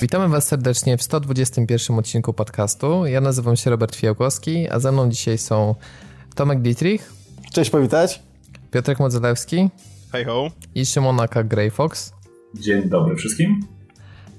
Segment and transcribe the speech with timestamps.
[0.00, 3.06] Witamy Was serdecznie w 121 odcinku podcastu.
[3.06, 5.74] Ja nazywam się Robert Fiałkowski, a ze mną dzisiaj są
[6.34, 7.12] Tomek Dietrich.
[7.52, 8.22] Cześć, powitać.
[8.70, 9.68] Piotrek Modzelewski.
[10.12, 10.50] Hej ho.
[10.74, 12.12] I Szymonaka Greyfox.
[12.54, 13.60] Dzień dobry wszystkim.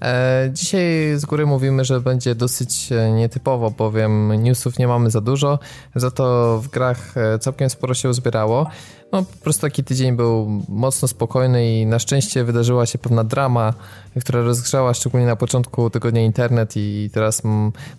[0.01, 5.21] E, dzisiaj z góry mówimy, że będzie dosyć e, nietypowo, bowiem newsów nie mamy za
[5.21, 5.59] dużo,
[5.95, 8.67] za to w grach e, całkiem sporo się uzbierało.
[9.11, 13.73] No po prostu taki tydzień był mocno spokojny i na szczęście wydarzyła się pewna drama,
[14.21, 17.41] która rozgrzała szczególnie na początku tygodnia internet i teraz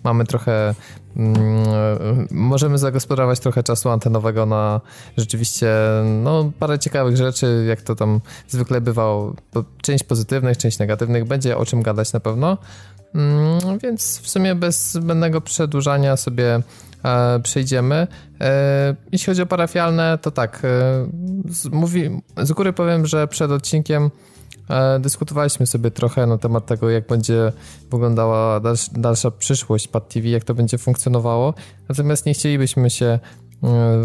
[0.03, 0.75] mamy trochę
[1.17, 4.81] mm, możemy zagospodarować trochę czasu antenowego na
[5.17, 5.67] rzeczywiście
[6.23, 9.33] no, parę ciekawych rzeczy, jak to tam zwykle bywało.
[9.81, 12.57] Część pozytywnych, część negatywnych, będzie o czym gadać na pewno.
[13.15, 16.61] Mm, więc w sumie bez zbędnego przedłużania sobie
[17.03, 18.07] e, przejdziemy.
[18.41, 20.61] E, jeśli chodzi o parafialne, to tak.
[20.63, 20.69] E,
[21.49, 24.11] z, mówi, z góry powiem, że przed odcinkiem
[24.99, 27.51] dyskutowaliśmy sobie trochę na temat tego, jak będzie
[27.91, 31.53] wyglądała dalsza, przyszłość Pad TV, jak to będzie funkcjonowało.
[31.89, 33.19] Natomiast nie chcielibyśmy się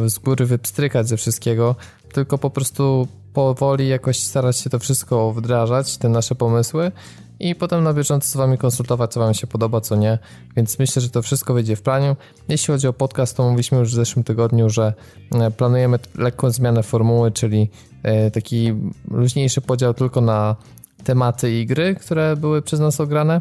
[0.07, 1.75] z góry wypstrykać ze wszystkiego,
[2.13, 6.93] tylko po prostu powoli jakoś starać się to wszystko wdrażać, te nasze pomysły
[7.41, 10.19] i potem na bieżąco z wami konsultować, co wam się podoba, co nie.
[10.57, 12.17] Więc myślę, że to wszystko wyjdzie w planie.
[12.49, 14.95] Jeśli chodzi o podcast, to mówiliśmy już w zeszłym tygodniu, że
[15.35, 17.71] e, planujemy lekką zmianę formuły, czyli
[18.03, 18.75] e, taki
[19.11, 20.57] luźniejszy podział tylko na
[21.05, 23.41] tematy i gry, które były przez nas ograne.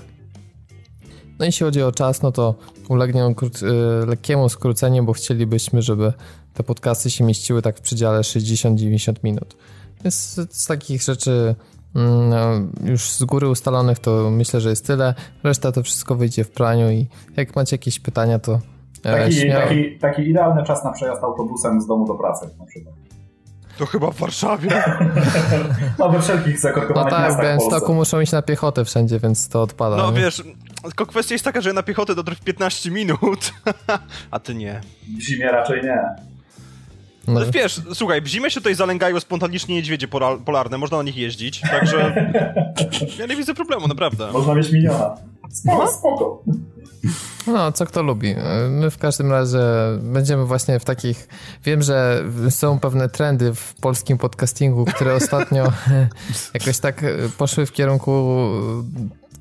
[1.39, 2.55] No jeśli chodzi o czas, no to
[2.89, 6.13] ulegnie on e, lekkiemu skróceniu, bo chcielibyśmy, żeby
[6.53, 9.55] te podcasty się mieściły tak w przedziale 60-90 minut.
[10.03, 11.55] Więc z takich rzeczy
[12.83, 15.13] już z góry ustalonych to myślę, że jest tyle.
[15.43, 18.59] Reszta to wszystko wyjdzie w praniu i jak macie jakieś pytania, to
[19.03, 22.95] e, taki, taki, taki idealny czas na przejazd autobusem z domu do pracy na przykład.
[23.77, 24.69] To chyba w Warszawie.
[25.99, 29.61] no we wszelkich zakorkowanych No tak, w Białymstoku muszą iść na piechotę wszędzie, więc to
[29.61, 29.97] odpada.
[29.97, 30.17] No nie?
[30.17, 30.43] wiesz,
[30.83, 33.53] tylko kwestia jest taka, że na piechotę dotrę w 15 minut,
[34.31, 34.81] a ty nie.
[35.17, 36.15] W zimie raczej nie.
[37.27, 37.41] No.
[37.51, 40.07] Wiesz, słuchaj, w zimę się tutaj zalęgają spontanicznie niedźwiedzie
[40.45, 42.29] polarne, można na nich jeździć, także
[43.19, 44.31] ja nie widzę problemu, naprawdę.
[44.31, 45.17] Można mieć miniona.
[45.49, 45.91] Spoko, no.
[45.91, 46.43] spoko.
[47.47, 48.35] No, co kto lubi.
[48.69, 49.59] My w każdym razie
[50.01, 51.27] będziemy właśnie w takich.
[51.63, 55.71] Wiem, że są pewne trendy w polskim podcastingu, które ostatnio
[56.53, 57.05] jakoś tak
[57.37, 58.37] poszły w kierunku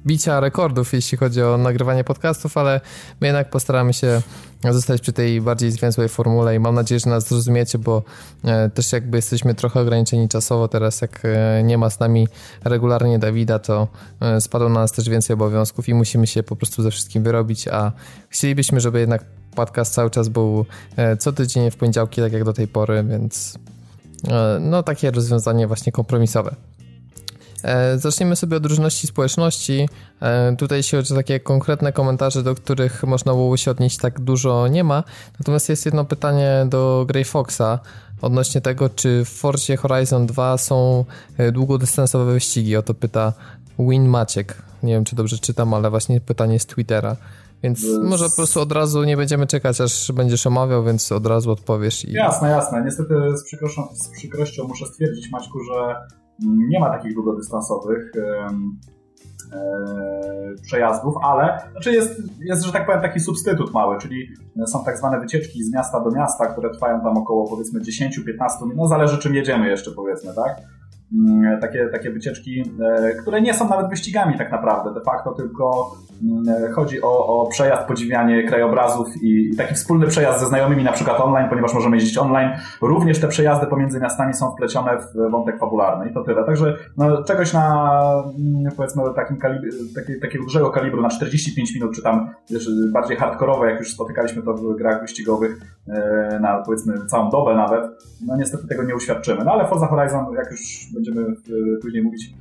[0.06, 2.80] bicia rekordów, jeśli chodzi o nagrywanie podcastów, ale
[3.20, 4.22] my jednak postaramy się
[4.70, 8.02] zostać przy tej bardziej zwięzłej formule i mam nadzieję, że nas zrozumiecie, bo
[8.44, 12.28] e, też jakby jesteśmy trochę ograniczeni czasowo teraz, jak e, nie ma z nami
[12.64, 13.88] regularnie Dawida, to
[14.20, 17.68] e, spadło na nas też więcej obowiązków i musimy się po prostu ze wszystkim wyrobić,
[17.68, 17.92] a
[18.28, 19.24] chcielibyśmy, żeby jednak
[19.54, 20.66] podcast cały czas był
[21.18, 23.58] co tydzień w poniedziałki, tak jak do tej pory, więc
[24.60, 26.56] no takie rozwiązanie właśnie kompromisowe.
[27.66, 29.88] E, zaczniemy sobie od różności społeczności.
[30.20, 34.68] E, tutaj się o takie konkretne komentarze, do których można było się odnieść tak dużo
[34.68, 35.04] nie ma.
[35.40, 37.78] Natomiast jest jedno pytanie do Grey Foxa
[38.22, 41.04] odnośnie tego, czy w Forzie Horizon 2 są
[41.38, 42.76] e, długodystansowe wyścigi.
[42.76, 43.32] O to pyta
[43.78, 44.62] Win Maciek.
[44.82, 47.16] Nie wiem, czy dobrze czytam, ale właśnie pytanie z Twittera.
[47.62, 51.50] Więc może po prostu od razu nie będziemy czekać, aż będziesz omawiał, więc od razu
[51.50, 52.04] odpowiesz.
[52.04, 52.12] I...
[52.12, 52.82] Jasne, jasne.
[52.84, 55.96] Niestety z przykrością, z przykrością muszę stwierdzić, Maćku, że
[56.42, 58.48] nie ma takich długodystansowych e,
[60.62, 64.28] przejazdów, ale znaczy jest, jest, że tak powiem, taki substytut mały, czyli
[64.66, 67.84] są tak zwane wycieczki z miasta do miasta, które trwają tam około powiedzmy 10-15
[68.62, 70.56] minut, no zależy czym jedziemy jeszcze powiedzmy, tak?
[71.12, 75.92] Mm, takie, takie wycieczki, e, które nie są nawet wyścigami tak naprawdę, de facto tylko
[76.74, 81.48] chodzi o, o przejazd, podziwianie krajobrazów i, taki wspólny przejazd ze znajomymi na przykład online,
[81.48, 82.50] ponieważ możemy jeździć online.
[82.80, 86.44] Również te przejazdy pomiędzy miastami są wplecione w wątek fabularny i to tyle.
[86.44, 87.98] Także no, czegoś na
[88.38, 92.30] mm, powiedzmy takim kalibr, taki, takiego dużego kalibru na 45 minut, czy tam
[92.92, 97.82] bardziej hardkorowe, jak już spotykaliśmy to w grach wyścigowych e, na powiedzmy całą dobę nawet,
[98.26, 99.44] no niestety tego nie uświadczymy.
[99.44, 100.60] No ale Forza Horizon, jak już
[100.94, 102.34] będziemy e, później mówić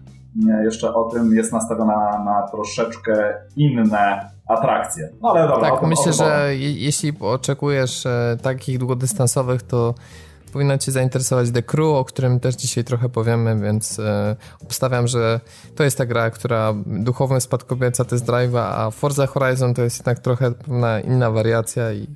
[0.64, 5.10] jeszcze o tym, jest nastawiona na troszeczkę inne atrakcje.
[5.22, 5.70] No ale dobra.
[5.70, 9.94] Tak, tym, myślę, że jeśli oczekujesz e, takich długodystansowych, to
[10.54, 15.40] powinno Cię zainteresować The Crew, o którym też dzisiaj trochę powiemy, więc e, obstawiam, że
[15.76, 20.20] to jest ta gra, która duchowym spadkobierca test drive'a, a Forza Horizon to jest jednak
[20.20, 22.08] trochę pewna inna wariacja i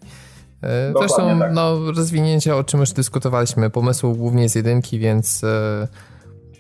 [0.64, 1.54] e, Zresztą tak.
[1.54, 5.88] no, rozwinięcie, o czym już dyskutowaliśmy, pomysłu głównie z jedynki, więc e,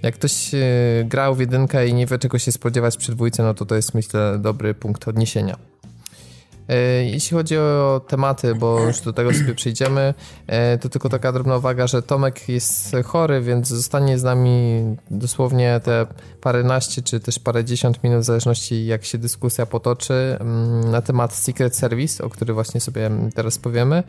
[0.03, 0.59] jak ktoś e,
[1.05, 3.93] grał w jedynkę i nie wie czego się spodziewać przy dwójce, no to to jest
[3.93, 5.57] myślę dobry punkt odniesienia.
[6.69, 10.13] E, jeśli chodzi o tematy, bo już do tego sobie przejdziemy,
[10.47, 14.81] e, to tylko taka drobna uwaga, że Tomek jest chory, więc zostanie z nami
[15.11, 16.05] dosłownie te
[16.41, 21.75] paręnaście czy też parędziesiąt minut, w zależności jak się dyskusja potoczy mm, na temat Secret
[21.75, 24.03] Service, o który właśnie sobie teraz powiemy.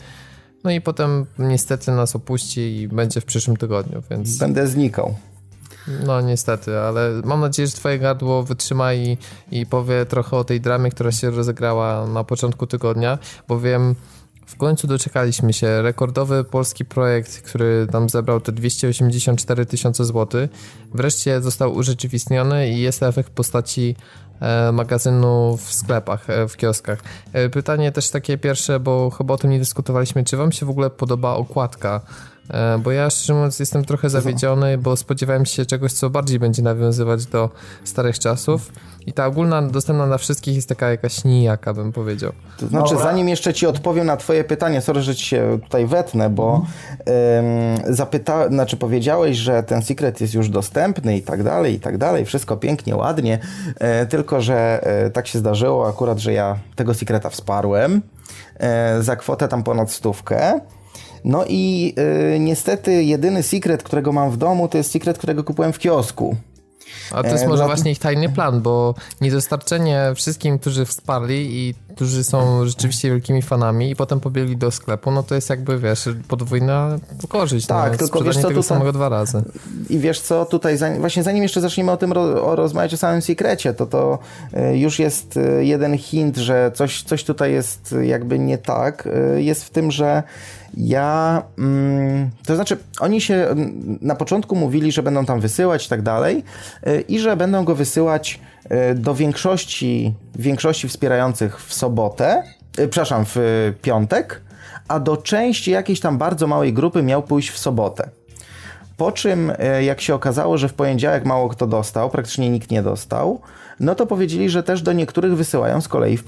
[0.65, 4.39] No i potem niestety nas opuści i będzie w przyszłym tygodniu, więc...
[4.39, 5.15] Będę znikał.
[6.07, 9.19] No niestety, ale mam nadzieję, że twoje gardło wytrzyma i,
[9.51, 13.19] i powie trochę o tej dramie, która się rozegrała na początku tygodnia,
[13.49, 13.95] bowiem
[14.51, 15.83] w końcu doczekaliśmy się.
[15.83, 20.51] Rekordowy polski projekt, który nam zebrał te 284 tysiące złotych,
[20.95, 23.97] wreszcie został urzeczywistniony i jest efekt postaci
[24.41, 27.03] e, magazynu w sklepach, e, w kioskach.
[27.33, 30.25] E, pytanie też takie pierwsze, bo chyba o tym nie dyskutowaliśmy.
[30.25, 32.01] Czy wam się w ogóle podoba okładka
[32.79, 37.27] bo ja szczerze mówiąc jestem trochę zawiedziony, bo spodziewałem się czegoś, co bardziej będzie nawiązywać
[37.27, 37.51] do
[37.85, 38.73] starych czasów.
[39.07, 42.33] I ta ogólna, dostępna dla wszystkich jest taka jakaś nijaka, bym powiedział.
[42.59, 43.11] To znaczy, Dobra.
[43.11, 46.63] zanim jeszcze ci odpowiem na twoje pytanie, sorry, że ci się tutaj wetnę, bo
[47.07, 47.95] mhm.
[47.95, 52.25] zapyta, znaczy powiedziałeś, że ten secret jest już dostępny i tak dalej, i tak dalej,
[52.25, 53.39] wszystko pięknie, ładnie,
[53.79, 58.03] e, tylko, że e, tak się zdarzyło akurat, że ja tego secreta wsparłem
[58.59, 60.61] e, za kwotę tam ponad stówkę.
[61.25, 61.95] No i
[62.35, 66.37] y, niestety jedyny secret, którego mam w domu, to jest secret, którego kupiłem w kiosku.
[67.13, 71.75] A to jest e, może właśnie ich tajny plan, bo niedostarczenie wszystkim, którzy wsparli i
[71.95, 76.09] którzy są rzeczywiście wielkimi fanami i potem pobiegli do sklepu, no to jest jakby, wiesz,
[76.29, 77.69] podwójna korzyść.
[77.69, 79.43] No, tak, no, tylko wiesz co, tego tutaj, samego dwa razy.
[79.91, 83.23] I wiesz co, tutaj właśnie zanim jeszcze zaczniemy o tym ro, o rozmawiać o samym
[83.23, 84.19] sekrecie, to to
[84.53, 89.09] e, już jest e, jeden hint, że coś, coś tutaj jest jakby nie tak.
[89.37, 90.23] Jest w tym, że
[90.77, 93.47] ja, mm, to znaczy, oni się
[94.01, 96.45] na początku mówili, że będą tam wysyłać i tak dalej,
[96.87, 98.41] y, i że będą go wysyłać
[98.91, 102.43] y, do większości, większości wspierających w sobotę,
[102.79, 104.41] y, przepraszam, w piątek,
[104.89, 108.09] a do części jakiejś tam bardzo małej grupy miał pójść w sobotę.
[108.97, 109.53] Po czym,
[109.83, 113.41] jak się okazało, że w poniedziałek mało kto dostał, praktycznie nikt nie dostał,
[113.81, 116.25] no to powiedzieli, że też do niektórych wysyłają z kolei w,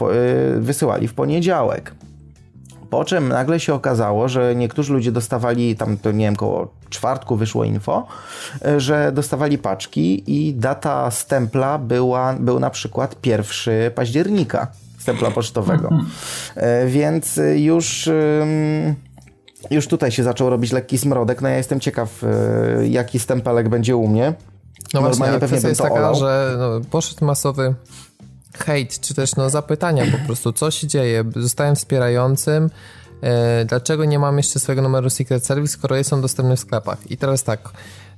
[0.61, 1.95] wysyłali w poniedziałek.
[2.93, 7.37] Po czym nagle się okazało, że niektórzy ludzie dostawali, tam to nie wiem, koło czwartku
[7.37, 8.07] wyszło info,
[8.65, 14.67] e, że dostawali paczki i data stempla była, był na przykład 1 października
[14.99, 15.89] stempla pocztowego.
[16.55, 18.11] E, więc już
[19.71, 21.43] już tutaj się zaczął robić lekki smrodek.
[21.43, 24.35] No ja jestem ciekaw, e, jaki stempelek będzie u mnie.
[24.95, 26.15] No Normalnie właśnie, pewnie jest taka, olał.
[26.15, 27.75] że no, poszedł masowy
[28.55, 32.71] hejt, czy też no, zapytania po prostu, co się dzieje, zostałem wspierającym,
[33.23, 37.11] e, dlaczego nie mam jeszcze swojego numeru Secret Service, skoro jest on dostępny w sklepach.
[37.11, 37.73] I teraz tak,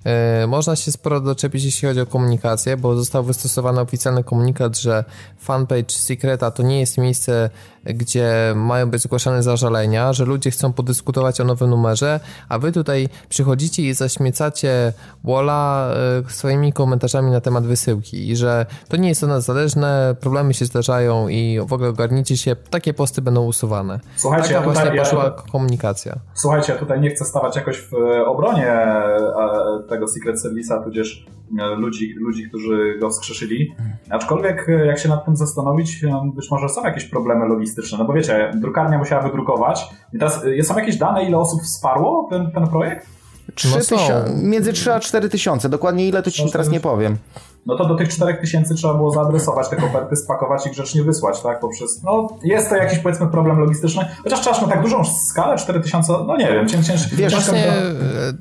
[0.05, 5.05] E, można się sporo doczepić, jeśli chodzi o komunikację, bo został wystosowany oficjalny komunikat, że
[5.39, 7.51] fanpage Secreta to nie jest miejsce,
[7.85, 13.09] gdzie mają być zgłaszane zażalenia, że ludzie chcą podyskutować o nowym numerze, a wy tutaj
[13.29, 14.93] przychodzicie i zaśmiecacie
[15.25, 20.17] Walla e, swoimi komentarzami na temat wysyłki i że to nie jest od nas zależne,
[20.21, 24.01] problemy się zdarzają i w ogóle ogarnijcie się, takie posty będą usuwane.
[24.17, 26.19] Słuchajcie, Taka właśnie tutaj, poszła ja, komunikacja.
[26.35, 27.95] Słuchajcie, ja tutaj nie chcę stawać jakoś w
[28.27, 31.27] obronie e, tego Secret Service'a, tudzież
[31.61, 33.75] e, ludzi, ludzi, którzy go wskrzeszyli.
[34.11, 37.74] Aczkolwiek, e, jak się nad tym zastanowić, e, być może są jakieś problemy logistyczne.
[37.99, 39.87] No bo wiecie, drukarnia musiała wydrukować.
[40.13, 43.07] I teraz są jakieś dane, ile osób wsparło ten, ten projekt?
[43.55, 43.99] 3 no
[44.43, 45.69] między 3 a 4 tysiące.
[45.69, 47.19] Dokładnie ile to ci teraz nie powiem
[47.67, 51.61] no to do tych 4000 trzeba było zaadresować te koperty, spakować i grzecznie wysłać, tak?
[51.61, 56.13] Poprzez, no jest to jakiś powiedzmy problem logistyczny, chociaż trzeba na tak dużą skalę, 4000,
[56.27, 57.73] no nie wiem, cięż, cięż, Wiesz, właśnie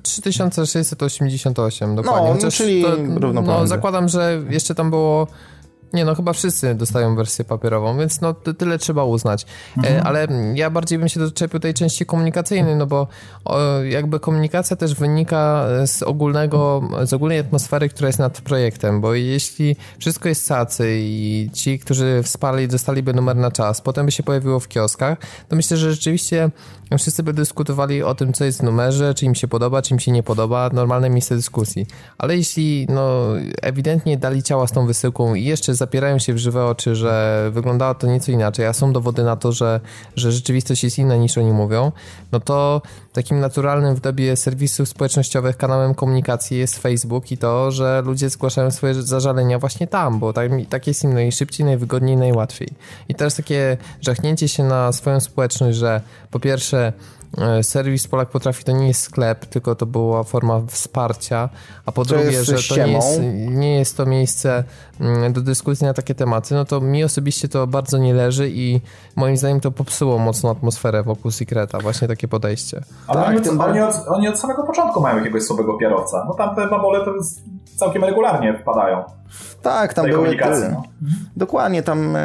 [0.03, 2.35] 3688 dokładnie.
[2.43, 5.27] No, czyli to, no, zakładam, że jeszcze tam było
[5.93, 9.43] nie no, chyba wszyscy dostają wersję papierową, więc no tyle trzeba uznać.
[9.43, 10.07] E, mhm.
[10.07, 13.07] Ale ja bardziej bym się doczepił tej części komunikacyjnej, no bo
[13.89, 19.75] jakby komunikacja też wynika z ogólnego, z ogólnej atmosfery, która jest nad projektem, bo jeśli
[19.99, 24.59] wszystko jest sacy i ci, którzy wsparli, dostaliby numer na czas, potem by się pojawiło
[24.59, 25.17] w kioskach,
[25.49, 26.49] to myślę, że rzeczywiście
[26.97, 29.99] wszyscy by dyskutowali o tym, co jest w numerze, czy im się podoba, czy im
[29.99, 31.87] się nie podoba, normalne miejsce dyskusji.
[32.17, 33.27] Ale jeśli no
[33.61, 37.95] ewidentnie dali ciała z tą wysyłką i jeszcze zapierają się w żywe oczy, że wyglądało
[37.95, 39.79] to nieco inaczej, a są dowody na to, że,
[40.15, 41.91] że rzeczywistość jest inna niż oni mówią,
[42.31, 42.81] no to
[43.13, 48.71] takim naturalnym w dobie serwisów społecznościowych kanałem komunikacji jest Facebook i to, że ludzie zgłaszają
[48.71, 52.69] swoje zażalenia właśnie tam, bo tak, tak jest im najszybciej, najwygodniej, najłatwiej.
[53.09, 56.82] I teraz takie żachnięcie się na swoją społeczność, że po pierwsze
[57.37, 61.49] e, serwis Polak Potrafi to nie jest sklep, tylko to była forma wsparcia,
[61.85, 64.63] a po To drugie, że to nie jest, nie jest to miejsce
[64.99, 68.81] mm, do dyskusji na takie tematy, no to mi osobiście to bardzo nie leży i
[69.15, 72.81] moim zdaniem to popsuło mocno atmosferę wokół Secreta, właśnie takie podejście.
[73.07, 76.25] Ale Tak, oni, od, oni, od, oni od samego początku mają jakiegoś słabego kierowca.
[76.27, 77.41] No tam te babole to jest
[77.75, 79.03] całkiem regularnie wpadają
[79.61, 80.37] Tak, tam były...
[80.71, 80.83] No.
[81.35, 82.19] Dokładnie, tam e,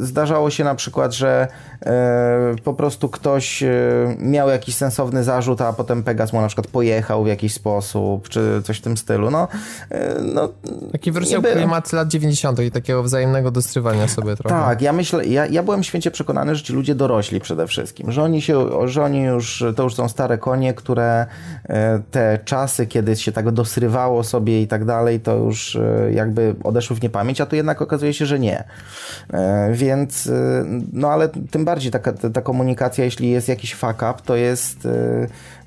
[0.00, 1.48] zdarzało się na przykład, że
[1.86, 3.70] e, po prostu ktoś e,
[4.18, 8.62] miał jakiś sensowny zarzut, a potem Pegas mu na przykład pojechał w jakiś sposób, czy
[8.64, 9.30] coś w tym stylu.
[9.30, 9.48] No,
[9.90, 10.48] e, no
[10.92, 11.42] Taki było.
[11.42, 12.60] klimat lat 90.
[12.60, 14.56] i takiego wzajemnego dostrywania sobie trochę.
[14.56, 18.22] Tak, ja myślę, ja, ja byłem święcie przekonany, że ci ludzie dorośli przede wszystkim, że
[18.22, 21.26] oni się, że oni już, to już są stare konie, które
[21.68, 26.54] e, te czasy, kiedy się tak dosrywało sobie i tak dalej, to już e, jakby
[26.64, 28.64] odeszły w niepamięć, a tu jednak okazuje się, że nie.
[29.32, 34.14] E, Więc, e, no ale tym bardziej taka, ta komunikacja, jeśli jest jakiś fuck up,
[34.24, 34.88] to jest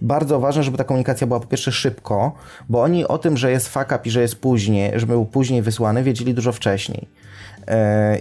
[0.02, 2.32] bardzo ważne, żeby ta komunikacja była po pierwsze szybko,
[2.70, 5.62] bo oni o tym, że jest fuck up i że jest później, że był później
[5.62, 7.08] wysłany, wiedzieli dużo wcześniej.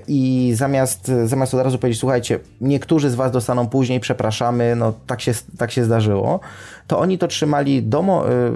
[0.08, 5.20] I zamiast, zamiast od razu powiedzieć, słuchajcie, niektórzy z Was dostaną później, przepraszamy, no tak
[5.20, 6.40] się, tak się zdarzyło,
[6.86, 8.04] to oni to trzymali do, e,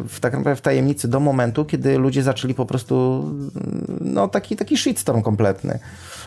[0.09, 3.25] w, tak naprawdę w tajemnicy do momentu, kiedy ludzie zaczęli po prostu,
[4.01, 5.79] no taki, taki shitstorm kompletny.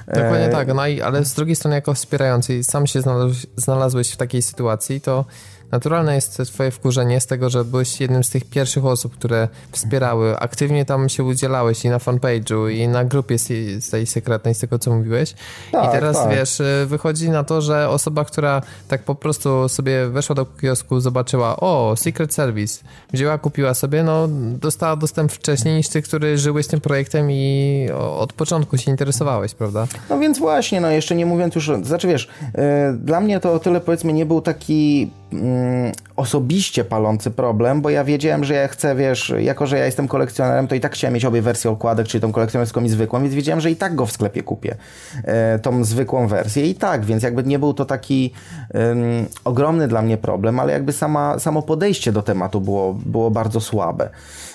[0.08, 4.12] Dokładnie E, tak, no i, ale z drugiej strony jako wspierający sam się znalazłeś, znalazłeś
[4.12, 5.26] w takiej sytuacji, to
[5.74, 10.38] naturalne jest twoje wkurzenie z tego, że byłeś jednym z tych pierwszych osób, które wspierały,
[10.39, 14.80] aktywnie tam się udzielałeś i na fanpage'u i na grupie z tej- sekretnej, z tego
[14.80, 16.30] co mówiłeś i Tak, teraz tak.
[16.36, 21.00] wiesz, y, wychodzi na to, że osoba, która tak po prostu sobie weszła do kiosku,
[21.00, 24.27] zobaczyła, o, Secret Service, wzięła, kupiła sobie, no
[24.62, 27.88] dostała dostęp wcześniej niż ty, który żyłeś tym projektem i
[28.18, 29.88] od początku się interesowałeś, prawda?
[30.10, 32.62] No więc właśnie, no jeszcze nie mówiąc już, znaczy wiesz, yy,
[32.98, 38.04] dla mnie to o tyle powiedzmy nie był taki mm, osobiście palący problem, bo ja
[38.04, 41.25] wiedziałem, że ja chcę, wiesz, jako że ja jestem kolekcjonerem, to i tak chciałem mieć
[41.25, 44.12] obie wersje okładek, czyli tą kolekcjonerską i zwykłą, więc wiedziałem, że i tak go w
[44.12, 44.75] sklepie kupię,
[45.24, 46.68] e, tą zwykłą wersję.
[46.68, 48.34] I tak, więc jakby nie był to taki
[48.75, 53.62] ym, ogromny dla mnie problem, ale jakby sama, samo podejście do tematu było, było bardzo
[53.62, 54.10] słabe,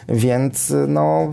[0.09, 1.33] więc no...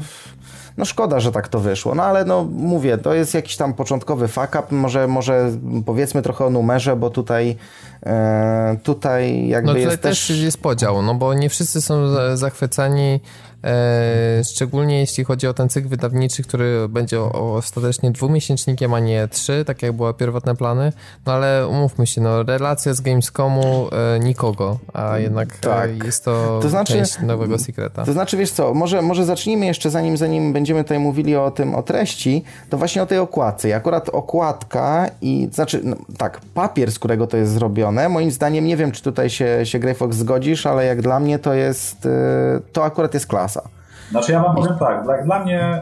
[0.77, 4.27] No szkoda, że tak to wyszło, no ale no mówię, to jest jakiś tam początkowy
[4.27, 5.51] fuck up, może, może
[5.85, 7.55] powiedzmy trochę o numerze, bo tutaj
[8.05, 10.39] e, tutaj jakby No jest też też...
[10.39, 13.19] jest podział, no bo nie wszyscy są za- zachwyceni, e,
[14.43, 19.81] szczególnie jeśli chodzi o ten cykl wydawniczy, który będzie ostatecznie dwumiesięcznikiem, a nie trzy, tak
[19.81, 20.93] jak były pierwotne plany,
[21.25, 25.89] no ale umówmy się, no relacja z Gamescomu e, nikogo, a jednak Tak.
[25.89, 28.05] e, jest to, To znaczy- część nowego Secreta.
[28.05, 31.75] To znaczy, wiesz co, może, może zacznijmy jeszcze, zanim, zanim będziemy tutaj mówili o tym,
[31.75, 33.69] o treści, to właśnie o tej okładce.
[33.69, 38.65] I akurat okładka i, znaczy, no, tak, papier, z którego to jest zrobione, moim zdaniem,
[38.65, 42.07] nie wiem, czy tutaj się, się Greyfox zgodzisz, ale jak dla mnie to jest,
[42.73, 43.25] to akurat jest
[43.61, 43.69] klasa.
[44.11, 45.81] Znaczy ja wam powiem tak, dla, dla mnie e,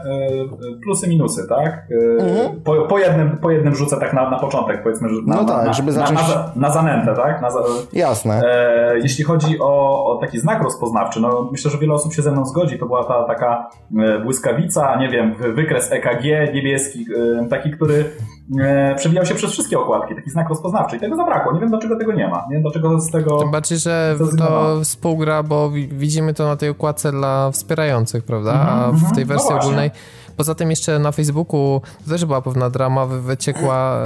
[0.82, 1.68] plusy, minusy, tak?
[2.20, 2.60] E, Mhm.
[2.60, 5.48] po, po, jednym, po jednym rzucę tak na, na początek, powiedzmy, że na, No na,
[5.48, 7.42] tak, na, żeby na, zacząć- na, za- na zanętę, tak?
[7.42, 7.48] Na,
[7.92, 8.40] Jasne.
[8.44, 12.32] E, jeśli chodzi o, o taki znak rozpoznawczy, no myślę, że wiele osób się ze
[12.32, 12.78] mną zgodzi.
[12.78, 17.06] To była ta taka e, błyskawica, nie wiem, wy- wykres EKG niebieski,
[17.42, 18.04] e, taki, który
[18.60, 20.96] e, przewijał się przez wszystkie okładki, taki znak rozpoznawczy.
[20.96, 21.52] I tego zabrakło.
[21.52, 22.44] Nie wiem, dlaczego tego nie ma.
[22.48, 23.38] Nie wiem, dlaczego z tego.
[23.38, 28.52] Tym bardziej, że to współgra, bo wi- widzimy to na tej okładce dla wspierających, prawda?
[28.52, 29.14] A w mhm.
[29.14, 29.66] tej No wersji właśnie.
[29.68, 29.90] ogólnej.
[30.36, 34.02] Poza tym jeszcze na Facebooku też była pewna drama, wy- wyciekła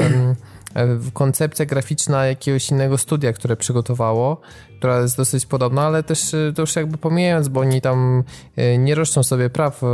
[1.12, 4.40] koncepcja graficzna jakiegoś innego studia, które przygotowało,
[4.78, 8.22] która jest dosyć podobna, ale też e, to już jakby pomijając, bo oni tam
[8.56, 9.86] e, nie roszczą sobie praw, e,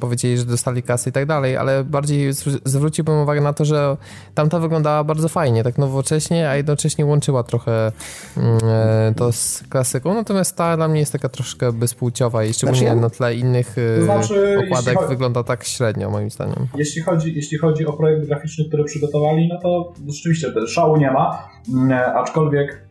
[0.00, 3.96] powiedzieli, że dostali kasy i tak dalej, ale bardziej zwró- zwróciłbym uwagę na to, że
[4.34, 7.92] tamta wyglądała bardzo fajnie, tak nowocześnie, a jednocześnie łączyła trochę
[8.36, 13.00] mm, to z klasyką, natomiast ta dla mnie jest taka troszkę bezpłciowa i szczególnie Znaczy
[13.00, 16.66] na tle innych znaczy, okładek chodzi- wygląda tak średnio moim zdaniem.
[16.76, 21.48] Jeśli chodzi, jeśli chodzi o projekt graficzny, który przygotowali, no to rzeczywiście szału nie ma,
[21.74, 22.87] mm, aczkolwiek.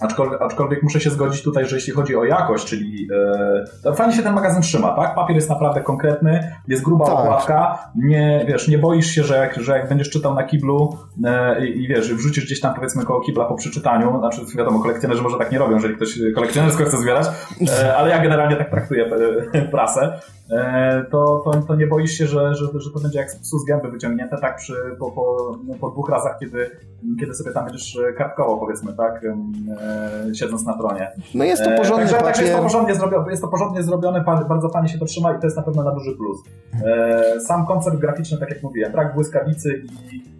[0.00, 3.08] Aczkolwiek, aczkolwiek muszę się zgodzić tutaj, że jeśli chodzi o jakość, czyli
[3.82, 5.14] to fajnie się ten magazyn trzyma, tak?
[5.14, 7.14] Papier jest naprawdę konkretny, jest gruba Tak.
[7.14, 10.96] okładka, nie, wiesz, nie boisz się, że jak, że jak będziesz czytał na kiblu
[11.60, 15.38] i, i wiesz, wrzucisz gdzieś tam powiedzmy koło kibla po przeczytaniu, znaczy wiadomo, kolekcjonerzy może
[15.38, 17.26] tak nie robią, jeżeli ktoś kolekcjonersko chce zbierać,
[17.80, 19.10] e, ale ja generalnie tak traktuję
[19.52, 20.20] e, prasę,
[20.50, 23.64] e, to, to, to nie boisz się, że, że, że to będzie jak psu z
[23.64, 26.70] gęby wyciągnięte, tak przy, po, po, po dwóch razach, kiedy,
[27.20, 31.10] kiedy sobie tam będziesz kartkował, powiedzmy, tak, e, siedząc na tronie.
[31.34, 34.24] No jest to E, porządny Także, także jest, to porządnie zrobione, jest to porządnie zrobione,
[34.48, 36.38] bardzo fajnie się to trzyma i to jest na pewno na duży plus.
[36.84, 39.82] E, Sam koncept graficzny, tak jak mówiłem, brak błyskawicy
[40.12, 40.37] i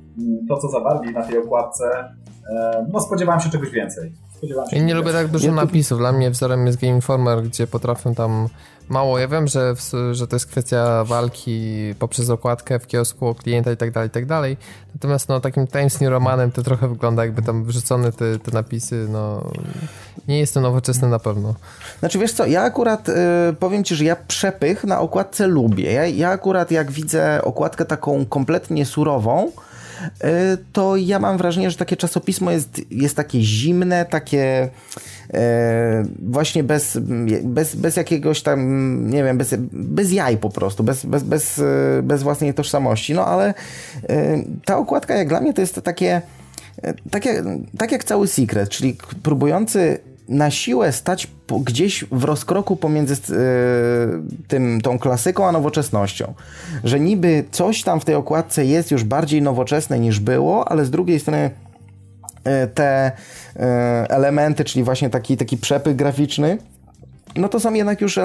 [0.49, 2.15] to, co zawarli na tej okładce,
[2.57, 4.13] e, no spodziewałem się czegoś więcej.
[4.37, 4.77] spodziewałem się.
[4.77, 5.99] I nie lubię tak dużo napisów.
[5.99, 8.49] Dla mnie wzorem jest Game Informer, gdzie potrafią tam
[8.89, 9.19] mało.
[9.19, 13.77] Ja wiem, że, w, że to jest kwestia walki poprzez okładkę w kiosku klienta i
[13.77, 14.57] tak dalej, i tak dalej.
[14.95, 19.07] Natomiast no, takim Times New Romanem to trochę wygląda jakby tam wrzucone te, te napisy,
[19.11, 19.51] no
[20.29, 21.55] nie jest to nowoczesne na pewno.
[21.99, 23.13] Znaczy wiesz co, ja akurat y,
[23.59, 25.93] powiem ci, że ja przepych na okładce lubię.
[25.93, 29.68] Ja, ja akurat jak widzę okładkę taką kompletnie surową, y,
[30.73, 34.69] to ja mam wrażenie, że takie czasopismo jest, jest takie zimne, takie
[35.35, 36.99] E, właśnie bez,
[37.43, 41.63] bez, bez jakiegoś tam, nie wiem, bez, bez jaj po prostu, bez, bez, bez, e,
[42.03, 43.15] bez własnej tożsamości.
[43.15, 43.55] No ale
[44.09, 46.23] e, ta okładka jak dla mnie to jest takie,
[47.11, 47.45] tak jak,
[47.79, 51.29] tak jak cały Secret, czyli próbujący na siłę stać
[51.65, 53.17] gdzieś w rozkroku pomiędzy
[54.49, 56.35] tym, tą klasyką a nowoczesnością.
[56.85, 60.91] Że niby coś tam w tej okładce jest już bardziej nowoczesne niż było, ale z
[60.91, 61.51] drugiej strony
[62.75, 63.13] te
[63.59, 66.59] E, elementy, czyli właśnie taki, taki przepych graficzny,
[67.37, 68.19] no to są jednak już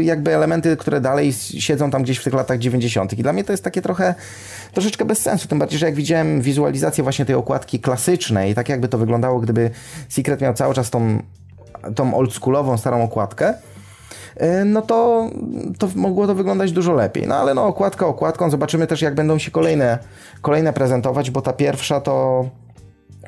[0.00, 3.12] jakby elementy, które dalej siedzą tam gdzieś w tych latach 90.
[3.12, 4.14] I dla mnie to jest takie trochę,
[4.72, 5.48] troszeczkę bez sensu.
[5.48, 9.70] Tym bardziej, że jak widziałem wizualizację właśnie tej okładki klasycznej, tak jakby to wyglądało, gdyby
[10.08, 11.22] Secret miał cały czas tą,
[11.94, 13.54] tą oldschoolową, starą okładkę,
[14.36, 15.28] e, no to,
[15.78, 17.26] to mogło to wyglądać dużo lepiej.
[17.26, 19.98] No ale no okładka okładką, zobaczymy też jak będą się kolejne,
[20.42, 22.44] kolejne prezentować, bo ta pierwsza to,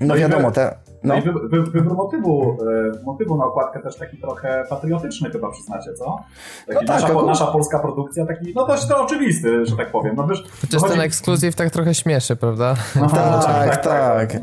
[0.00, 0.74] no, no wiadomo, te...
[1.04, 2.58] No, no i wy, wy, wybór motywu,
[3.00, 6.18] e, motywu na okładkę też taki trochę patriotyczny chyba przyznacie, co?
[6.66, 10.16] Taki no tak, nasza, nasza polska produkcja, taki, no dość to oczywisty, że tak powiem.
[10.16, 12.74] No wiesz, Chociaż ten ekskluzyw tak trochę śmieszy, prawda?
[12.96, 14.42] No, tak, tak, tak, tak.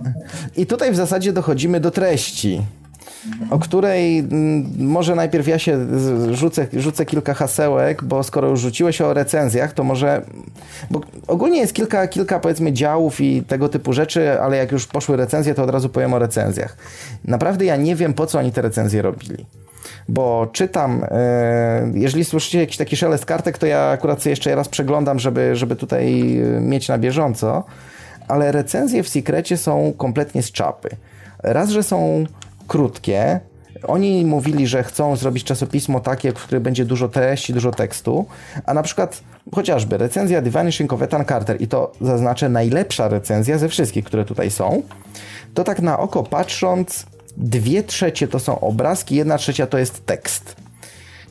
[0.56, 2.62] I tutaj w zasadzie dochodzimy do treści
[3.50, 5.78] o której mm, może najpierw ja się
[6.32, 10.22] rzucę, rzucę kilka hasełek, bo skoro już rzuciłeś o recenzjach, to może.
[10.92, 15.18] Bo ogólnie jest kilka, kilka powiedzmy działów i tego typu rzeczy, ale jak już poszły
[15.18, 16.78] recenzje, to od razu powiem o recenzjach.
[17.26, 19.46] Naprawdę ja nie wiem, po co oni te recenzje robili
[20.10, 24.70] bo czytam, e, jeżeli słyszycie jakiś taki szelest kartek, to ja akurat sobie jeszcze raz
[24.70, 27.64] przeglądam, żeby, żeby tutaj e, mieć na bieżąco,
[28.28, 30.90] ale recenzje w Secrecie są kompletnie z czapy.
[31.44, 32.26] Raz, że są
[32.70, 33.40] krótkie.
[33.88, 38.26] Oni mówili, że chcą zrobić czasopismo takie, w którym będzie dużo treści, dużo tekstu,
[38.66, 39.22] a na przykład
[39.56, 44.26] chociażby recenzja The Vanishing of Ethan Carter i to zaznaczę najlepsza recenzja ze wszystkich, które
[44.26, 44.82] tutaj są,
[45.54, 47.06] to tak na oko patrząc,
[47.38, 50.56] dwie trzecie to są obrazki, jedna trzecia to jest tekst.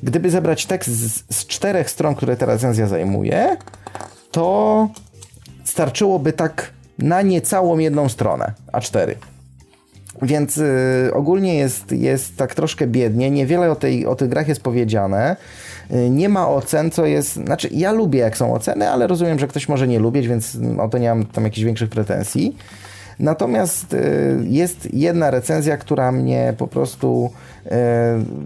[0.03, 3.57] Gdyby zebrać tekst z, z czterech stron, które ta recenzja zajmuje,
[4.31, 4.88] to
[5.64, 9.16] starczyłoby tak na niecałą jedną stronę, a cztery.
[10.22, 14.61] Więc y, ogólnie jest, jest tak troszkę biednie, niewiele o, tej, o tych grach jest
[14.61, 15.37] powiedziane.
[15.90, 17.33] Y, nie ma ocen, co jest.
[17.33, 20.88] Znaczy, ja lubię, jak są oceny, ale rozumiem, że ktoś może nie lubić, więc o
[20.88, 22.57] to nie mam tam jakichś większych pretensji.
[23.18, 23.98] Natomiast y,
[24.44, 27.31] jest jedna recenzja, która mnie po prostu.
[27.66, 27.70] Y,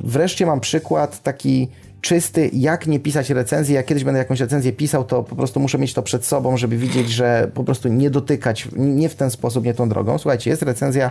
[0.04, 1.68] wreszcie mam przykład taki
[2.02, 3.74] czysty, jak nie pisać recenzji.
[3.74, 6.76] Jak kiedyś będę jakąś recenzję pisał, to po prostu muszę mieć to przed sobą, żeby
[6.76, 10.18] widzieć, że po prostu nie dotykać, nie w ten sposób, nie tą drogą.
[10.18, 11.10] Słuchajcie, jest recenzja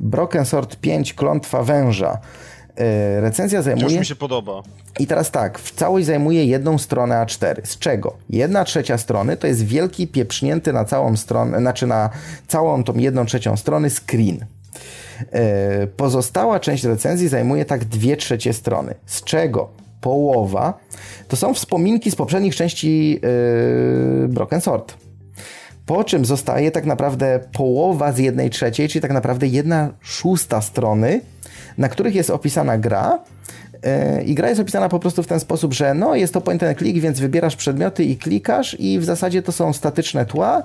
[0.00, 2.18] Broken Sword 5 Klątwa Węża.
[2.78, 3.86] Yy, recenzja zajmuje...
[3.86, 4.62] Już mi się podoba.
[4.98, 7.60] I teraz tak, w całość zajmuje jedną stronę A4.
[7.64, 8.16] Z czego?
[8.30, 12.10] Jedna trzecia strony to jest wielki, pieprznięty na całą stronę, znaczy na
[12.46, 14.38] całą tą jedną trzecią strony screen.
[15.32, 18.94] Yy, pozostała część recenzji zajmuje tak dwie trzecie strony.
[19.06, 19.87] Z czego?
[20.00, 20.78] Połowa,
[21.28, 23.20] to są wspominki z poprzednich części
[24.22, 24.94] yy, Broken Sword.
[25.86, 31.20] Po czym zostaje tak naprawdę połowa z jednej trzeciej, czyli tak naprawdę jedna szósta strony,
[31.78, 33.18] na których jest opisana gra.
[34.16, 36.62] Yy, I gra jest opisana po prostu w ten sposób, że no jest to point
[36.62, 40.62] and click, więc wybierasz przedmioty i klikasz i w zasadzie to są statyczne tła.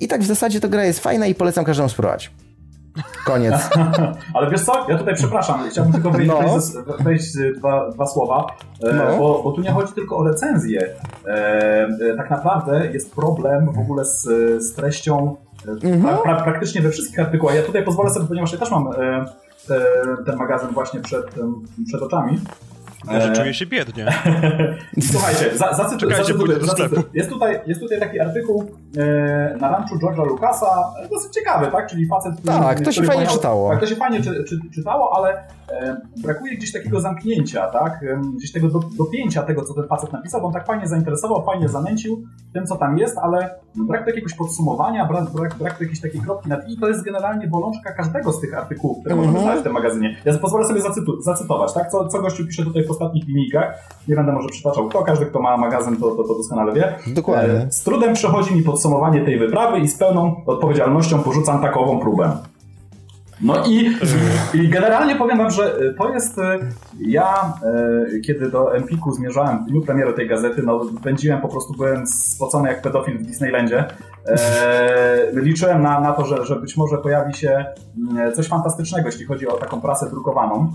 [0.00, 2.30] I tak w zasadzie to gra jest fajna i polecam każdemu spróbować.
[3.24, 3.54] Koniec.
[4.34, 6.40] Ale wiesz co, ja tutaj przepraszam, chciałbym tylko wejść, no.
[6.40, 6.72] wejść,
[7.04, 8.46] wejść dwa, dwa słowa,
[8.82, 9.18] e, no.
[9.18, 10.94] bo, bo, tu nie chodzi tylko o recenzję.
[11.26, 14.22] E, e, tak naprawdę jest problem w ogóle z,
[14.62, 16.02] z treścią mhm.
[16.02, 17.54] pra, pra, praktycznie we wszystkich artykułach.
[17.54, 18.90] Ja tutaj pozwolę sobie, ponieważ ja też mam
[19.68, 19.80] te,
[20.26, 21.26] ten magazyn właśnie przed,
[21.86, 22.40] przed oczami,
[23.12, 23.32] może e...
[23.32, 24.06] czuję się biednie.
[25.12, 27.02] Słuchajcie, za, zacytuję, zacytuję, zacytuję.
[27.14, 28.64] Jest, tutaj, jest tutaj taki artykuł
[28.96, 31.86] e, na ranczu George'a Lucasa, dosyć ciekawy, tak?
[31.86, 32.32] Czyli facet...
[32.46, 33.70] Tak, to się fajnie czytało.
[33.70, 38.02] Tak, to się fajnie czy, czy, czytało, ale e, brakuje gdzieś takiego zamknięcia, tak?
[38.02, 41.44] E, gdzieś tego do, dopięcia tego, co ten facet napisał, bo on tak fajnie zainteresował,
[41.44, 46.20] fajnie zanęcił tym, co tam jest, ale brak jakiegoś podsumowania, brak, brak, brak jakiejś takiej
[46.20, 49.28] kropki nad i to jest generalnie bolączka każdego z tych artykułów, które mm -hmm.
[49.28, 50.16] możemy znaleźć w tym magazynie.
[50.24, 51.90] Ja pozwolę sobie zacytu, zacytować, tak?
[51.90, 53.88] Co, co gościu pisze tutaj w ostatnich linijkach.
[54.08, 56.94] Nie będę może przytaczał kto, każdy, kto ma magazyn, to, to, to doskonale wie.
[57.06, 57.54] Dokładnie.
[57.54, 62.36] E, z trudem przechodzi mi podsumowanie tej wyprawy i z pełną odpowiedzialnością porzucam takową próbę.
[63.40, 63.90] No i,
[64.54, 66.36] i generalnie powiem wam, że to jest,
[67.00, 67.52] ja
[68.24, 72.68] kiedy do Empiku zmierzałem w dniu premiery tej gazety, no pędziłem, po prostu byłem spocony
[72.68, 73.84] jak pedofil w Disneylandzie.
[75.32, 77.64] liczyłem na, na to, że, że być może pojawi się
[78.10, 80.72] mm, coś fantastycznego, jeśli chodzi o taką prasę drukowaną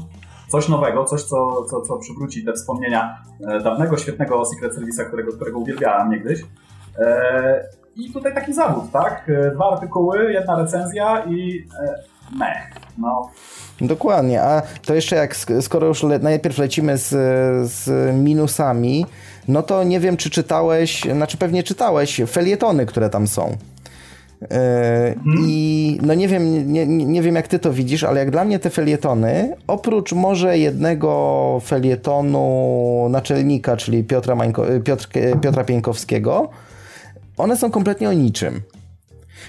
[0.50, 5.32] coś nowego, coś, co, co, co przywróci te wspomnienia e, dawnego, świetnego Secret Service'a, którego,
[5.32, 6.42] którego uwielbiałem niegdyś.
[7.00, 9.30] E, I tutaj taki zawód, tak?
[9.30, 11.68] E, dwa artykuły, jedna recenzja i
[12.40, 12.80] mech.
[12.98, 13.30] No.
[13.82, 17.10] Dokładnie, a to jeszcze jak, skoro już le, najpierw lecimy z,
[17.72, 19.06] z minusami,
[19.48, 23.58] no to nie wiem, czy czytałeś, znaczy pewnie czytałeś felietony, które tam są.
[24.48, 25.16] Hmm.
[25.48, 28.60] I no nie wiem, nie, nie wiem jak ty to widzisz, ale jak dla mnie
[28.60, 35.08] te felietony, oprócz może jednego felietonu naczelnika, czyli Piotra, Mańko, Piotr,
[35.42, 36.50] Piotra Pieńkowskiego,
[37.38, 38.62] one są kompletnie o niczym.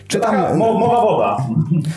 [0.09, 0.37] Czytam.
[0.37, 1.47] Taka mowa woda.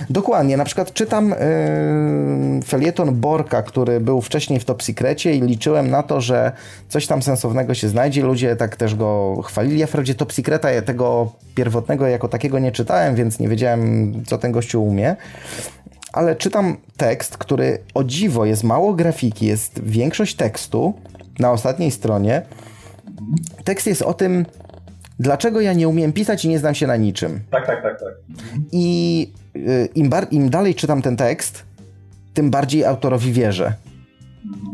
[0.10, 0.58] Dokładnie.
[0.58, 6.04] Na przykład czytam yy, felieton Borka, który był wcześniej w Top Secrecie i liczyłem na
[6.04, 6.52] to, że
[6.90, 8.24] coś tam sensownego się znajdzie.
[8.24, 9.80] Ludzie tak też go chwalili.
[9.80, 14.52] Ja wprawdzie Top Secreta tego pierwotnego jako takiego nie czytałem, więc nie wiedziałem, co ten
[14.52, 15.16] gościu umie.
[16.14, 20.94] Ale czytam tekst, który o dziwo jest mało grafiki, jest większość tekstu
[21.40, 22.42] na ostatniej stronie.
[23.64, 24.46] Tekst jest o tym,
[25.20, 27.40] dlaczego ja nie umiem pisać i nie znam się na niczym.
[27.52, 28.14] Tak, tak, tak, tak.
[28.72, 31.64] I y, im, im dalej czytam ten tekst,
[32.34, 33.74] tym bardziej autorowi wierzę.
[34.46, 34.74] Mhm.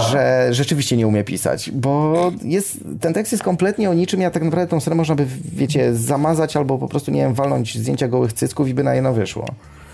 [0.00, 4.42] Że rzeczywiście nie umie pisać, bo jest, ten tekst jest kompletnie o niczym, ja tak
[4.42, 8.32] naprawdę tą stronę można by, wiecie, zamazać albo po prostu, nie wiem, walnąć zdjęcia gołych
[8.32, 9.46] cycków i by na jedno wyszło.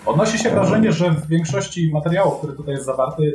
[0.06, 3.34] Odnosi się wrażenie, że w większości materiałów, który tutaj jest zawarty,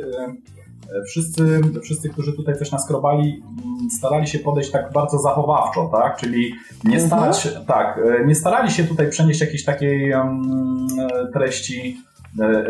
[1.06, 6.16] wszyscy, wszyscy, którzy tutaj coś naskrobali, mm, starali się podejść tak bardzo zachowawczo, tak?
[6.16, 7.08] Czyli nie mhm.
[7.08, 7.66] starać, mhm.
[7.66, 10.86] tak, e, nie starali się tutaj przenieść jakiejś takiej um,
[11.32, 11.96] treści
[12.40, 12.64] e,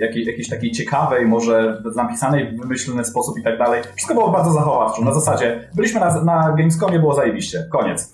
[0.00, 3.82] jakiej, jakiejś takiej ciekawej, może napisanej w wymyślny sposób i tak dalej.
[3.94, 5.04] Wszystko było bardzo zachowawczo.
[5.04, 7.66] Na zasadzie byliśmy na, na Gamescomie, było zajebiście.
[7.70, 8.12] Koniec.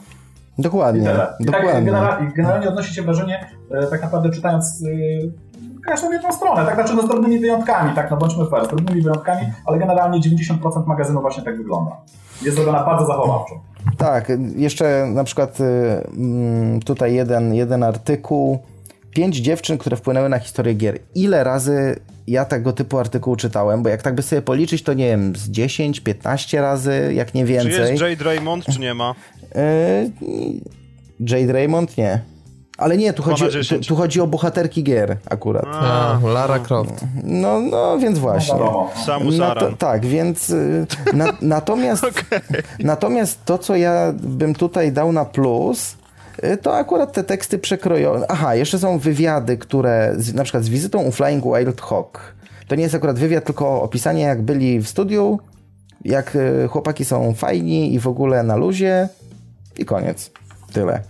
[0.59, 1.01] Dokładnie.
[1.01, 1.43] I.
[1.43, 1.83] I tak dokładnie.
[1.83, 3.51] generalnie, generalnie odnosi się wrażenie,
[3.91, 4.85] tak naprawdę czytając
[5.89, 6.75] każdą jedną stronę, tak?
[6.75, 8.11] Znaczy no z drobnymi wyjątkami, tak?
[8.11, 11.97] No bądźmy fair, z drobnymi wyjątkami, ale generalnie 90% magazynu właśnie tak wygląda.
[12.43, 13.55] Jest zrobiona bardzo zachowawczo.
[13.99, 15.65] Tak, jeszcze na przykład y,
[16.17, 18.59] mm, tutaj jeden, jeden artykuł,
[19.11, 20.99] pięć dziewczyn, które wpłynęły na historię gier.
[21.15, 25.07] Ile razy ja tego typu artykuł czytałem, bo jak tak by sobie policzyć, to nie
[25.07, 27.73] wiem, z 10, 15 razy, jak nie więcej.
[27.73, 29.15] Czy jest Jade Raymond, czy nie ma?
[29.57, 30.11] Y,
[31.21, 32.21] Jade Raymond nie.
[32.79, 35.67] Ale nie, tu chodzi, tu, tu, chodzi o bohaterki gier akurat.
[35.67, 37.05] A, Lara Croft.
[37.25, 38.55] No, no więc właśnie.
[39.07, 39.77] Samus Aran.
[39.77, 42.41] tak, więc y, na, natomiast, okay.
[42.79, 45.97] natomiast to, co ja bym tutaj dał na plus,
[46.45, 48.23] y, to akurat te teksty przekroją.
[48.29, 52.35] Aha, jeszcze są wywiady, które na przykład z wizytą u Flying Wild Hawk.
[52.69, 55.39] To nie jest akurat wywiad, tylko opisanie jak byli w studiu,
[56.05, 59.09] jak y, chłopaki są fajni i w ogóle na luzie
[59.79, 60.31] i koniec.
[60.73, 61.01] Tyle.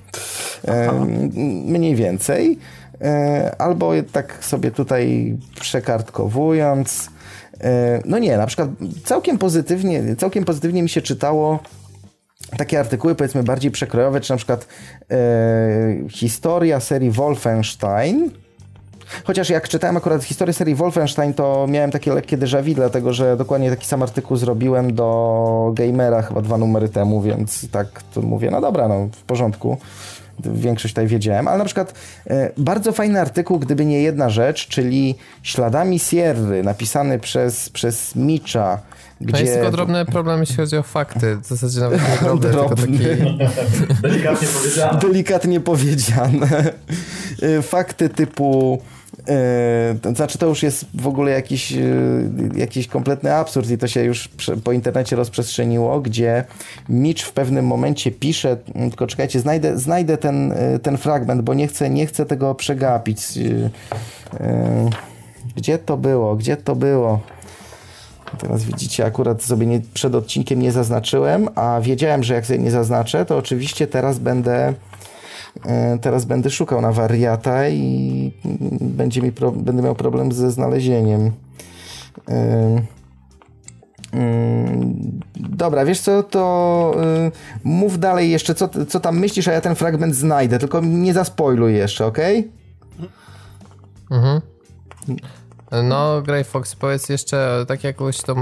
[0.69, 0.93] E,
[1.67, 2.59] mniej więcej.
[3.01, 7.11] E, albo tak sobie tutaj przekartkowując.
[7.61, 8.69] E, no nie, na przykład
[9.05, 11.59] całkiem pozytywnie, całkiem pozytywnie mi się czytało
[12.57, 14.67] takie artykuły powiedzmy bardziej przekrojowe, czy na przykład
[15.11, 15.17] e,
[16.11, 18.31] historia serii Wolfenstein,
[19.25, 23.37] Chociaż jak czytałem akurat historię serii Wolfenstein, to miałem takie lekkie déjà vu, dlatego że
[23.37, 28.51] dokładnie taki sam artykuł zrobiłem do Gamera chyba dwa numery temu, więc tak to mówię,
[28.51, 29.79] no dobra, no w porządku.
[30.45, 31.95] Większość tutaj wiedziałem, ale na przykład
[32.27, 38.79] e, bardzo fajny artykuł, gdyby nie jedna rzecz, czyli Śladami Sierry, napisany przez, przez Micza,
[39.21, 39.33] gdzie...
[39.33, 41.37] To jest tylko drobny problem, jeśli chodzi o fakty.
[41.37, 42.99] W zasadzie nawet nie drobny, drobny.
[42.99, 42.99] tylko taki...
[44.03, 44.99] Delikatnie powiedziane.
[45.01, 46.73] Delikatnie powiedziane.
[47.43, 48.83] E, fakty typu
[50.03, 51.81] to znaczy to już jest w ogóle jakiś, e,
[52.57, 54.29] jakiś kompletny absurd i to się już
[54.65, 56.45] po internecie rozprzestrzeniło, gdzie
[56.89, 58.57] Mitch w pewnym momencie pisze,
[58.91, 63.21] tylko czekajcie, znajdę, znajdę ten, e, ten fragment, bo nie chcę, nie chcę tego przegapić.
[64.41, 64.91] E,
[65.57, 66.37] gdzie to było?
[66.37, 67.21] Gdzie to było?
[68.39, 72.71] Teraz widzicie, akurat sobie nie, przed odcinkiem nie zaznaczyłem, a wiedziałem, że jak sobie nie
[72.71, 74.88] zaznaczę, to oczywiście teraz będę E,
[76.01, 78.33] teraz będę szukał na wariata i
[78.81, 81.33] będzie mi pro, będę miał problem ze znalezieniem.
[82.29, 82.83] E,
[84.13, 87.31] mm, dobra, wiesz co, to e,
[87.65, 91.75] mów dalej jeszcze, co, co tam myślisz, a ja ten fragment znajdę, tylko nie zaspoiluj
[91.75, 92.19] jeszcze, ok?
[94.11, 94.41] Mhm.
[95.85, 98.37] No, Grey Fox, powiedz jeszcze, tak jakoś to,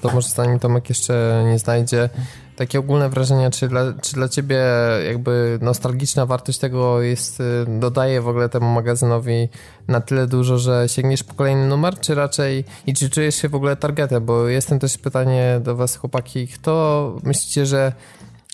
[0.00, 2.08] to może zanim Tomek jeszcze nie znajdzie,
[2.60, 4.62] takie ogólne wrażenia, czy dla, czy dla ciebie
[5.06, 7.44] jakby nostalgiczna wartość tego jest, y,
[7.80, 9.48] dodaje w ogóle temu magazynowi
[9.88, 13.54] na tyle dużo, że sięgniesz po kolejny numer, czy raczej i czy czujesz się w
[13.54, 17.92] ogóle targetem, bo jestem też pytanie do was chłopaki, kto myślicie, że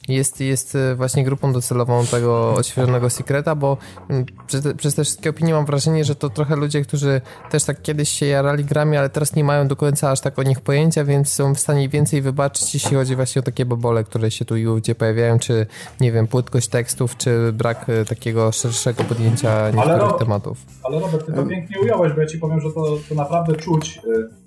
[0.09, 3.77] jest, jest e, właśnie grupą docelową tego odświeżonego Secreta, bo
[4.11, 7.65] mm, przez te, przez te wszystkie opinie mam wrażenie, że to trochę ludzie, którzy też
[7.65, 10.61] tak kiedyś się jarali grami, ale teraz nie mają do końca aż tak o nich
[10.61, 14.45] pojęcia, więc są w stanie więcej wybaczyć, jeśli chodzi właśnie o takie bobole, które się
[14.45, 15.67] tu i ówdzie pojawiają, czy
[16.01, 20.59] nie wiem, płytkość tekstów, czy brak e, takiego szerszego podjęcia niektórych ale tematów.
[20.83, 24.01] Ale Robert, ty to pięknie ująłeś, bo ja ci powiem, że to, to naprawdę czuć.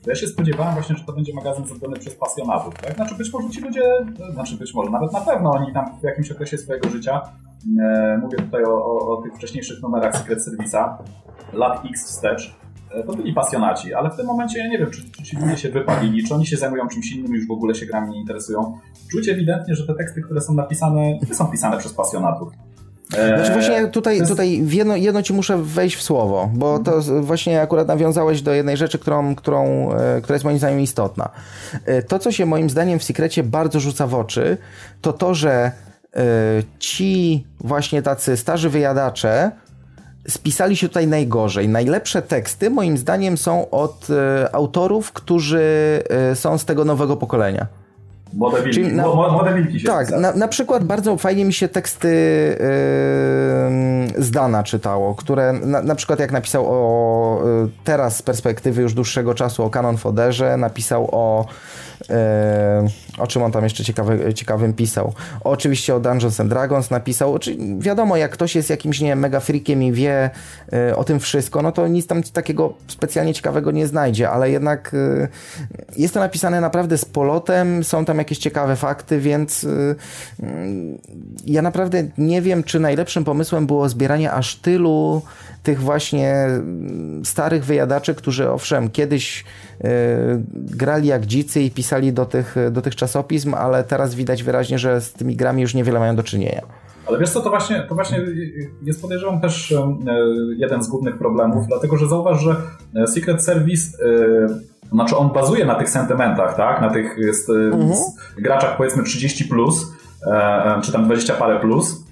[0.08, 2.74] Ja się spodziewałem właśnie, że to będzie magazyn zrobiony przez pasjonatów.
[2.74, 2.96] Tak?
[2.96, 3.82] Znaczy być może ci ludzie,
[4.34, 7.22] znaczy być może, nawet na pewno oni tam w jakimś okresie swojego życia,
[7.82, 10.96] e, mówię tutaj o, o, o, tych wcześniejszych numerach Secret Service'a,
[11.54, 12.56] lat X wstecz,
[12.92, 15.58] e, to byli pasjonaci, ale w tym momencie ja nie wiem, czy, czy ci ludzie
[15.58, 18.78] się wypalili, czy oni się zajmują czymś innym, już w ogóle się grami nie interesują.
[19.12, 22.54] Czuć ewidentnie, że te teksty, które są napisane, nie są pisane przez pasjonatów.
[23.14, 27.88] Znaczy właśnie tutaj, tutaj jedno, jedno ci muszę wejść w słowo, bo to właśnie akurat
[27.88, 31.30] nawiązałeś do jednej rzeczy, którą, którą, e, która jest moim zdaniem istotna.
[31.86, 34.58] E, to, co się moim zdaniem w Sekrecie bardzo rzuca w oczy,
[35.02, 35.72] to to, że e,
[36.80, 39.52] ci właśnie tacy starzy wyjadacze
[40.28, 41.70] spisali się tutaj najgorzej.
[41.70, 44.08] Najlepsze teksty moim zdaniem są od
[44.52, 45.64] autorów, którzy
[46.34, 47.68] są z tego nowego pokolenia.
[48.34, 51.68] Młode wilki, Czyli na, młode wilki się Tak, na, na, przykład bardzo fajnie mi się
[51.68, 52.08] teksty
[54.16, 58.94] yy, Zdana czytało, które na, na, przykład jak napisał o yy, teraz z perspektywy już
[58.94, 61.46] dłuższego czasu o Canon Foderze, napisał o
[63.18, 65.14] o czym on tam jeszcze ciekawy, ciekawym pisał.
[65.44, 67.38] Oczywiście o Dungeons and Dragons napisał.
[67.80, 70.30] Wiadomo, jak ktoś jest jakimś, nie wiem, mega freakiem i wie
[70.74, 74.92] e, o tym wszystko, no to nic tam takiego specjalnie ciekawego nie znajdzie, ale jednak
[74.94, 75.28] e,
[75.98, 79.96] jest to napisane naprawdę z polotem, są tam jakieś ciekawe fakty, więc e,
[81.46, 85.22] ja naprawdę nie wiem, czy najlepszym pomysłem było zbieranie aż tylu
[85.64, 86.48] tych właśnie
[87.24, 89.46] starych wyjadaczy, którzy owszem, kiedyś
[90.54, 95.02] grali jak dzicy i pisali do tych, do tych czasopism, ale teraz widać wyraźnie, że
[95.02, 96.62] z tymi grami już niewiele mają do czynienia.
[97.10, 98.26] Ale wiesz co, to właśnie, to właśnie
[98.82, 99.96] jest podejrzewam też e,
[100.58, 102.56] jeden z głównych problemów, dlatego że zauważ, że
[103.08, 103.98] Secret Service
[104.92, 106.82] znaczy on bazuje na tych sentymentach, tak?
[106.82, 107.18] Na tych
[107.50, 107.94] mhm.
[108.38, 109.94] graczach powiedzmy 30 plus,
[110.84, 112.04] czy tam 20 parę plus,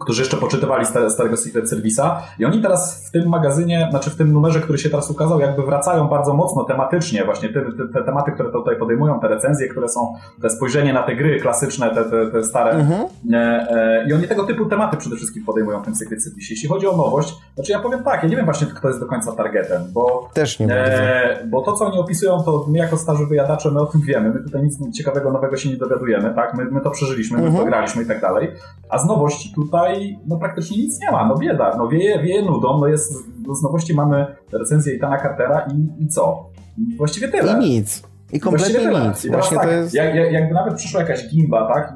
[0.00, 4.16] którzy jeszcze poczytywali stare, starego Secret Service'a i oni teraz w tym magazynie, znaczy w
[4.16, 8.04] tym numerze, który się teraz ukazał, jakby wracają bardzo mocno tematycznie, właśnie te, te, te
[8.04, 12.04] tematy, które tutaj podejmują, te recenzje, które są, te spojrzenie na te gry klasyczne, te,
[12.04, 13.06] te, te stare mhm.
[13.32, 16.46] e, e, i oni tego typu tematy przede wszystkim podejmują w tym Secret Service.
[16.50, 19.06] Jeśli chodzi o nowość, znaczy ja powiem tak, ja nie wiem właśnie, kto jest do
[19.06, 23.26] końca targetem, bo też nie e, bo to, co oni opisują, to my jako starzy
[23.26, 26.64] wyjadacze, my o tym wiemy, my tutaj nic ciekawego, nowego się nie dowiadujemy, tak, my,
[26.64, 27.64] my to przeżyliśmy, my mhm.
[27.64, 28.52] to graliśmy i tak dalej,
[28.88, 32.42] a z nowości tutaj tutaj no praktycznie nic nie ma, no bieda, no wieje, wieje
[32.42, 33.12] nudą, no jest,
[33.46, 36.50] no z nowości mamy recenzję Itana Cartera i, i co?
[36.96, 37.52] Właściwie tyle.
[37.52, 38.02] I nic.
[38.32, 39.24] I kompletnie nic.
[39.24, 39.94] I Właśnie tak, jest...
[39.94, 41.94] jak, jak, jakby nawet przyszła jakaś gimba, tak,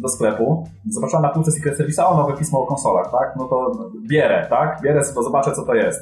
[0.00, 3.72] do sklepu, zobaczyła na półce Secret Service'a, o, nowe pismo o konsolach, tak, no to
[4.08, 6.00] bierę, tak, bierę, to zobaczę, co to jest.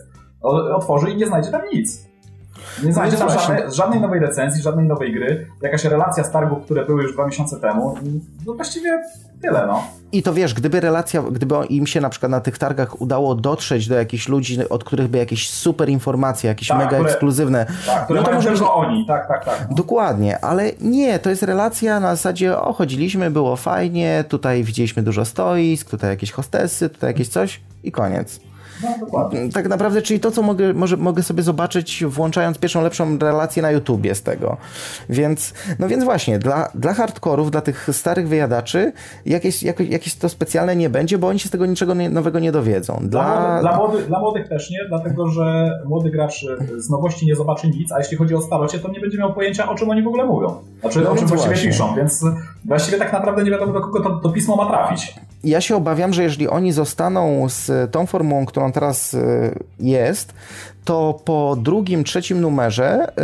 [0.74, 2.07] Otworzy i nie znajdzie tam nic.
[2.84, 6.86] Nie znajdzie tam żadnej, żadnej nowej recenzji, żadnej nowej gry, jakaś relacja z targów, które
[6.86, 7.94] były już dwa miesiące temu.
[8.46, 9.02] No właściwie
[9.42, 9.82] tyle, no.
[10.12, 13.88] I to wiesz, gdyby relacja, gdyby im się na przykład na tych targach udało dotrzeć
[13.88, 17.66] do jakichś ludzi, od których by jakieś super informacje, jakieś tak, mega które, ekskluzywne.
[17.86, 19.66] Tak, które no to może być oni, tak, tak, tak.
[19.70, 19.76] No.
[19.76, 25.24] Dokładnie, ale nie, to jest relacja na zasadzie, o, chodziliśmy, było fajnie, tutaj widzieliśmy dużo
[25.24, 28.40] stoisk, tutaj jakieś hostesy, tutaj jakieś coś i koniec.
[29.12, 33.62] No, tak naprawdę, czyli to, co mogę, może, mogę sobie zobaczyć, włączając pierwszą lepszą relację
[33.62, 34.56] na YouTubie z tego.
[35.08, 38.92] Więc, no więc właśnie, dla, dla hardkorów, dla tych starych wyjadaczy,
[39.26, 42.38] jakieś, jakieś, jakieś to specjalne nie będzie, bo oni się z tego niczego nie, nowego
[42.38, 42.98] nie dowiedzą.
[43.02, 43.08] Dla...
[43.08, 47.68] Dla, dla, młody, dla młodych też nie, dlatego że młody gracz z nowości nie zobaczy
[47.68, 50.08] nic, a jeśli chodzi o starocie, to nie będzie miał pojęcia, o czym oni w
[50.08, 50.54] ogóle mówią.
[50.80, 52.24] Znaczy, no o czym właściwie piszą, więc
[52.64, 55.14] właściwie tak naprawdę nie wiadomo, do kogo to, to pismo ma trafić.
[55.44, 60.34] Ja się obawiam, że jeżeli oni zostaną z tą formułą, którą teraz y, jest,
[60.84, 63.14] to po drugim, trzecim numerze y,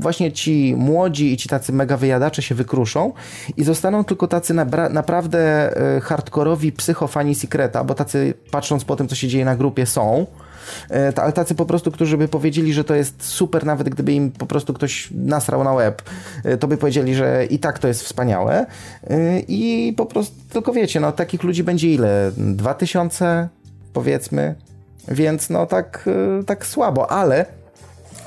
[0.00, 3.12] właśnie ci młodzi i ci tacy mega wyjadacze się wykruszą
[3.56, 4.54] i zostaną tylko tacy
[4.90, 9.86] naprawdę y, hardkorowi psychofani Secreta, bo tacy patrząc po tym, co się dzieje na grupie
[9.86, 10.26] są,
[11.16, 14.46] ale tacy po prostu, którzy by powiedzieli, że to jest super, nawet gdyby im po
[14.46, 16.02] prostu ktoś nasrał na web,
[16.60, 18.66] to by powiedzieli, że i tak to jest wspaniałe
[19.48, 22.32] i po prostu, tylko wiecie, no takich ludzi będzie ile?
[22.36, 23.48] Dwa tysiące
[23.92, 24.54] powiedzmy,
[25.08, 26.08] więc no tak,
[26.46, 27.46] tak słabo, ale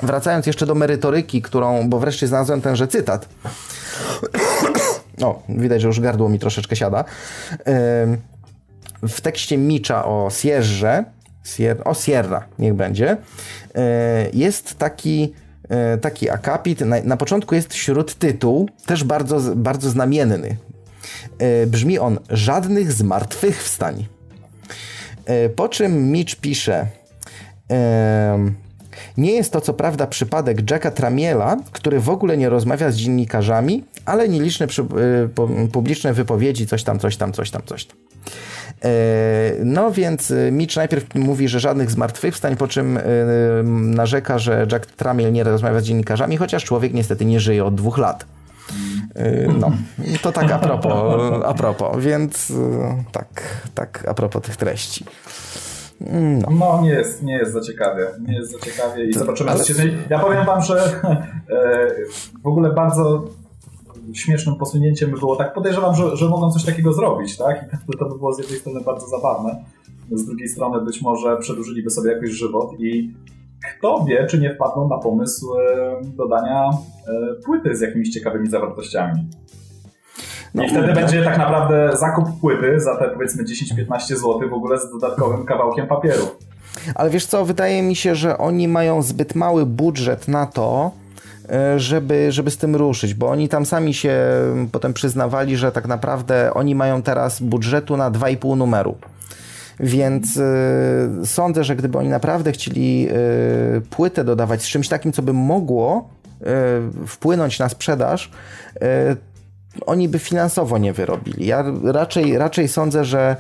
[0.02, 3.30] wracając jeszcze do merytoryki, którą, bo wreszcie znalazłem tenże cytat.
[5.22, 7.04] O, widać, że już gardło mi troszeczkę siada.
[9.08, 11.04] W tekście Micza o Sierrze,
[11.44, 13.18] Sierra, o Sierra, niech będzie,
[14.34, 15.34] jest taki
[16.02, 16.82] taki akapit.
[16.82, 20.58] Na, na początku jest śródtytuł, też bardzo, bardzo znamienny.
[21.68, 24.08] Brzmi on Żadnych zmartwychwstań.
[25.56, 26.88] Po czym Mitch pisze
[29.18, 33.84] nie jest to co prawda przypadek Jacka Tramiela, który w ogóle nie rozmawia z dziennikarzami,
[34.06, 34.68] ale nieliczne
[35.72, 37.98] publiczne wypowiedzi, coś tam, coś tam, coś tam, coś tam.
[39.66, 43.02] No więc y, Mitch najpierw mówi, że żadnych zmartwychwstań, po czym y,
[43.96, 47.98] narzeka, że Jack Tramiel nie rozmawia z dziennikarzami, chociaż człowiek niestety nie żyje od dwóch
[47.98, 48.26] lat.
[49.60, 49.72] No,
[50.22, 52.54] to tak a propos, a propos, więc
[53.12, 53.28] tak,
[53.76, 55.06] tak a propos tych treści.
[56.02, 56.48] No.
[56.52, 58.08] no, nie jest, nie jest za ciekawie.
[58.28, 59.60] Nie jest za ciekawie i zobaczymy, Ale...
[59.60, 59.98] co się zmieni.
[60.10, 61.90] Ja powiem wam, że e,
[62.44, 63.26] w ogóle bardzo
[64.13, 67.66] śmiesznym posunięciem by było tak, podejrzewam, że, że mogą coś takiego zrobić, tak?
[67.94, 69.63] I to by było z jednej strony bardzo zabawne,
[70.12, 73.13] z drugiej strony być może przedłużyliby sobie jakoś żywot i
[73.70, 79.30] kto wie, czy nie wpadną na pomysł e, dodania e, płyty z jakimiś ciekawymi zawartościami.
[80.54, 84.54] No, I wtedy no, będzie tak naprawdę zakup płyty za te powiedzmy 10-15 zł w
[84.54, 86.24] ogóle z dodatkowym kawałkiem papieru.
[86.96, 90.92] Ale wiesz co, wydaje mi się, że oni mają zbyt mały budżet na to,
[91.78, 94.18] żeby, żeby z tym ruszyć, bo oni tam sami się
[94.72, 98.96] potem przyznawali, że tak naprawdę oni mają teraz budżetu na 2,5 numeru.
[99.80, 103.08] Więc y, sądzę, że gdyby oni naprawdę chcieli
[103.78, 106.10] y, płytę dodawać z czymś takim, co by mogło
[106.42, 108.32] y, wpłynąć na sprzedaż,
[109.86, 111.46] oni by finansowo nie wyrobili.
[111.46, 113.36] Ja raczej, raczej sądzę, że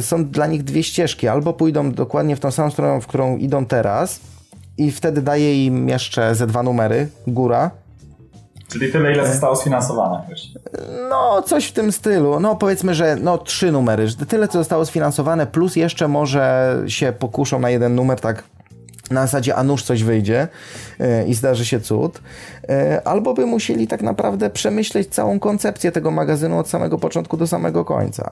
[0.00, 1.28] są dla nich dwie ścieżki.
[1.28, 4.20] Albo pójdą dokładnie w tą samą stronę, w którą idą teraz
[4.80, 7.70] i wtedy daje im jeszcze ze dwa numery, góra.
[8.68, 10.22] Czyli tyle, ile zostało sfinansowane.
[11.10, 12.40] No, coś w tym stylu.
[12.40, 14.06] No, powiedzmy, że no, trzy numery.
[14.28, 18.44] Tyle, co zostało sfinansowane, plus jeszcze może się pokuszą na jeden numer, tak
[19.10, 20.48] na zasadzie, a nuż coś wyjdzie
[21.00, 22.20] e, i zdarzy się cud,
[22.68, 27.46] e, albo by musieli tak naprawdę przemyśleć całą koncepcję tego magazynu od samego początku do
[27.46, 28.30] samego końca.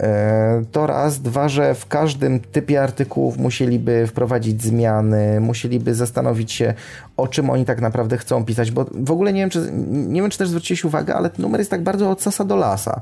[0.00, 6.74] E, to raz, dwa, że w każdym typie artykułów musieliby wprowadzić zmiany, musieliby zastanowić się,
[7.16, 10.30] o czym oni tak naprawdę chcą pisać, bo w ogóle nie wiem, czy, nie wiem,
[10.30, 13.00] czy też zwróciłeś uwagę, ale ten numer jest tak bardzo od sasa do lasa.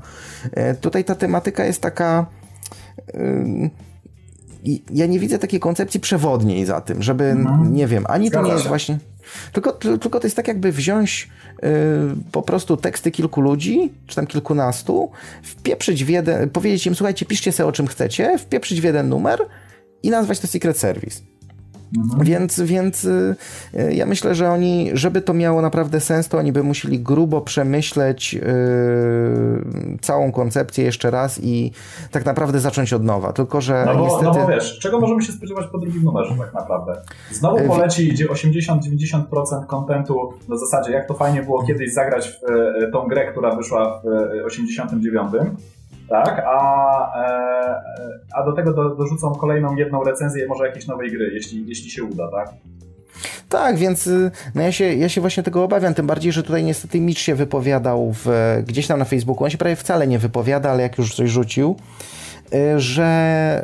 [0.81, 2.27] Tutaj ta tematyka jest taka
[4.91, 7.75] ja nie widzę takiej koncepcji przewodniej za tym, żeby, mhm.
[7.75, 8.99] nie wiem, ani to nie jest właśnie...
[9.53, 11.29] Tylko, tylko to jest tak jakby wziąć
[11.63, 11.69] yy,
[12.33, 15.11] po prostu teksty kilku ludzi, czy tam kilkunastu,
[15.43, 19.41] wpieprzyć w jeden, powiedzieć im, słuchajcie, piszcie sobie o czym chcecie, wpieprzyć w jeden numer
[20.03, 21.30] i nazwać to Secret Service.
[21.97, 22.25] Mhm.
[22.25, 23.37] Więc, więc y,
[23.75, 27.41] y, ja myślę, że oni, żeby to miało naprawdę sens, to oni by musieli grubo
[27.41, 28.41] przemyśleć y,
[30.01, 31.73] całą koncepcję jeszcze raz i
[32.11, 33.33] tak naprawdę zacząć od nowa.
[33.33, 34.25] Tylko, że no bo, niestety...
[34.25, 37.01] no bo wiesz, czego możemy się spodziewać po drugim numerze tak naprawdę?
[37.31, 43.09] Znowu poleci, gdzie 80-90% kontentu na zasadzie, jak to fajnie było kiedyś zagrać w tą
[43.09, 45.33] grę, która wyszła w 89
[46.11, 46.43] tak?
[46.47, 47.83] A, e,
[48.35, 52.05] a do tego do, dorzucą kolejną jedną recenzję może jakiejś nowej gry, jeśli, jeśli się
[52.05, 52.49] uda, tak?
[53.49, 56.65] Tak, więc y, no ja, się, ja się właśnie tego obawiam, tym bardziej, że tutaj
[56.65, 58.29] niestety Mitch się wypowiadał w,
[58.67, 61.77] gdzieś tam na Facebooku, on się prawie wcale nie wypowiada, ale jak już coś rzucił,
[62.55, 63.63] y, że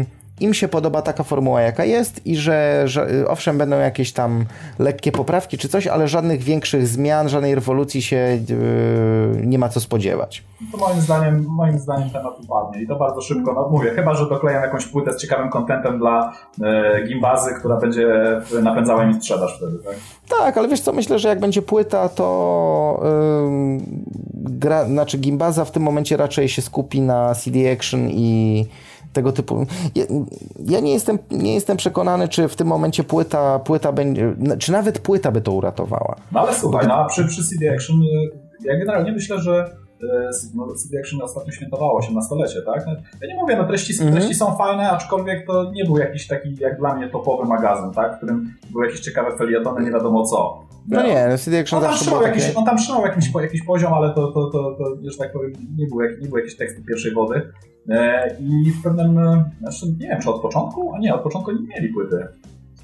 [0.00, 4.12] y, im się podoba taka formuła, jaka jest i że, że, y, owszem, będą jakieś
[4.12, 4.44] tam
[4.78, 9.80] lekkie poprawki czy coś, ale żadnych większych zmian, żadnej rewolucji się yy, nie ma co
[9.80, 10.44] spodziewać.
[10.72, 14.28] To moim zdaniem, moim zdaniem temat upadnie i to bardzo szybko, no mówię, chyba, że
[14.28, 16.66] dokleję jakąś płytę z ciekawym kontentem dla yy,
[17.08, 18.08] gimbazy, która będzie
[18.62, 19.94] napędzała mi sprzedaż wtedy, tak?
[20.38, 23.80] Tak, ale wiesz co, myślę, że jak będzie płyta, to yy,
[24.34, 28.66] gra, znaczy gimbaza w tym momencie raczej się skupi na CD Action i
[29.14, 29.66] tego typu.
[29.94, 30.04] Ja,
[30.66, 34.98] ja, nie, jestem, nie jestem przekonany, czy w tym momencie płyta, płyta będzie, czy nawet
[34.98, 36.16] płyta by to uratowała.
[36.32, 38.06] No ale słuchaj, no, a przy, przy CD Action, y,
[38.64, 40.06] ja generalnie myślę, że y,
[40.54, 42.86] no, CD Action ostatnio świętowało się na stolecie, tak?
[42.86, 44.16] No, ja nie mówię, no treści, mm -hmm.
[44.16, 48.14] treści są fajne, aczkolwiek to nie był jakiś taki, jak dla mnie, topowy magazyn, tak?
[48.14, 50.64] W którym były jakieś ciekawe felietony, nie wiadomo co.
[50.88, 53.62] No, no nie, no CD Action on zawsze był jakiś, On tam trzymał jakiś, jakiś
[53.62, 56.76] poziom, ale to, to, to, to, że tak powiem, nie był, nie był jakiś tekst
[56.88, 57.52] pierwszej wody.
[57.88, 60.94] E, I w pewnym, e, znaczy nie wiem, czy od początku?
[60.94, 62.26] A nie, od początku nie mieli płyty.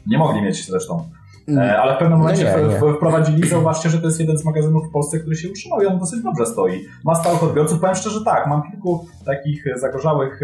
[0.07, 1.05] Nie mogli mieć zresztą.
[1.49, 2.95] E, ale w pewnym no momencie no nie, nie.
[2.95, 5.99] wprowadzili, zauważcie, że to jest jeden z magazynów w Polsce, który się utrzymał i on
[5.99, 6.85] dosyć dobrze stoi.
[7.05, 10.41] Ma stałych odbiorców, powiem szczerze tak, mam kilku takich zagorzałych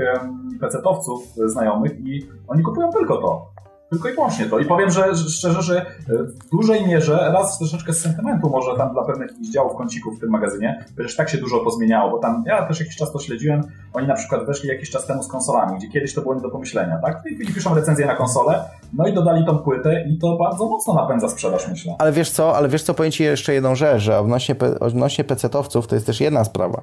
[0.61, 3.56] pecetowców znajomych i oni kupują tylko to.
[3.91, 4.59] Tylko i wyłącznie to.
[4.59, 9.05] I powiem, że, szczerze, że w dużej mierze, raz troszeczkę z sentymentu może tam dla
[9.05, 12.81] pewnych działów kącików w tym magazynie, przecież tak się dużo pozmieniało, bo tam ja też
[12.81, 13.61] jakiś czas to śledziłem,
[13.93, 16.51] oni na przykład weszli jakiś czas temu z konsolami, gdzie kiedyś to było nie do
[16.51, 17.23] pomyślenia, tak?
[17.31, 21.29] I piszą recenzję na konsolę, no i dodali tą płytę i to bardzo mocno napędza
[21.29, 21.95] sprzedaż, myślę.
[21.99, 25.87] Ale wiesz co, ale wiesz co, powiem Ci jeszcze jedną rzecz, że odnośnie, odnośnie PC-towców
[25.87, 26.83] to jest też jedna sprawa,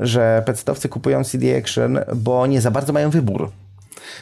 [0.00, 3.50] że PC-towcy kupują CD Action, bo nie za bardzo mają wybór.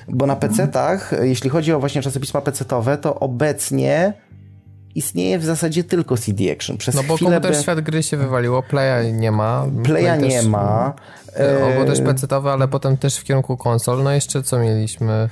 [0.09, 4.12] Bo na PC-tach, jeśli chodzi o właśnie czasopisma PC-towe, to obecnie
[4.95, 6.76] istnieje w zasadzie tylko CD Action.
[6.76, 9.66] Przez no bo chwilę komputer świat gry się wywaliło, Playa nie ma.
[9.84, 10.93] Playa nie też, ma.
[11.78, 14.03] Bo też PC-towe, ale potem też w kierunku konsol.
[14.03, 15.12] No jeszcze co mieliśmy?
[15.12, 15.28] E,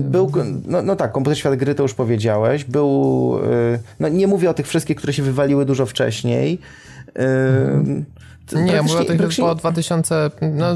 [0.00, 0.32] był,
[0.66, 2.64] no, no tak, komputer świat gry to już powiedziałeś.
[2.64, 3.38] Był,
[3.74, 6.58] e, no nie mówię o tych wszystkich, które się wywaliły dużo wcześniej.
[7.14, 8.04] Mhm.
[8.52, 9.44] Nie, mówię o tych praktycznie...
[9.44, 10.66] po 2000, no,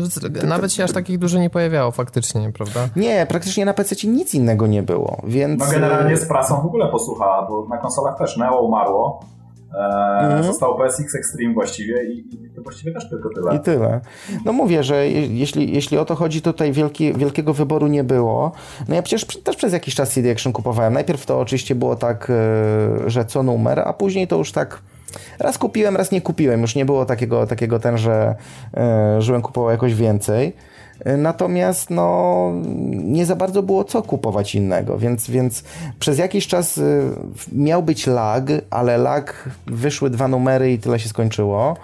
[0.44, 2.88] nawet się aż takich dużo nie pojawiało faktycznie, prawda?
[2.96, 5.60] Nie, praktycznie na PC nic innego nie było, więc...
[5.60, 9.20] No generalnie z prasą w ogóle posłuchała, bo na konsolach też Neo umarło,
[9.74, 10.44] Eee, mhm.
[10.44, 13.56] Zostało PSX Extreme właściwie i, i, to właściwie też tylko tyle.
[13.56, 14.00] I tyle.
[14.44, 18.52] No mówię, że jeśli, jeśli o to chodzi, tutaj wielki, wielkiego wyboru nie było.
[18.88, 20.92] No ja przecież też przez jakiś czas CD Action kupowałem.
[20.92, 24.82] Najpierw to oczywiście było tak, e, że co numer, a później to już tak
[25.38, 26.60] Raz kupiłem, raz nie kupiłem.
[26.60, 28.34] Już nie było takiego, takiego ten, że
[28.76, 30.52] e, żebym kupował jakoś więcej.
[31.04, 32.50] E, natomiast no,
[32.90, 35.64] nie za bardzo było co kupować innego, więc, więc
[35.98, 36.82] przez jakiś czas e,
[37.52, 41.76] miał być lag, ale lag wyszły dwa numery i tyle się skończyło.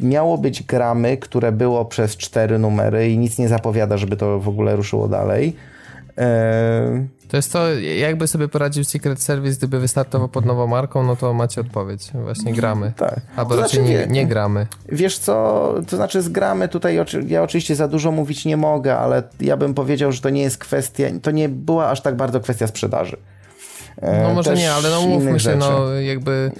[0.00, 4.48] Miało być gramy, które było przez cztery numery i nic nie zapowiada, żeby to w
[4.48, 5.56] ogóle ruszyło dalej.
[7.28, 11.34] To jest to, jakby sobie poradził Secret Service, gdyby wystartował pod nową marką, no to
[11.34, 12.10] macie odpowiedź.
[12.14, 12.92] Właśnie gramy.
[12.96, 13.20] Tak.
[13.36, 14.66] Albo to raczej znaczy, nie, nie, gramy.
[14.88, 19.22] Wiesz co, to znaczy z gramy tutaj, ja oczywiście za dużo mówić nie mogę, ale
[19.40, 22.66] ja bym powiedział, że to nie jest kwestia, to nie była aż tak bardzo kwestia
[22.66, 23.16] sprzedaży.
[24.02, 26.52] No może nie, ale no mówmy się, no jakby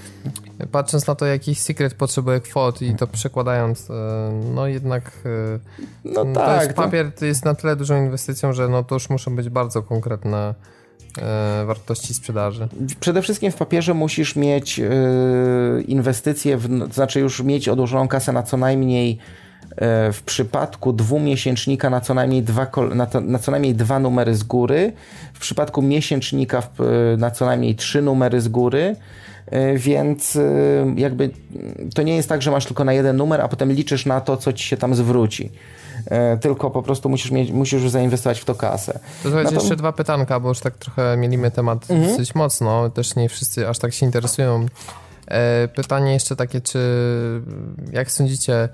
[0.66, 3.94] patrząc na to, jakiś secret potrzebuje kwot i to przekładając, e,
[4.54, 5.58] no jednak e,
[6.04, 7.24] no to tak, jest papier to...
[7.24, 10.54] jest na tyle dużą inwestycją, że no to już muszą być bardzo konkretne
[11.18, 12.68] e, wartości sprzedaży.
[13.00, 14.80] Przede wszystkim w papierze musisz mieć
[15.86, 19.18] inwestycje, w, to znaczy już mieć odłożoną kasę na co najmniej
[20.12, 24.42] w przypadku dwumiesięcznika na co najmniej dwa, na, to, na co najmniej dwa numery z
[24.42, 24.92] góry,
[25.34, 26.62] w przypadku miesięcznika
[27.18, 28.96] na co najmniej trzy numery z góry,
[29.50, 30.40] E, więc e,
[30.96, 31.30] jakby
[31.94, 34.36] to nie jest tak, że masz tylko na jeden numer, a potem liczysz na to,
[34.36, 35.52] co ci się tam zwróci.
[36.06, 38.92] E, tylko po prostu musisz, mieć, musisz już zainwestować w to kasę.
[38.92, 39.54] To słuchajcie, to...
[39.54, 42.10] jeszcze dwa pytanka, bo już tak trochę mielimy temat mhm.
[42.10, 42.90] dosyć mocno.
[42.90, 44.66] Też nie wszyscy aż tak się interesują.
[45.74, 46.78] Pytanie jeszcze takie, czy
[47.92, 48.68] jak sądzicie,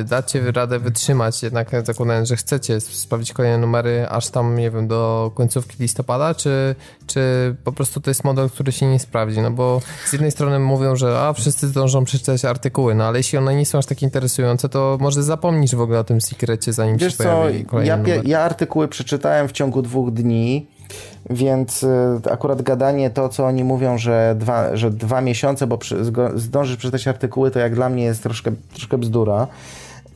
[0.00, 4.88] Y, dacie radę wytrzymać, jednak zakładając, że chcecie sprawdzić kolejne numery aż tam, nie wiem,
[4.88, 6.74] do końcówki listopada, czy,
[7.06, 7.20] czy
[7.64, 9.40] po prostu to jest model, który się nie sprawdzi?
[9.40, 13.38] No bo z jednej strony mówią, że a, wszyscy zdążą przeczytać artykuły, no ale jeśli
[13.38, 16.96] one nie są aż tak interesujące, to może zapomnisz w ogóle o tym sekrecie, zanim
[16.96, 20.66] Wiesz się pojawi co, ja, ja artykuły przeczytałem w ciągu dwóch dni,
[21.30, 21.88] więc y,
[22.30, 25.96] akurat gadanie to, co oni mówią, że dwa, że dwa miesiące, bo przy,
[26.34, 29.46] zdążysz przeczytać artykuły, to jak dla mnie jest troszkę, troszkę bzdura.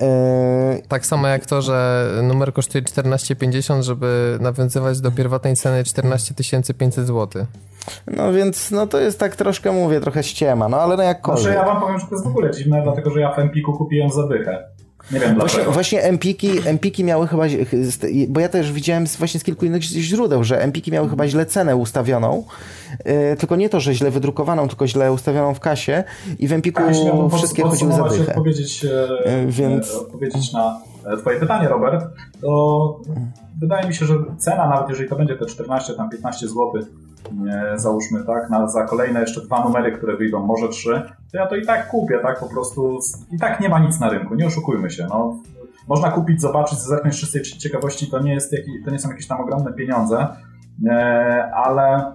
[0.03, 6.35] Y, tak samo jak to, że numer kosztuje 14,50, żeby nawiązywać do pierwotnej ceny 14
[6.79, 7.47] 500 zł.
[8.07, 11.43] No więc no to jest tak troszkę, mówię, trochę ściema, no ale no jakkolwiek.
[11.43, 13.73] Znaczy ja wam powiem, że to jest w ogóle dziwne, dlatego że ja w Empiku
[13.73, 14.65] kupiłem zadychę.
[15.11, 17.45] Nie wiem właśnie, właśnie Empiki, Empiki miały chyba,
[18.29, 21.77] bo ja też widziałem właśnie z kilku innych źródeł, że Empiki miały chyba źle cenę
[21.77, 22.45] ustawioną,
[23.05, 26.05] yy, tylko nie to, że źle wydrukowaną, tylko źle ustawioną w kasie
[26.39, 26.95] i w Empiku tak,
[27.37, 28.27] wszystkie chodziły za dychę.
[28.29, 29.95] Odpowiedzieć, yy, Więc...
[29.95, 32.05] odpowiedzieć na e, twoje pytanie, Robert,
[32.41, 33.01] to
[33.61, 36.73] wydaje mi się, że cena, nawet jeżeli to będzie te 14, tam 15 zł,
[37.77, 41.03] załóżmy, tak, na, za kolejne jeszcze dwa numery, które wyjdą, może trzy,
[41.33, 42.99] to ja to i tak kupię, tak, po prostu
[43.33, 45.41] i tak nie ma nic na rynku, nie oszukujmy się, no.
[45.89, 48.55] Można kupić, zobaczyć, zerknąć z ciekawości, to nie, jest
[48.85, 50.27] to nie są jakieś tam ogromne pieniądze,
[51.55, 52.13] ale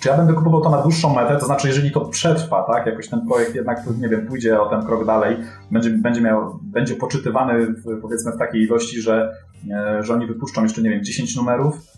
[0.00, 3.08] czy ja będę kupował to na dłuższą metę, to znaczy jeżeli to przetrwa, tak, jakoś
[3.08, 5.36] ten projekt jednak, nie wiem, pójdzie o ten krok dalej,
[5.70, 9.32] będzie, będzie, miał, będzie poczytywany w, powiedzmy w takiej ilości, że,
[9.70, 11.91] e, że oni wypuszczą jeszcze, nie wiem, 10 numerów, E,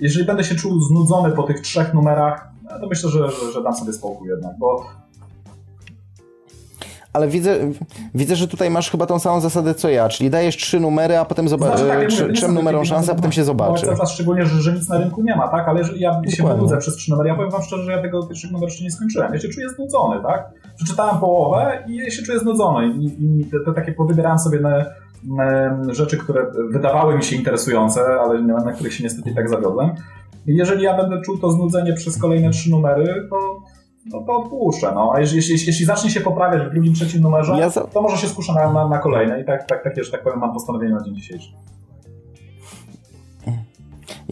[0.00, 3.62] jeżeli będę się czuł znudzony po tych trzech numerach, e, to myślę, że, że, że
[3.62, 4.86] dam sobie spokój jednak, bo
[7.12, 7.58] ale widzę,
[8.14, 11.24] widzę, że tutaj masz chyba tą samą zasadę co ja, czyli dajesz trzy numery, a
[11.24, 13.86] potem zobaczysz, znaczy, tak, trzem numerom szansę, a potem się zobaczy.
[13.86, 15.68] Cały czas szczególnie, że, że nic na rynku nie ma, tak?
[15.68, 18.26] Ale jeżeli ja się wynudzę przez trzy numery, ja powiem wam szczerze, że ja tego
[18.26, 19.34] pierwszego numeru jeszcze nie skończyłem.
[19.34, 20.50] Ja się czuję znudzony, tak?
[20.76, 24.84] Przeczytałem połowę i się czuję znudzony i, i te, te takie powybierałem sobie na
[25.90, 29.90] rzeczy, które wydawały mi się interesujące, ale na których się niestety tak zawiodłem.
[30.46, 33.36] Jeżeli ja będę czuł to znudzenie przez kolejne trzy numery, to
[34.06, 34.92] no to odpuszczę.
[34.94, 35.12] No.
[35.14, 37.80] A jeśli, jeśli, jeśli zacznie się poprawiać w drugim, trzecim numerze, ja za...
[37.80, 39.40] to może się skuszę na, na, na kolejne.
[39.40, 41.52] I tak, tak, takie, że tak powiem, mam postanowienie na dzień dzisiejszy.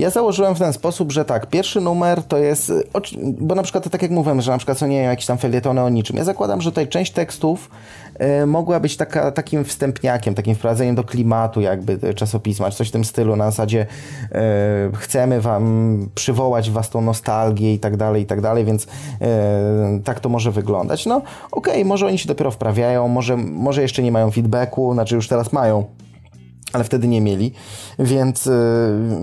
[0.01, 2.73] Ja założyłem w ten sposób, że tak, pierwszy numer to jest,
[3.41, 5.89] bo na przykład tak jak mówiłem, że na przykład są nie jakieś tam felietony o
[5.89, 6.17] niczym.
[6.17, 7.71] Ja zakładam, że tutaj część tekstów
[8.43, 12.93] y, mogła być taka, takim wstępniakiem, takim wprowadzeniem do klimatu jakby czasopisma, czy coś w
[12.93, 13.87] tym stylu, na zasadzie
[14.93, 18.89] y, chcemy wam przywołać was tą nostalgię i tak dalej, i tak dalej, więc y,
[20.05, 21.07] tak to może wyglądać.
[21.07, 25.15] No okej, okay, może oni się dopiero wprawiają, może, może jeszcze nie mają feedbacku, znaczy
[25.15, 25.85] już teraz mają,
[26.73, 27.53] ale wtedy nie mieli,
[27.99, 28.51] więc, y,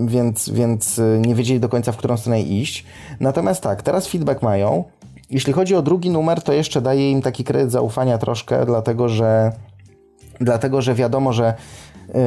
[0.06, 2.86] więc, więc y, nie wiedzieli do końca, w którą stronę iść.
[3.20, 4.84] Natomiast tak, teraz feedback mają.
[5.30, 9.52] Jeśli chodzi o drugi numer, to jeszcze daje im taki kredyt zaufania troszkę, dlatego że,
[10.42, 11.54] dlatego, że wiadomo, że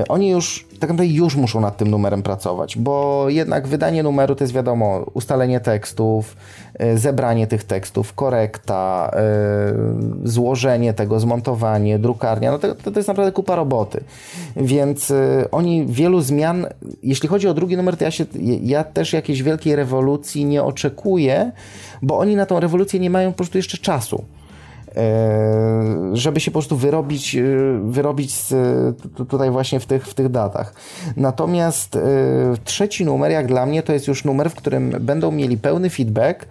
[0.08, 4.44] oni już tak naprawdę już muszą nad tym numerem pracować, bo jednak wydanie numeru to
[4.44, 6.36] jest wiadomo, ustalenie tekstów,
[6.82, 9.10] y, zebranie tych tekstów, korekta,
[10.24, 14.00] y, złożenie tego, zmontowanie, drukarnia, no to, to jest naprawdę kupa roboty.
[14.56, 15.12] Więc
[15.50, 16.66] oni wielu zmian,
[17.02, 18.24] jeśli chodzi o drugi numer, to ja, się,
[18.62, 21.52] ja też jakiejś wielkiej rewolucji nie oczekuję,
[22.02, 24.24] bo oni na tą rewolucję nie mają po prostu jeszcze czasu.
[24.96, 27.42] E, żeby się po prostu wyrobić, e,
[27.84, 28.34] wyrobić
[29.28, 30.74] tutaj właśnie w tych, w tych datach.
[31.16, 32.00] Natomiast e,
[32.64, 36.46] trzeci numer, jak dla mnie, to jest już numer, w którym będą mieli pełny feedback,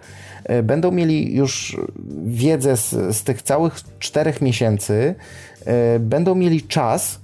[0.62, 1.80] będą mieli już
[2.24, 5.14] wiedzę z, z tych całych czterech miesięcy,
[6.00, 7.20] będą mieli czas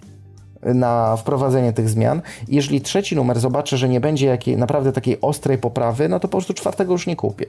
[0.62, 2.22] na wprowadzenie tych zmian.
[2.48, 6.32] Jeżeli trzeci numer zobaczę, że nie będzie jakiej naprawdę takiej ostrej poprawy, no to po
[6.32, 7.46] prostu czwartego już nie kupię.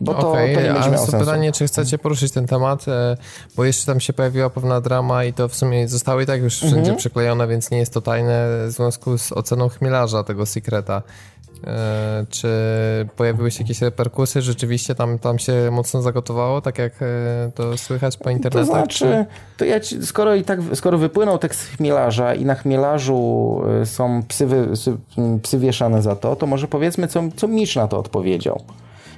[0.00, 1.18] Bo to, okay, to nie będzie miało sensu.
[1.18, 3.16] pytanie, czy chcecie poruszyć ten temat, e,
[3.56, 6.56] bo jeszcze tam się pojawiła pewna drama i to w sumie zostało i tak już
[6.56, 6.96] wszędzie mhm.
[6.96, 11.02] przyklejone, więc nie jest to tajne w związku z oceną chmielarza tego Secreta.
[11.66, 12.48] E, czy
[13.16, 14.42] pojawiły się jakieś reperkusje?
[14.42, 17.06] Rzeczywiście tam, tam się mocno zagotowało, tak jak e,
[17.54, 18.66] to słychać po internecie?
[18.66, 19.26] To znaczy,
[19.56, 24.48] to ja ci, skoro i tak, skoro wypłynął tekst chmielarza i na chmielarzu są psy,
[25.42, 28.62] psy wieszane za to, to może powiedzmy, co, co Micz na to odpowiedział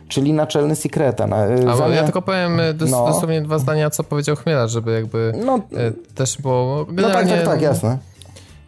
[0.09, 1.27] czyli naczelny Secreta.
[1.27, 1.95] Na, A, zamiast...
[1.95, 3.07] Ja tylko powiem e, dos, no.
[3.07, 6.85] dosłownie dwa zdania, co powiedział Chmielarz, żeby jakby no, e, też było...
[6.85, 7.99] Generalnie, no tak, tak, tak, jasne.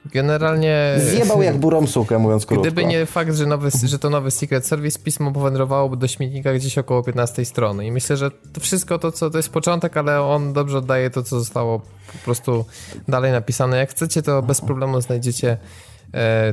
[0.05, 0.95] Generalnie...
[0.99, 2.63] Zjebał jak burą sukę, mówiąc krótko.
[2.63, 6.79] Gdyby nie fakt, że, nowy, że to nowy Secret Service, pismo powędrowałoby do śmietnika gdzieś
[6.79, 7.87] około 15 strony.
[7.87, 11.23] I myślę, że to wszystko to, co to jest początek, ale on dobrze oddaje to,
[11.23, 12.65] co zostało po prostu
[13.09, 13.79] dalej napisane.
[13.79, 15.57] Jak chcecie, to bez problemu znajdziecie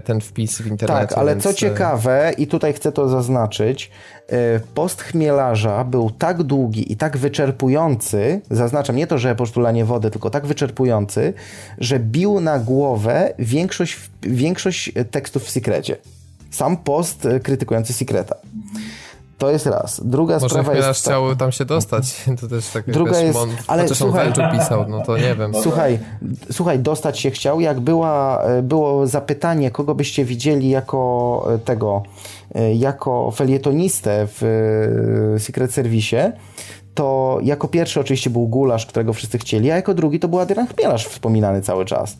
[0.03, 1.07] ten wpis w internecie.
[1.07, 1.43] Tak, ale więc...
[1.43, 3.91] co e, ciekawe, i tutaj chcę to zaznaczyć,
[4.27, 9.59] e, post chmielarza był tak długi i tak wyczerpujący, zaznaczam nie to, że po prostu
[9.59, 11.33] lanie wody, tylko tak wyczerpujący,
[11.77, 15.97] że bił na głowę większość, większość tekstów w Secrecie.
[16.51, 18.35] Sam post krytykujący Secreta.
[19.37, 20.01] To jest raz.
[20.03, 20.87] Druga Może sprawa jest...
[20.87, 22.15] Może chciał tam się dostać.
[22.41, 23.39] To też tak Druga jest...
[23.67, 24.27] Ale słuchaj...
[24.27, 25.53] on pisał, no to nie wiem.
[25.61, 25.99] Słuchaj,
[26.51, 27.61] słuchaj, dostać się chciał.
[27.61, 32.36] Jak była, było zapytanie, kogo byście widzieli jako e, tego, e,
[32.75, 34.43] jako felietonistę w
[35.35, 36.31] e, Secret Service,
[36.93, 40.67] to jako pierwszy oczywiście był Gulasz, którego wszyscy chcieli, a jako drugi to był Adrian
[40.67, 42.17] Chmielarz wspominany cały czas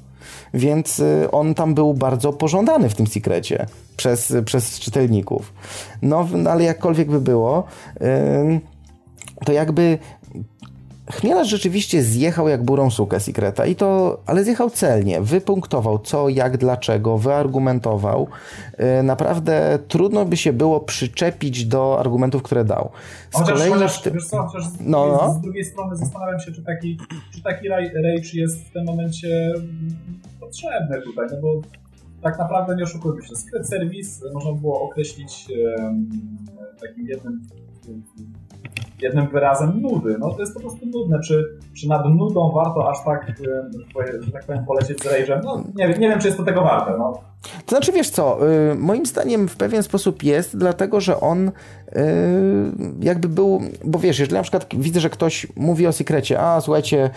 [0.54, 3.66] więc y, on tam był bardzo pożądany w tym sekrecie
[3.98, 5.54] przez, przez czytelników.
[6.02, 7.64] No, ale jakkolwiek by było,
[9.46, 9.98] to jakby
[11.12, 16.58] Chmielarz rzeczywiście zjechał jak burą sukę Secreta i to, ale zjechał celnie, wypunktował co, jak,
[16.58, 18.28] dlaczego, wyargumentował.
[19.00, 22.90] Y, naprawdę trudno by się było przyczepić do argumentów, które dał.
[23.32, 24.12] Z chociaż, kolei chociaż, ty...
[24.12, 25.34] wiesz co, chociaż z, no, no.
[25.34, 26.98] z drugiej strony zastanawiam się, czy taki,
[27.34, 29.54] czy taki rage jest w tym momencie
[30.40, 31.62] potrzebny tutaj, no bo
[32.22, 33.36] tak naprawdę nie oszukujmy się.
[33.36, 35.48] Secret Service można było określić
[35.78, 36.10] um,
[36.82, 37.42] takim jednym
[39.02, 40.16] jednym wyrazem nudy.
[40.20, 41.20] No to jest po prostu nudne.
[41.20, 43.34] Czy, czy nad nudą warto aż tak,
[44.24, 45.42] że tak powiem, polecieć z Rage'em?
[45.44, 46.98] No nie, nie wiem, czy jest to tego warte.
[46.98, 47.14] No.
[47.42, 51.52] To znaczy, wiesz co, y, moim zdaniem w pewien sposób jest, dlatego że on y,
[53.02, 57.10] jakby był, bo wiesz, jeżeli na przykład widzę, że ktoś mówi o sekrecie, a słuchajcie,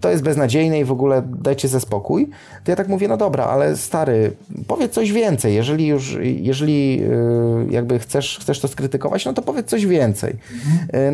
[0.00, 2.30] to jest beznadziejne i w ogóle dajcie ze spokój,
[2.64, 4.32] to ja tak mówię, no dobra, ale stary,
[4.66, 9.66] powiedz coś więcej, jeżeli już, jeżeli y, jakby chcesz, chcesz to skrytykować, no to powiedz
[9.66, 10.36] coś więcej.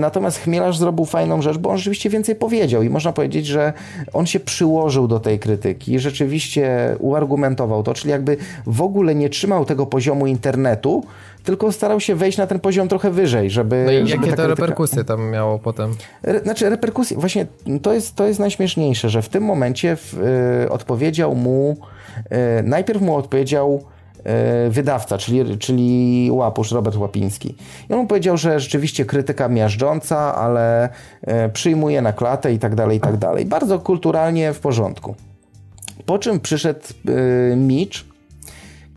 [0.01, 3.73] Natomiast Chmielarz zrobił fajną rzecz, bo on rzeczywiście więcej powiedział i można powiedzieć, że
[4.13, 8.37] on się przyłożył do tej krytyki, rzeczywiście uargumentował to, czyli jakby
[8.67, 11.05] w ogóle nie trzymał tego poziomu internetu,
[11.45, 13.83] tylko starał się wejść na ten poziom trochę wyżej, żeby...
[13.87, 15.95] No i żeby jakie to krytyka- reperkusje tam miało potem?
[16.23, 17.47] Re, znaczy reperkusje, właśnie
[17.83, 20.15] to jest, to jest najśmieszniejsze, że w tym momencie w,
[20.65, 21.77] y, odpowiedział mu,
[22.17, 23.85] y, najpierw mu odpowiedział
[24.71, 27.55] wydawca, czyli, czyli Łapusz, Robert Łapiński.
[27.91, 32.99] I on powiedział, że rzeczywiście krytyka miażdżąca, ale y, przyjmuje na klatę i tak dalej,
[32.99, 33.47] i tak dalej.
[33.47, 35.15] Bardzo kulturalnie w porządku.
[36.07, 38.10] Po czym przyszedł y, Mitch,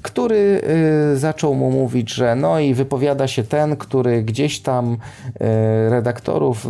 [0.03, 0.61] który
[1.13, 4.97] y, zaczął mu mówić, że no i wypowiada się ten, który gdzieś tam y,
[5.89, 6.67] redaktorów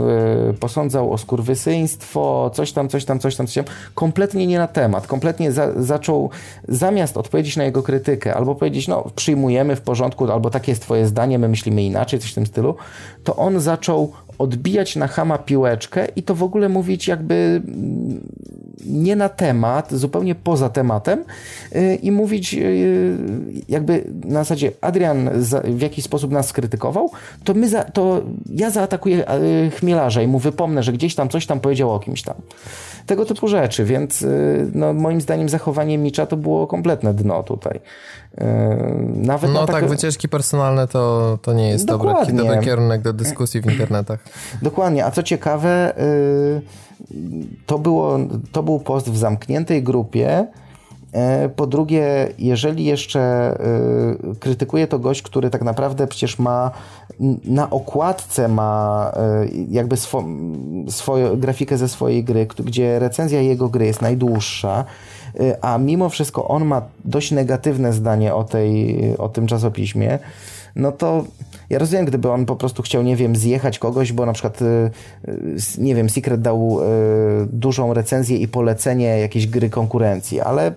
[0.51, 3.75] y, posądzał o skurwysyństwo, coś tam, coś tam, coś tam, coś tam.
[3.95, 5.07] Kompletnie nie na temat.
[5.07, 6.29] Kompletnie za, zaczął,
[6.67, 11.07] zamiast odpowiedzieć na jego krytykę, albo powiedzieć, no przyjmujemy w porządku, albo takie jest twoje
[11.07, 12.75] zdanie, my myślimy inaczej, coś w tym stylu,
[13.23, 18.29] to on zaczął odbijać na chama piłeczkę i to w ogóle mówić jakby mm,
[18.86, 21.23] nie na temat, zupełnie poza tematem
[21.71, 23.17] yy, i mówić yy,
[23.69, 25.29] jakby na zasadzie Adrian
[25.63, 27.11] w jakiś sposób nas skrytykował,
[27.43, 31.45] to, my za, to ja zaatakuję yy, chmielarza i mu wypomnę, że gdzieś tam coś
[31.45, 32.36] tam powiedział o kimś tam.
[33.05, 34.25] Tego typu rzeczy, więc
[34.73, 37.79] no, moim zdaniem zachowanie Micza to było kompletne dno tutaj.
[39.15, 42.34] Nawet No tak, takie- wycieczki personalne to, to nie jest dobry, Dokładnie.
[42.39, 44.19] dobry kierunek do dyskusji w internetach.
[44.61, 46.61] Dokładnie, a co ciekawe, y,
[47.65, 48.19] to, było,
[48.51, 50.47] to był post w zamkniętej grupie.
[51.11, 53.53] E, Po drugie, jeżeli jeszcze
[54.31, 56.71] y, krytykuje to gość, który tak naprawdę przecież ma
[57.45, 59.11] na okładce ma
[59.45, 60.23] y, jakby swo,
[60.89, 64.86] swoją grafikę ze swojej gry, gdzie recenzja jego gry jest najdłuższa,
[65.61, 70.19] a mimo wszystko on ma dość negatywne zdanie o, tej, o tym czasopiśmie,
[70.75, 71.23] no to
[71.69, 74.65] ja rozumiem, gdyby on po prostu chciał, nie wiem, zjechać kogoś, bo na przykład, y,
[75.27, 76.84] y, nie wiem, Secret dał y,
[77.47, 80.73] dużą recenzję i polecenie jakiejś gry konkurencji, ale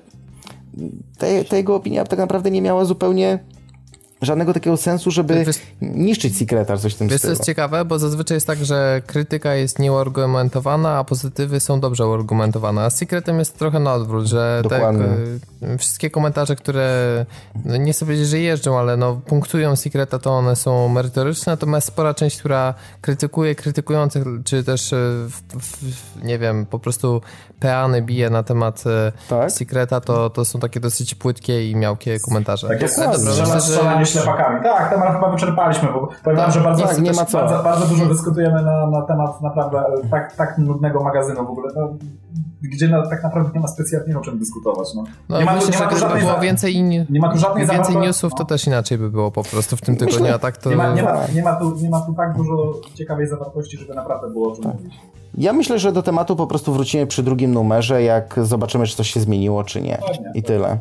[1.48, 3.38] ta jego opinia tak naprawdę nie miała zupełnie
[4.22, 7.32] żadnego takiego sensu, żeby Wiesz- niszczyć Secretar, coś w tym Wiesz, co stylu.
[7.32, 12.82] jest ciekawe, bo zazwyczaj jest tak, że krytyka jest nieuargumentowana, a pozytywy są dobrze uargumentowane.
[12.84, 15.04] A z Secretem jest trochę na odwrót, że tak, Dokładnie.
[15.74, 17.26] y, wszystkie komentarze, które
[17.64, 21.86] no nie chcę powiedzieć, że jeżdżą, ale no punktują Secreta, to one są merytoryczne, natomiast
[21.88, 24.96] spora część, która krytykuje krytykujących, czy też y,
[25.28, 27.20] w, w, nie wiem, po prostu
[27.60, 29.52] peany bije na temat y, Tak?
[29.52, 32.68] Secreta, to, to są takie dosyć płytkie i miałkie komentarze.
[32.68, 33.96] Tak jest Ale dobra, myślę, że
[34.62, 37.38] Tak, temat chyba wyczerpaliśmy, bo powiem wam, że bardzo, tak, nie ma co.
[37.38, 41.72] bardzo, bardzo dużo dyskutujemy na, na temat naprawdę e, tak, tak nudnego magazynu w ogóle,
[41.76, 41.88] no,
[42.62, 44.88] gdzie na, tak naprawdę nie ma specjalnie o czym dyskutować.
[44.94, 45.04] No.
[45.28, 47.66] No, nie, ma, tu- myślę, nie, ma tu żadnej było więcej, nie ma tu żadnej
[47.66, 50.70] więcej newsów, to też inaczej by było po prostu w tym tygodniu, a tak to...
[50.70, 51.34] nie, ma, nie, ma, Tak.
[51.34, 54.64] nie, ma tu, nie ma tu tak dużo ciekawej zawartości, żeby naprawdę było o czym
[54.64, 54.94] mówić.
[55.38, 59.10] Ja myślę, że do tematu po prostu wrócimy przy drugim numerze, jak zobaczymy, czy coś
[59.10, 59.98] się zmieniło, czy nie.
[60.34, 60.78] I tyle.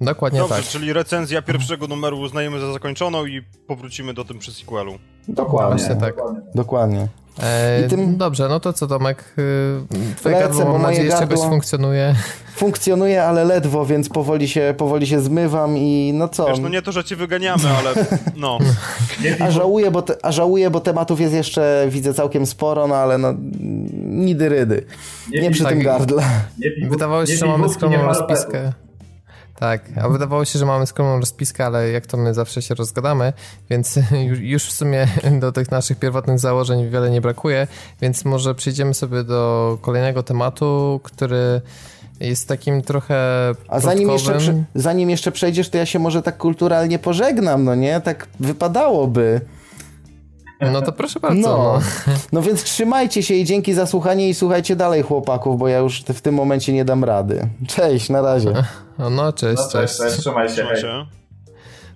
[0.00, 0.64] Dokładnie Dobrze, tak.
[0.64, 4.98] czyli recenzja pierwszego numeru uznajemy za zakończoną i powrócimy do tym przy sequelu.
[5.28, 5.76] Dokładnie.
[5.84, 6.14] Właśnie tak.
[6.54, 7.08] Dokładnie.
[7.42, 9.34] E, I tym- Dobrze, no to co Tomek?
[9.38, 12.14] y, Twoje Lecę, gardło bo mam moje nadzieję gardło- funkcjonuje.
[12.56, 16.46] Funkcjonuje, ale ledwo, więc powoli się, powoli się zmywam i no co.
[16.46, 17.94] Wiesz, no nie to, że cię wyganiamy, ale
[18.36, 18.58] no.
[19.46, 23.18] A żałuję, bo te, a żałuję, bo tematów jest jeszcze, widzę, całkiem sporo, no ale
[23.18, 23.34] no,
[24.04, 24.84] nidy rydy.
[25.32, 25.72] Nie Nie przy tak.
[25.72, 26.22] tym gardle.
[26.58, 28.72] nie piwo- Wydawało się, że mamy skromną rozpiskę.
[29.60, 33.32] Tak, a wydawało się, że mamy skromną rozpiskę, ale jak to my zawsze się rozgadamy,
[33.70, 33.98] więc
[34.40, 35.06] już- w sumie
[35.40, 37.66] do tych naszych pierwotnych założeń wiele nie brakuje,
[38.00, 41.60] więc może przejdziemy sobie do kolejnego tematu, który
[42.20, 43.16] jest takim trochę
[43.68, 44.38] A zanim jeszcze,
[44.74, 48.00] zanim jeszcze przejdziesz, to ja się może tak kulturalnie pożegnam, no nie?
[48.00, 49.40] Tak wypadałoby.
[50.60, 51.40] No to proszę bardzo.
[51.40, 51.80] No.
[52.06, 52.12] No.
[52.32, 56.00] No więc trzymajcie się i dzięki za słuchanie i słuchajcie dalej chłopaków, bo ja już
[56.02, 57.48] w tym momencie nie dam rady.
[57.68, 58.52] Cześć, na razie.
[58.98, 60.16] No, no cześć, No, cześć, cześć.
[60.16, 60.54] trzymaj się.
[60.54, 61.06] Trzymaj się.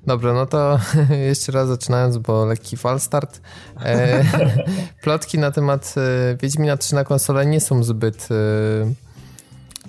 [0.07, 0.79] Dobra, no to
[1.29, 3.41] jeszcze raz zaczynając, bo lekki falstart.
[3.85, 4.25] E,
[5.03, 8.29] plotki na temat e, Wiedźmina 3 na konsolę nie są zbyt,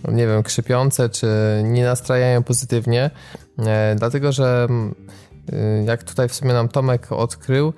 [0.07, 1.27] e, nie wiem, krzypiące, czy
[1.63, 3.11] nie nastrajają pozytywnie,
[3.59, 4.67] e, dlatego że
[5.85, 7.73] jak tutaj w sumie nam Tomek odkrył,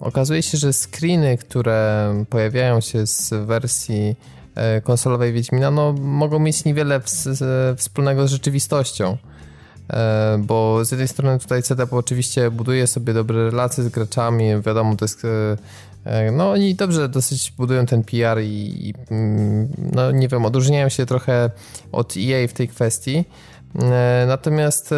[0.00, 4.16] okazuje się, że screeny, które pojawiają się z wersji
[4.54, 7.00] e, konsolowej Wiedźmina, no mogą mieć niewiele
[7.76, 9.16] wspólnego z rzeczywistością.
[9.90, 14.96] E, Bo z jednej strony tutaj CDP oczywiście buduje sobie dobre relacje z graczami, wiadomo,
[14.96, 15.22] to jest.
[16.32, 21.06] No, oni dobrze dosyć budują ten PR i, i mm, no nie wiem, odróżniają się
[21.06, 21.50] trochę
[21.92, 23.24] od EA w tej kwestii.
[23.74, 24.96] E, Natomiast e,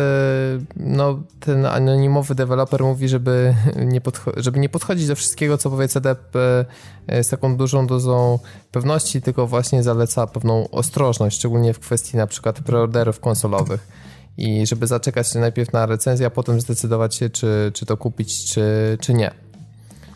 [0.76, 3.54] no, ten anonimowy deweloper mówi, żeby
[3.92, 4.00] nie,
[4.36, 6.64] żeby nie podchodzić do wszystkiego, co powie CDP
[7.06, 8.38] e, z taką dużą dozą
[8.72, 13.88] pewności, tylko właśnie zaleca pewną ostrożność, szczególnie w kwestii na przykład preorderów konsolowych.
[14.36, 18.98] i żeby zaczekać najpierw na recenzję, a potem zdecydować się, czy, czy to kupić, czy,
[19.00, 19.30] czy nie.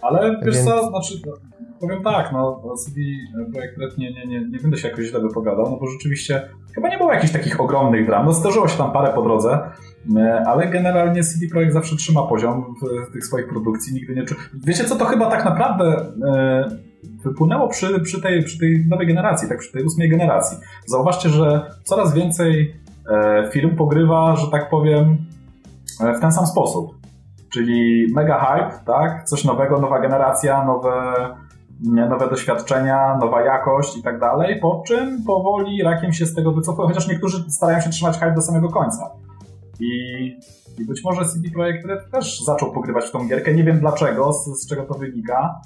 [0.00, 0.68] Ale wiesz Więc...
[0.68, 1.14] co, znaczy,
[1.82, 3.00] powiem tak, no CD
[3.52, 6.88] Projekt Red nie, nie, nie, nie będę się jakoś źle wypowiadał, no bo rzeczywiście chyba
[6.88, 9.60] nie było jakichś takich ogromnych dram, no zdarzyło się tam parę po drodze,
[10.16, 12.74] e, ale generalnie CD Projekt zawsze trzyma poziom
[13.08, 14.24] w, tych swoich produkcji, nigdy nie...
[14.66, 16.12] Wiecie co, to chyba tak naprawdę...
[16.26, 16.92] E,
[17.24, 20.58] wypłynęło przy, przy, tej, przy tej nowej generacji, tak przy tej ósmej generacji.
[20.86, 22.76] Zauważcie, że coraz więcej
[23.10, 25.16] e, firm pogrywa, że tak powiem,
[26.16, 26.94] w ten sam sposób.
[27.52, 29.24] Czyli mega hype, tak?
[29.24, 31.14] Coś nowego, nowa generacja, nowe,
[31.82, 36.88] nowe doświadczenia, nowa jakość i tak dalej, po czym powoli rakiem się z tego wycofuje,
[36.88, 39.10] chociaż niektórzy starają się trzymać hype do samego końca.
[39.80, 40.26] I,
[40.78, 44.32] i być może CD Projekt Red też zaczął pogrywać w tą gierkę, nie wiem dlaczego,
[44.32, 45.60] z, z czego to wynika,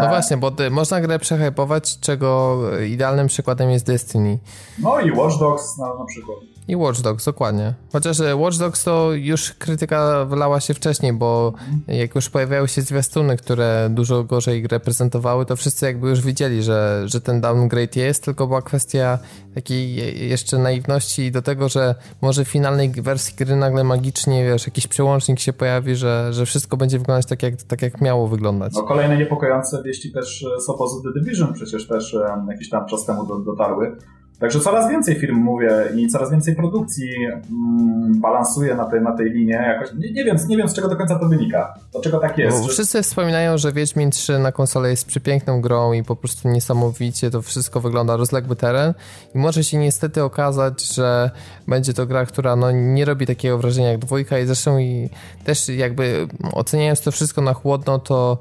[0.00, 4.38] no właśnie, bo można grę przehypować, czego idealnym przykładem jest Destiny.
[4.78, 6.38] No i Watch Dogs na, na przykład.
[6.68, 7.74] I Watch Dogs, dokładnie.
[7.92, 11.52] Chociaż e, Watch Dogs to już krytyka wylała się wcześniej, bo
[11.88, 16.62] jak już pojawiały się zwiastuny, które dużo gorzej grę prezentowały, to wszyscy jakby już widzieli,
[16.62, 19.18] że, że ten downgrade jest, tylko była kwestia
[19.54, 19.94] takiej
[20.28, 25.40] jeszcze naiwności do tego, że może w finalnej wersji gry nagle magicznie, wiesz, jakiś przełącznik
[25.40, 28.72] się pojawi, że, że wszystko będzie wyglądać tak jak, tak, jak miało wyglądać.
[28.74, 32.16] No kolejne niepokojące wieści też z opozy The Division przecież też
[32.48, 33.96] jakiś tam czas temu dotarły
[34.40, 39.30] Także coraz więcej firm, mówię, i coraz więcej produkcji mm, balansuje na tej, na tej
[39.30, 39.52] linie.
[39.52, 41.74] Jakoś, nie, nie, wiem, nie wiem, z czego do końca to wynika.
[41.92, 42.62] Dlaczego tak jest?
[42.62, 47.30] Bo Wszyscy wspominają, że Wiedźmin 3 na konsolę jest przepiękną grą i po prostu niesamowicie
[47.30, 48.94] to wszystko wygląda, rozległy teren.
[49.34, 51.30] I może się niestety okazać, że
[51.68, 55.08] będzie to gra, która no, nie robi takiego wrażenia jak dwójka i zresztą i
[55.44, 58.38] też jakby oceniając to wszystko na chłodno, to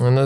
[0.00, 0.20] no,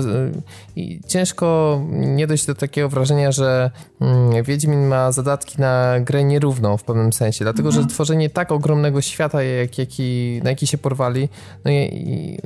[0.76, 6.76] i ciężko nie dojść do takiego wrażenia, że mm, Wiedźmin ma zadatki na grę nierówną
[6.76, 7.94] w pewnym sensie, dlatego że mhm.
[7.94, 11.28] tworzenie tak ogromnego świata, jak, jaki, na jaki się porwali,
[11.64, 12.38] no i, i,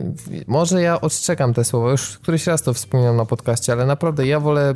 [0.46, 4.40] może ja odczekam te słowa, już któryś raz to wspominam na podcaście, ale naprawdę ja
[4.40, 4.74] wolę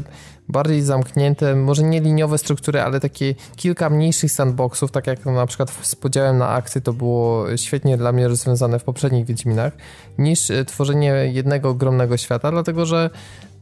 [0.48, 5.70] bardziej zamknięte, może nie liniowe struktury, ale takie kilka mniejszych sandboxów, tak jak na przykład
[5.70, 9.72] z podziałem na akcje to było świetnie dla mnie rozwiązane w poprzednich Wiedźminach,
[10.18, 13.10] niż e, tworzenie jednego ogromnego świata, dlatego że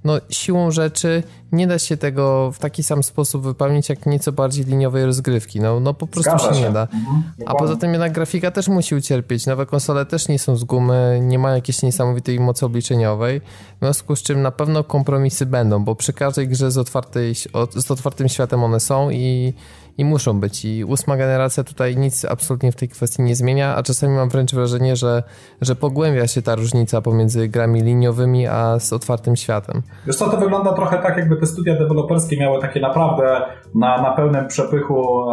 [0.05, 1.23] no, siłą rzeczy
[1.53, 5.61] nie da się tego w taki sam sposób wypełnić jak nieco bardziej liniowej rozgrywki.
[5.61, 6.83] No, no po prostu się, się, nie da.
[6.83, 9.47] Mhm, A poza tym jednak grafika też musi ucierpieć.
[9.47, 13.41] Nowe konsole też nie są z gumy, nie mają jakiejś niesamowitej mocy obliczeniowej.
[13.41, 17.35] W związku z czym na pewno kompromisy będą, bo przy każdej grze z, otwartej,
[17.77, 19.55] z otwartym światem one są i
[19.99, 20.65] i muszą być.
[20.65, 24.55] I ósma generacja tutaj nic absolutnie w tej kwestii nie zmienia, a czasami mam wręcz
[24.55, 25.23] wrażenie, że,
[25.61, 29.83] że pogłębia się ta różnica pomiędzy grami liniowymi a z otwartym światem.
[30.07, 33.43] Wiesz co, to wygląda trochę tak, jakby te studia deweloperskie miały takie naprawdę
[33.75, 35.27] na, na pełnym przepychu,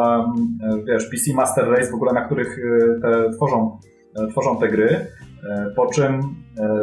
[0.88, 3.78] wiesz, PC Master Race w ogóle, na których e, te, tworzą,
[4.16, 5.08] e, tworzą te gry.
[5.76, 6.36] Po czym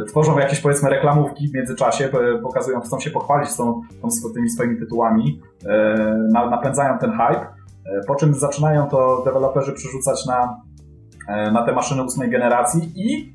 [0.08, 2.08] tworzą jakieś powiedzmy reklamówki w międzyczasie,
[2.42, 5.40] pokazują, chcą się pochwalić z, tą, z tymi swoimi tytułami,
[6.32, 7.59] napędzają ten hype E,
[8.06, 10.62] po czym zaczynają to deweloperzy przerzucać na,
[11.28, 13.34] e, na te maszyny ósmej generacji i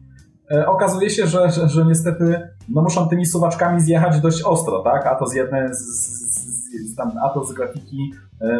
[0.51, 5.08] e, okazuje się, że, że, że niestety no muszą tymi suwaczkami zjechać dość ostro, tak?
[5.08, 5.80] A to z jednej, z,
[6.91, 8.12] z, tam, a to z grafiki,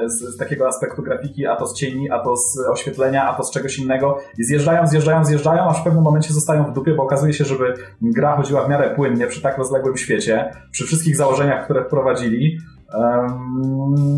[0.06, 3.43] z, z, takiego aspektu grafiki, a to z cieni, a to z oświetlenia, a to
[3.43, 4.18] z czegoś innego.
[4.38, 7.74] I zjeżdżają, zjeżdżają, zjeżdżają, aż w pewnym momencie zostają w dupie, bo okazuje się, żeby
[8.02, 12.58] gra chodziła w miarę płynnie przy tak rozległym świecie, przy wszystkich założeniach, które wprowadzili,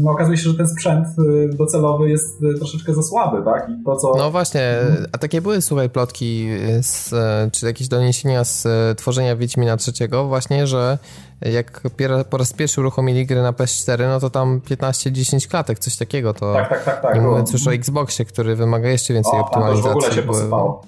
[0.02, 3.70] no, okazuje się, że ten sprzęt y, docelowy jest y, troszeczkę za słaby, tak?
[3.70, 4.14] I to, co...
[4.18, 4.78] No właśnie,
[5.12, 6.48] a takie były, słuchaj, plotki,
[6.82, 7.14] z,
[7.54, 8.68] czy jakieś doniesienia z
[8.98, 10.98] tworzenia Wiedźmina trzeciego, właśnie, że
[11.42, 11.82] jak
[12.30, 16.54] po raz pierwszy uruchomili gry na PS4, no to tam 15-10 klatek, coś takiego, to
[16.54, 17.16] tak, tak, tak, tak.
[17.16, 19.84] nie mówiąc już o Xboxie, który wymaga jeszcze więcej o, optymalizacji.
[19.84, 20.84] to w ogóle się posypało.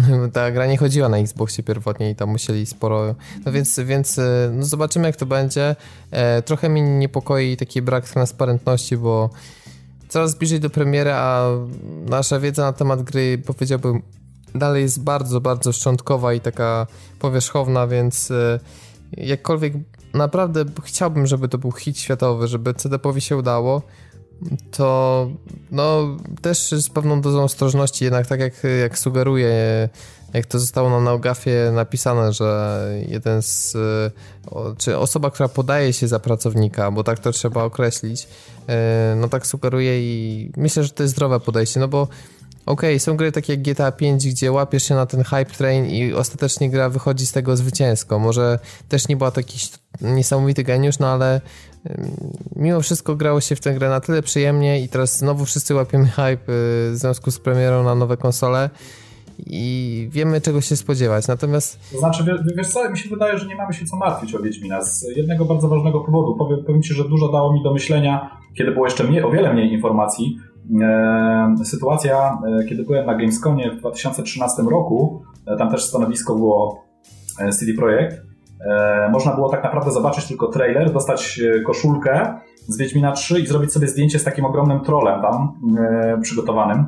[0.32, 3.14] ta gra nie chodziła na Xboxie pierwotnie i tam musieli sporo.
[3.46, 5.76] No więc, więc e, no zobaczymy, jak to będzie.
[6.10, 9.30] E, trochę mnie niepokoi taki brak transparentności, bo
[10.08, 11.48] coraz bliżej do premiery, a
[12.08, 14.02] nasza wiedza na temat gry, powiedziałbym,
[14.54, 16.86] dalej jest bardzo, bardzo szczątkowa i taka
[17.18, 18.60] powierzchowna, więc e,
[19.16, 19.72] jakkolwiek
[20.14, 23.82] naprawdę chciałbym, żeby to był hit światowy, żeby CD-powi się udało
[24.70, 25.28] to
[25.70, 29.88] no też z pewną dozą ostrożności, jednak tak jak, jak sugeruje,
[30.32, 33.76] jak to zostało na Naugafie napisane, że jeden z,
[34.78, 38.28] czy osoba, która podaje się za pracownika, bo tak to trzeba określić,
[38.68, 42.08] e, no tak sugeruje i myślę, że to jest zdrowe podejście, no bo
[42.66, 45.86] Okej, okay, są gry takie jak GTA 5, gdzie łapiesz się na ten hype train
[45.86, 48.18] i ostatecznie gra wychodzi z tego zwycięsko.
[48.18, 48.58] Może
[48.88, 51.40] też nie była to jakiś niesamowity geniusz, no ale
[52.56, 56.06] mimo wszystko grało się w tę grę na tyle przyjemnie i teraz znowu wszyscy łapiemy
[56.06, 56.36] hype y,
[56.90, 58.70] w związku z premierą na nowe konsole
[59.46, 61.92] i wiemy czego się spodziewać, natomiast...
[61.92, 62.24] To znaczy,
[62.56, 65.44] wiesz co, mi się wydaje, że nie mamy się co martwić o Wiedźmina z jednego
[65.44, 66.36] bardzo ważnego powodu.
[66.36, 69.52] Powiem, powiem Ci, że dużo dało mi do myślenia, kiedy było jeszcze mniej, o wiele
[69.52, 70.38] mniej informacji.
[70.82, 76.84] E, sytuacja, e, kiedy byłem na Gamescomie w 2013 roku, e, tam też stanowisko było
[77.58, 78.22] CD Projekt,
[79.12, 82.34] można było tak naprawdę zobaczyć tylko trailer, dostać koszulkę
[82.68, 85.52] z Wiedźmina 3 i zrobić sobie zdjęcie z takim ogromnym trolem tam
[86.22, 86.84] przygotowanym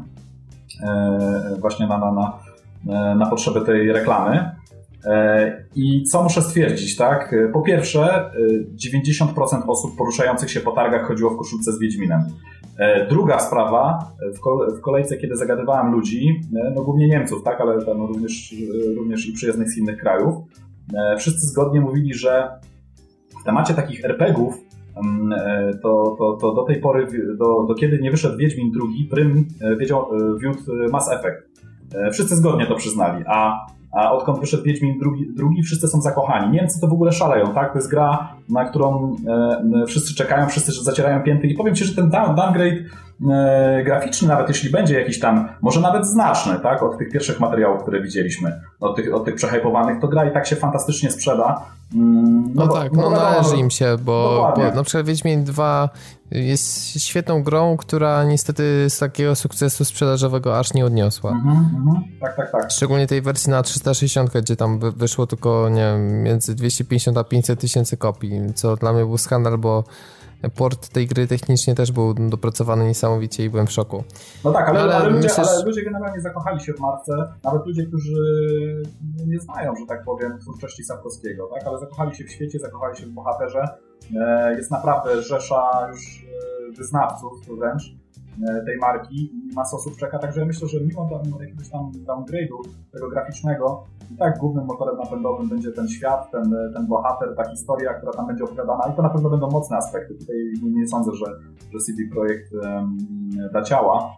[1.60, 4.50] właśnie na, na, na, na potrzeby tej reklamy.
[5.74, 7.34] I co muszę stwierdzić, tak?
[7.52, 8.30] Po pierwsze,
[8.86, 12.24] 90% osób poruszających się po targach chodziło w koszulce z Wiedźminem.
[13.10, 13.98] Druga sprawa,
[14.76, 16.40] w kolejce, kiedy zagadywałem ludzi,
[16.74, 18.54] no głównie Niemców, tak, ale tam również,
[18.96, 20.34] również i przyjezdnych z innych krajów,
[21.18, 22.48] wszyscy zgodnie mówili, że
[23.40, 24.54] w temacie takich RPGów
[25.82, 27.06] to, to, to do tej pory,
[27.38, 29.48] do, do kiedy nie wyszedł Wiedźmin II, Prym
[29.78, 30.06] wiedział,
[30.38, 31.54] wiódł Mass Effect.
[32.12, 36.52] Wszyscy zgodnie to przyznali, a odkąd wyszedł Wiedźmin drugi, drugi, wszyscy są zakochani.
[36.52, 37.72] Niemcy to w ogóle szaleją, tak?
[37.72, 41.94] To jest gra, na którą e, wszyscy czekają, wszyscy zacierają pięty i powiem Ci, że
[41.94, 42.76] ten downgrade
[43.84, 46.82] graficzny, nawet jeśli będzie jakiś tam, może nawet znaczny, tak?
[46.82, 50.46] Od tych pierwszych materiałów, które widzieliśmy, od tych, od tych przehypowanych, to gra i tak
[50.46, 51.60] się fantastycznie sprzeda.
[51.94, 55.88] No, no bo, tak, no, no należy im się, bo, bo na przykład Wiedźmin 2
[56.30, 61.30] jest świetną grą, która niestety z takiego sukcesu sprzedażowego aż nie odniosła.
[61.30, 62.04] Mhm, mhm.
[62.20, 62.70] Tak, tak, tak.
[62.70, 67.60] Szczególnie tej wersji na 360, gdzie tam wyszło tylko, nie wiem, między 250 a 500
[67.60, 69.84] tysięcy kopii, co dla mnie był skandal, bo
[70.50, 74.04] port tej gry technicznie też był dopracowany niesamowicie i byłem w szoku.
[74.44, 75.48] No tak, ale, ale, ale, ludzie, myślisz...
[75.48, 77.12] ale ludzie generalnie zakochali się w marce,
[77.44, 78.12] nawet ludzie, którzy
[79.26, 81.66] nie znają, że tak powiem, twórczości Sapkowskiego, tak?
[81.66, 83.68] ale zakochali się w świecie, zakochali się w bohaterze.
[84.20, 86.24] E, jest naprawdę rzesza już
[86.70, 88.03] e, wyznawców wręcz
[88.66, 91.08] tej marki i masa osób czeka, także myślę, że mimo
[91.40, 96.86] jakiegoś tam downgrade'u tego graficznego, i tak głównym motorem napędowym będzie ten świat, ten, ten
[96.86, 100.14] bohater, ta historia, która tam będzie opowiadana i to na pewno będą mocne aspekty.
[100.14, 101.26] Tutaj nie sądzę, że,
[101.72, 102.96] że CD Projekt um,
[103.52, 104.16] da ciała.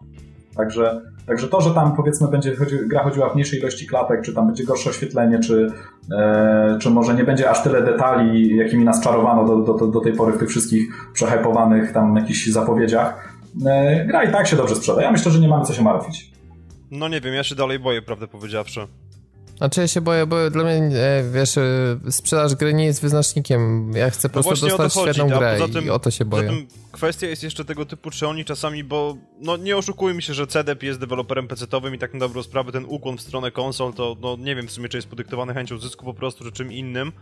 [0.57, 4.35] Także, także to, że tam powiedzmy będzie chodzi, gra chodziła w mniejszej ilości klatek, czy
[4.35, 5.73] tam będzie gorsze oświetlenie, czy,
[6.12, 10.12] e, czy może nie będzie aż tyle detali, jakimi nas czarowano do, do, do tej
[10.12, 13.36] pory w tych wszystkich przehypowanych tam jakichś zapowiedziach, e,
[14.07, 15.03] gra i tak się dobrze sprzeda.
[15.03, 16.31] Ja myślę, że nie mamy co się martwić.
[16.91, 18.87] No nie wiem, ja się dalej boję, prawdę powiedziawszy.
[19.57, 21.63] Znaczy ja się boję, bo dla mnie, e, wiesz, e,
[22.11, 23.93] sprzedaż gry nie jest wyznacznikiem.
[23.95, 26.49] Ja chcę po no prostu dostać świetną grę tym, i o to się boję.
[26.49, 30.35] Poza tym kwestia jest jeszcze tego typu, czy oni czasami, bo no nie oszukujmy się,
[30.35, 33.93] że CDEP jest deweloperem PC-owym i tak na dobrą sprawę ten ukłon w stronę konsol
[33.93, 36.73] to no nie wiem w sumie, czy jest podyktowany chęcią zysku po prostu, czy czym
[36.73, 37.13] innym.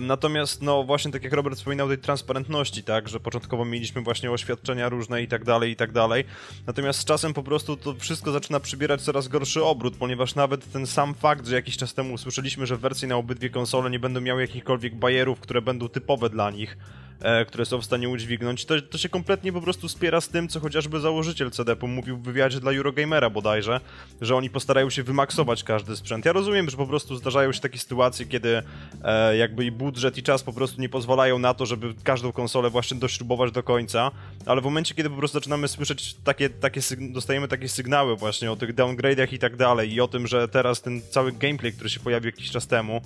[0.00, 4.88] Natomiast, no właśnie tak jak Robert wspominał tej transparentności, tak, że początkowo mieliśmy właśnie oświadczenia
[4.88, 6.24] różne i tak dalej, i tak dalej.
[6.66, 10.86] Natomiast z czasem po prostu to wszystko zaczyna przybierać coraz gorszy obrót, ponieważ nawet ten
[10.86, 14.40] sam fakt, że jakiś czas temu usłyszeliśmy, że wersje na obydwie konsole nie będą miały
[14.40, 16.76] jakichkolwiek bajerów, które będą typowe dla nich,
[17.22, 20.48] e, które są w stanie udźwignąć, to, to się kompletnie po prostu spiera z tym,
[20.48, 23.80] co chociażby założyciel CDP mówił w wywiadzie dla Eurogamera bodajże,
[24.20, 26.24] że oni postarają się wymaksować każdy sprzęt.
[26.24, 28.62] Ja rozumiem, że po prostu zdarzają się takie sytuacje, kiedy
[29.04, 32.70] e, jakby i budżet i czas po prostu nie pozwalają na to, żeby każdą konsolę
[32.70, 34.10] właśnie dośrubować do końca,
[34.46, 38.56] ale w momencie, kiedy po prostu zaczynamy słyszeć takie, takie dostajemy takie sygnały właśnie o
[38.56, 42.00] tych downgrade'ach i tak dalej i o tym, że teraz ten cały gameplay, który się
[42.00, 43.00] pojawił jakiś czas temu,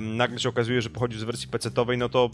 [0.00, 2.30] nagle się okazuje, że pochodzi z wersji PC-owej, no to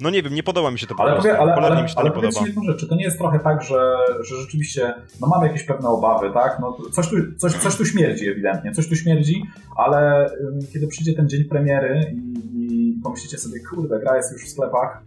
[0.00, 1.30] no nie wiem, nie podoba mi się to po ale, prostu.
[1.30, 2.46] Ale, ale, mi się to ale nie podoba.
[2.46, 5.88] jedną rzecz, czy to nie jest trochę tak, że, że rzeczywiście no mamy jakieś pewne
[5.88, 6.58] obawy, tak?
[6.60, 9.42] No, coś, tu, coś, coś tu śmierdzi ewidentnie, coś tu śmierdzi,
[9.76, 14.44] ale um, kiedy przyjdzie ten dzień premiery i, i pomyślicie sobie, kurde, gra jest już
[14.44, 15.02] w sklepach,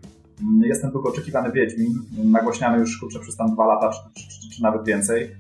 [0.64, 4.56] jest ten długo oczekiwany Wiedźmin, nagłośniany już kurczę przez tam dwa lata, czy, czy, czy,
[4.56, 5.36] czy nawet więcej,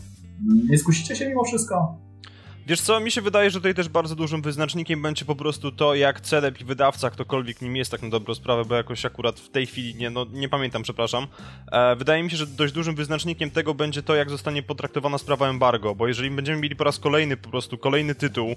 [0.69, 2.04] nie skusicie się mimo wszystko?
[2.67, 5.95] Wiesz co, mi się wydaje, że tutaj też bardzo dużym wyznacznikiem będzie po prostu to,
[5.95, 9.49] jak celeb i wydawca, ktokolwiek nim jest tak na dobrą sprawę, bo jakoś akurat w
[9.49, 11.27] tej chwili nie, no, nie pamiętam, przepraszam.
[11.71, 15.49] E, wydaje mi się, że dość dużym wyznacznikiem tego będzie to, jak zostanie potraktowana sprawa
[15.49, 18.55] embargo, bo jeżeli będziemy mieli po raz kolejny po prostu kolejny tytuł,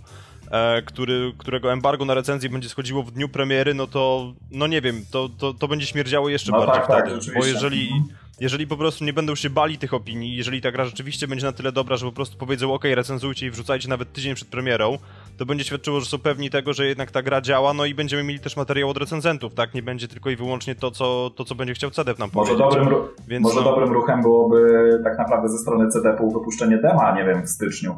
[0.51, 4.81] e, który, którego embargo na recenzję będzie schodziło w dniu premiery, no to, no nie
[4.81, 7.89] wiem, to, to, to będzie śmierdziało jeszcze no bardziej tak, wtedy, tak, bo jeżeli...
[7.93, 11.47] Mhm jeżeli po prostu nie będą się bali tych opinii, jeżeli ta gra rzeczywiście będzie
[11.47, 14.99] na tyle dobra, że po prostu powiedzą ok, recenzujcie i wrzucajcie nawet tydzień przed premierą,
[15.37, 18.23] to będzie świadczyło, że są pewni tego, że jednak ta gra działa, no i będziemy
[18.23, 19.75] mieli też materiał od recenzentów, tak?
[19.75, 22.85] Nie będzie tylko i wyłącznie to, co, to, co będzie chciał CDF nam może powiedzieć.
[22.85, 23.65] Dobrym, Więc może no...
[23.65, 27.97] dobrym ruchem byłoby tak naprawdę ze strony CDP-u wypuszczenie dema, nie wiem, w styczniu.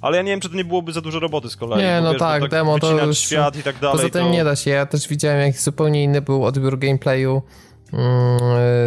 [0.00, 1.78] Ale ja nie wiem, czy to nie byłoby za dużo roboty z kolei.
[1.78, 3.18] Nie, no wiesz, tak, tak, demo to już...
[3.18, 3.96] świat i tak dalej.
[3.96, 4.30] Poza tym to...
[4.30, 4.70] nie da się.
[4.70, 7.42] Ja też widziałem, jak zupełnie inny był odbiór gameplayu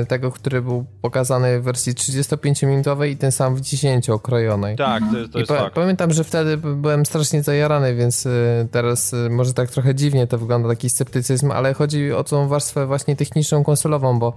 [0.07, 4.75] tego, który był pokazany w wersji 35-minutowej i ten sam w 10 okrojonej.
[4.75, 5.75] Tak, to, to jest I fakt.
[5.75, 10.37] Pamiętam, że wtedy byłem strasznie zajarany, więc y, teraz y, może tak trochę dziwnie to
[10.37, 14.33] wygląda, taki sceptycyzm, ale chodzi o tą warstwę właśnie techniczną, konsolową, bo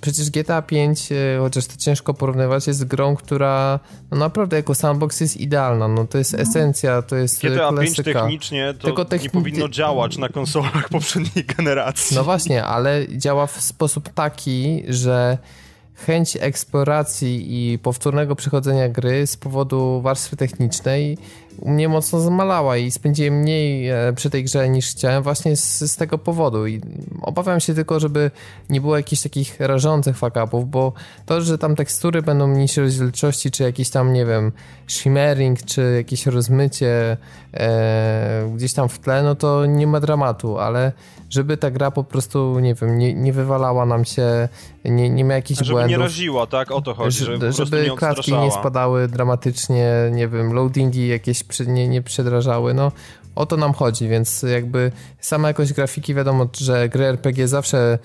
[0.00, 5.20] Przecież GTA 5, e, chociaż to ciężko porównywać, jest grą, która no naprawdę jako sandbox
[5.20, 5.88] jest idealna.
[5.88, 8.02] No to jest esencja, to jest GTA klasyka.
[8.02, 9.24] 5 technicznie to Tylko techni...
[9.24, 12.16] nie powinno działać na konsolach poprzedniej generacji.
[12.16, 15.38] No właśnie, ale działa w sposób taki, że
[15.94, 21.18] chęć eksploracji i powtórnego przechodzenia gry z powodu warstwy technicznej
[21.62, 25.96] mnie mocno zmalała i spędziłem mniej e, przy tej grze niż chciałem właśnie z, z
[25.96, 26.80] tego powodu i
[27.22, 28.30] obawiam się tylko, żeby
[28.70, 30.92] nie było jakichś takich rażących fakapów, bo
[31.26, 34.52] to, że tam tekstury będą mniejszej rozdzielczości, czy jakiś tam, nie wiem,
[34.88, 37.16] shimmering, czy jakieś rozmycie
[37.54, 40.92] e, gdzieś tam w tle, no to nie ma dramatu, ale
[41.30, 44.48] żeby ta gra po prostu, nie wiem, nie, nie wywalała nam się,
[44.84, 45.90] nie, nie miała jakichś żeby błędów.
[45.90, 46.70] Żeby nie raziła, tak?
[46.70, 51.88] O to chodzi, żeby, żeby nie klatki nie spadały dramatycznie, nie wiem, loadingi jakieś nie,
[51.88, 52.92] nie przedrażały, no
[53.34, 57.98] o to nam chodzi, więc jakby sama jakość grafiki, wiadomo, że gry RPG zawsze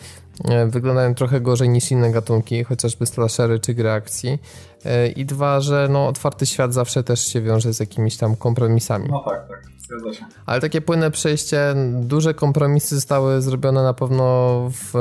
[0.45, 4.39] e, wyglądają trochę gorzej niż inne gatunki, chociażby slashery czy gry akcji.
[4.85, 9.07] E, I dwa, że no, otwarty świat zawsze też się wiąże z jakimiś tam kompromisami.
[9.11, 9.63] No tak, tak.
[9.79, 10.25] Zgadza się.
[10.45, 14.93] Ale takie płynne przejście, duże kompromisy zostały zrobione na pewno w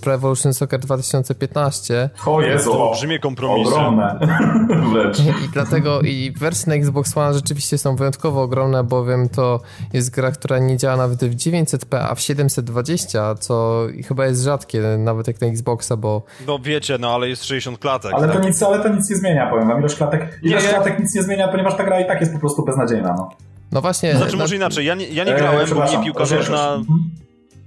[0.00, 2.10] Pro Evolution Soccer 2015.
[2.26, 3.70] O Jezu, to olbrzymie kompromisy.
[3.70, 4.18] Ogromne.
[5.44, 9.60] I dlatego i wersje na Xbox One rzeczywiście są wyjątkowo ogromne, bowiem to
[9.92, 14.82] jest gra, która nie działa nawet w 900p, a w 720, co chyba jest rzadkie,
[14.98, 16.22] nawet jak na Xboxa, bo...
[16.46, 18.12] No wiecie, no ale jest 60 klatek.
[18.14, 18.36] Ale, tak?
[18.36, 19.78] to, nic, ale to nic nie zmienia, powiem wam.
[19.78, 22.38] Ilość klatek, ilość nie, klatek nic nie zmienia, ponieważ ta gra i tak jest po
[22.38, 23.30] prostu beznadziejna, no.
[23.72, 24.16] No właśnie.
[24.16, 26.80] Znaczy, może inaczej, ja nie, ja nie grałem, e, bo mnie piłka nożna.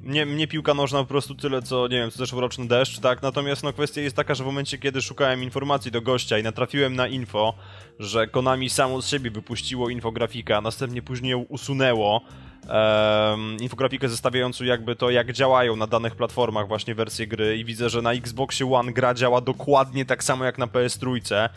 [0.05, 0.29] Mhm.
[0.29, 3.21] Mnie, piłka nożna po prostu tyle, co nie wiem, co zeszłoroczny deszcz, tak?
[3.21, 6.95] Natomiast no kwestia jest taka, że w momencie, kiedy szukałem informacji do gościa i natrafiłem
[6.95, 7.53] na info,
[7.99, 12.21] że Konami samo z siebie wypuściło infografika, a następnie później ją usunęło,
[12.69, 17.89] um, infografikę zestawiającą jakby to, jak działają na danych platformach właśnie wersje gry i widzę,
[17.89, 21.49] że na Xboxie One gra działa dokładnie tak samo jak na PS3,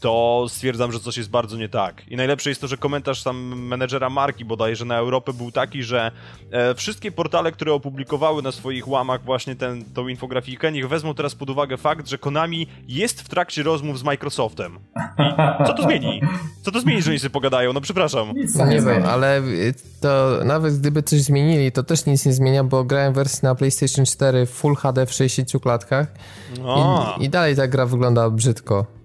[0.00, 2.08] to stwierdzam, że coś jest bardzo nie tak.
[2.08, 6.10] I najlepsze jest to, że komentarz tam menedżera marki bodajże na Europę był taki, że
[6.50, 11.34] e, wszystkie portale, które opublikowały na swoich łamach właśnie ten, tą infografikę, niech wezmą teraz
[11.34, 14.78] pod uwagę fakt, że Konami jest w trakcie rozmów z Microsoftem.
[15.18, 16.20] I co to zmieni?
[16.62, 17.72] Co to zmieni, że oni sobie pogadają?
[17.72, 18.32] No przepraszam.
[18.34, 19.42] Nic no nie wiem, ale
[20.00, 24.04] to nawet gdyby coś zmienili, to też nic nie zmienia, bo grałem wersję na PlayStation
[24.04, 26.06] 4 Full HD w 60 klatkach
[27.20, 28.99] i, i dalej ta gra wygląda brzydko.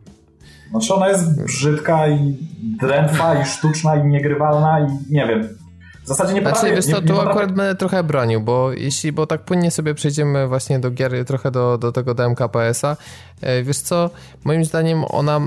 [0.72, 2.38] Znaczy ona jest brzydka i
[2.80, 5.58] drętwa i sztuczna i niegrywalna i nie wiem.
[6.06, 6.60] W zasadzie nie potrafię...
[6.60, 10.48] Znaczy, wiesz co, tu akurat będę trochę bronił, bo jeśli, bo tak płynnie sobie przejdziemy
[10.48, 12.98] właśnie do gier, trochę do, do tego DMK PS-a,
[13.42, 14.10] e, wiesz co,
[14.44, 15.42] moim zdaniem ona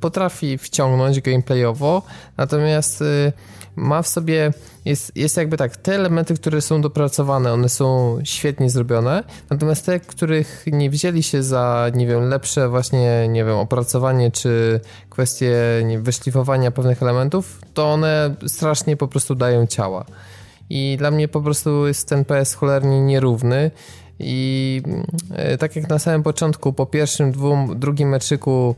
[0.00, 2.02] potrafi wciągnąć gameplayowo,
[2.36, 3.32] natomiast y,
[3.76, 4.52] ma w sobie,
[4.86, 10.00] jest, jest jakby tak, te elementy, które są dopracowane, one są świetnie zrobione, natomiast te,
[10.00, 14.80] których nie wzięli się za, nie wiem, lepsze właśnie, nie wiem, opracowanie czy
[15.10, 15.56] kwestie
[15.98, 20.04] wyszlifowania pewnych elementów, to one strasznie po prostu dają ciała.
[20.70, 23.70] I dla mnie po prostu jest ten PS cholernie nierówny
[24.18, 24.82] i
[25.34, 28.74] e, tak jak na samym początku, po pierwszym, dwóm, drugim meczyku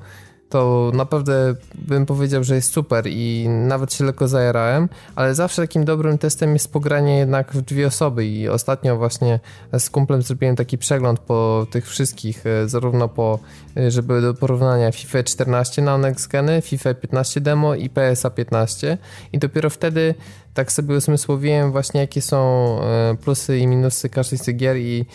[0.49, 5.85] to naprawdę bym powiedział, że jest super i nawet się lekko zajarałem, ale zawsze takim
[5.85, 9.41] dobrym testem jest pogranie jednak w dwie osoby i ostatnio właśnie
[9.79, 13.39] z kumplem zrobiłem taki przegląd po tych wszystkich, e, zarówno po,
[13.77, 18.99] e, żeby do porównania FIFA 14 na Next Geny, FIFA 15 demo i PSA 15
[19.33, 20.15] i dopiero wtedy
[20.55, 22.39] tak sobie usmysłowiłem właśnie jakie są
[22.83, 25.07] e, plusy i minusy każdej z tych gier i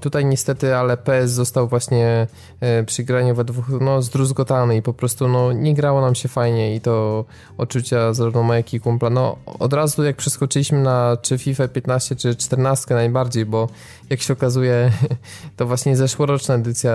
[0.00, 2.26] tutaj niestety, ale PS został właśnie
[2.60, 6.28] e, przy graniu we dwóch no, zdruzgotany i po prostu no, nie grało nam się
[6.28, 7.24] fajnie i to
[7.58, 9.10] odczucia zarówno moje jak i kumpla.
[9.10, 13.68] No, od razu jak przeskoczyliśmy na czy FIFA 15 czy 14 najbardziej, bo
[14.10, 14.90] jak się okazuje
[15.56, 16.92] to właśnie zeszłoroczna edycja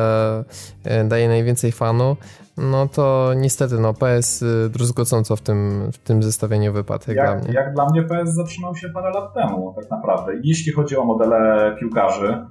[0.84, 2.18] e, daje najwięcej fanu,
[2.58, 7.26] no to niestety no PS y, druzgocąco w tym, w tym zestawieniu wypadł jak, jak,
[7.26, 7.54] dla mnie.
[7.54, 10.34] Jak dla mnie PS zaczynał się parę lat temu tak naprawdę.
[10.44, 12.46] Jeśli chodzi o modele piłkarzy, e,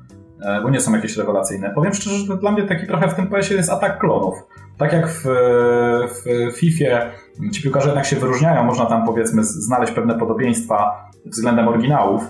[0.62, 1.70] bo nie są jakieś rewelacyjne.
[1.74, 4.34] Powiem szczerze, że dla mnie taki trochę w tym PS-ie jest atak klonów.
[4.78, 5.24] tak jak w,
[6.08, 7.00] w FIFA
[7.52, 12.22] ci piłkarze jednak się wyróżniają, można tam powiedzmy znaleźć pewne podobieństwa względem oryginałów,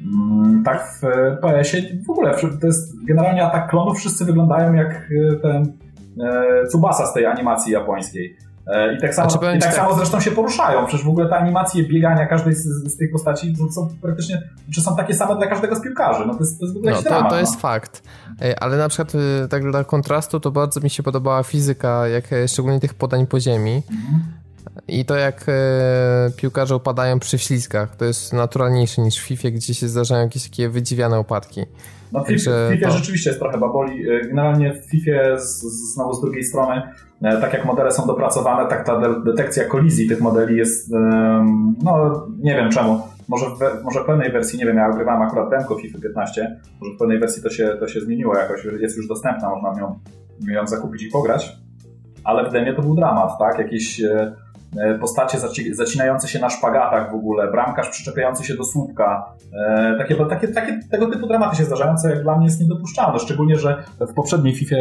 [0.00, 1.00] mm, tak w
[1.42, 5.08] PS-ie w ogóle to jest generalnie atak klonów, wszyscy wyglądają jak
[5.42, 5.72] ten
[6.20, 8.36] e, Tsubasa z tej animacji japońskiej.
[8.70, 10.86] E, I tak, samo, i tak, tak, samo zresztą się poruszają.
[10.86, 14.42] Przecież w ogóle te animacje biegania każdej z, z tych postaci są praktycznie,
[14.74, 16.26] czy są takie same dla każdego z piłkarzy.
[16.26, 17.60] No to jest, to jest w ogóle no, to, dramat, to jest no.
[17.60, 18.02] fakt.
[18.42, 22.24] E, ale na przykład e, tak dla kontrastu to bardzo mi się podobała fizyka, jak
[22.46, 23.82] szczególnie tych podań po ziemi.
[23.90, 24.22] Mhm.
[24.88, 29.74] I to jak e, piłkarze upadają przy ślizgach, to jest naturalniejsze niż w FIFA, gdzie
[29.74, 31.60] się zdarzają jakieś takie wydziwiane upadki.
[32.12, 32.96] No w FIFA, FIFA to...
[32.96, 34.04] rzeczywiście jest trochę baboli.
[34.28, 35.60] Generalnie w FIFA z,
[35.94, 40.20] znowu z drugiej strony E, tak jak modele są dopracowane, tak ta detekcja kolizji tych
[40.20, 40.90] modeli jest,
[41.82, 43.00] no nie wiem czemu.
[43.28, 46.94] Może w, może w pełnej wersji, nie wiem, ja ogrywałem akurat demko FIFA 15, może
[46.94, 49.98] w pełnej wersji to się, to się zmieniło jakoś, jest już dostępna, można ją,
[50.48, 51.56] ją zakupić i pograć,
[52.24, 53.58] ale w demie to był dramat, tak?
[53.58, 54.49] Jakieś e, E,
[55.00, 55.38] postacie
[55.72, 59.32] zacinające się na szpagatach w ogóle, bramkarz przyczepiający się do słupka.
[59.52, 63.18] E, takie, takie, takie tego typu dramaty się zdarzają, co jak dla mnie jest niedopuszczalne.
[63.18, 64.76] Szczególnie, że w poprzedniej FIFA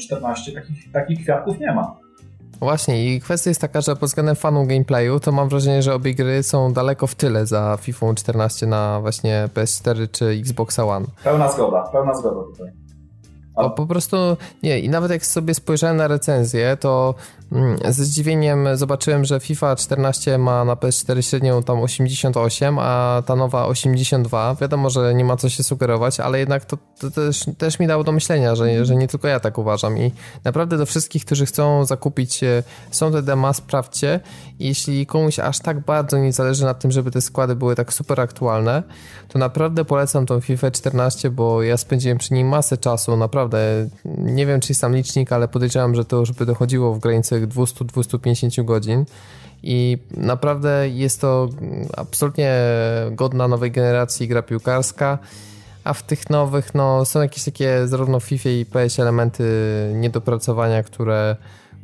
[0.00, 1.96] 14 takich, takich kwiatków nie ma.
[2.62, 6.14] Właśnie i kwestia jest taka, że pod względem fanu gameplayu to mam wrażenie, że obie
[6.14, 11.06] gry są daleko w tyle za FIFA 14 na właśnie PS4 czy Xbox One.
[11.24, 12.72] Pełna zgoda, pełna zgoda tutaj.
[13.76, 14.16] Po prostu,
[14.62, 17.14] nie, i nawet jak sobie spojrzałem na recenzję, to
[17.88, 23.66] ze zdziwieniem zobaczyłem, że FIFA 14 ma na PS4 średnią tam 88, a ta nowa
[23.66, 24.54] 82.
[24.60, 28.04] Wiadomo, że nie ma co się sugerować, ale jednak to, to też, też mi dało
[28.04, 29.98] do myślenia, że, że nie tylko ja tak uważam.
[29.98, 30.12] I
[30.44, 34.20] naprawdę do wszystkich, którzy chcą zakupić e, są te dema, sprawdźcie.
[34.58, 38.20] Jeśli komuś aż tak bardzo nie zależy na tym, żeby te składy były tak super
[38.20, 38.82] aktualne,
[39.28, 43.88] to naprawdę polecam tą FIFA 14, bo ja spędziłem przy niej masę czasu, naprawdę.
[44.18, 47.00] Nie wiem, czy jest tam licznik, ale podejrzewam, że to już by dochodziło w
[47.46, 49.04] granicach 200-250 godzin.
[49.62, 51.48] I naprawdę jest to
[51.96, 52.54] absolutnie
[53.10, 55.18] godna nowej generacji gra piłkarska.
[55.84, 59.44] A w tych nowych, no, są jakieś takie zarówno w FIFA i PS elementy
[59.94, 61.36] niedopracowania, które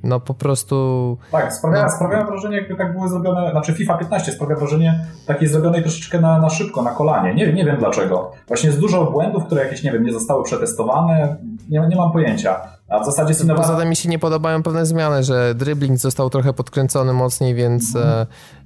[0.03, 1.18] no po prostu...
[1.32, 1.90] Tak, sprawia, no.
[1.90, 6.38] sprawia wrażenie, jakby tak były zrobione, znaczy FIFA 15 sprawia wrażenie takiej zrobionej troszeczkę na,
[6.38, 7.34] na szybko, na kolanie.
[7.34, 8.32] Nie, nie wiem dlaczego.
[8.49, 11.36] Właśnie jest dużo błędów, które jakieś, nie wiem, nie zostały przetestowane,
[11.68, 12.61] nie, nie mam pojęcia.
[12.88, 13.62] A w zasadzie Sinnowa...
[13.62, 17.96] Poza tym mi się nie podobają pewne zmiany, że dribbling został trochę podkręcony mocniej, więc
[17.96, 18.09] mm.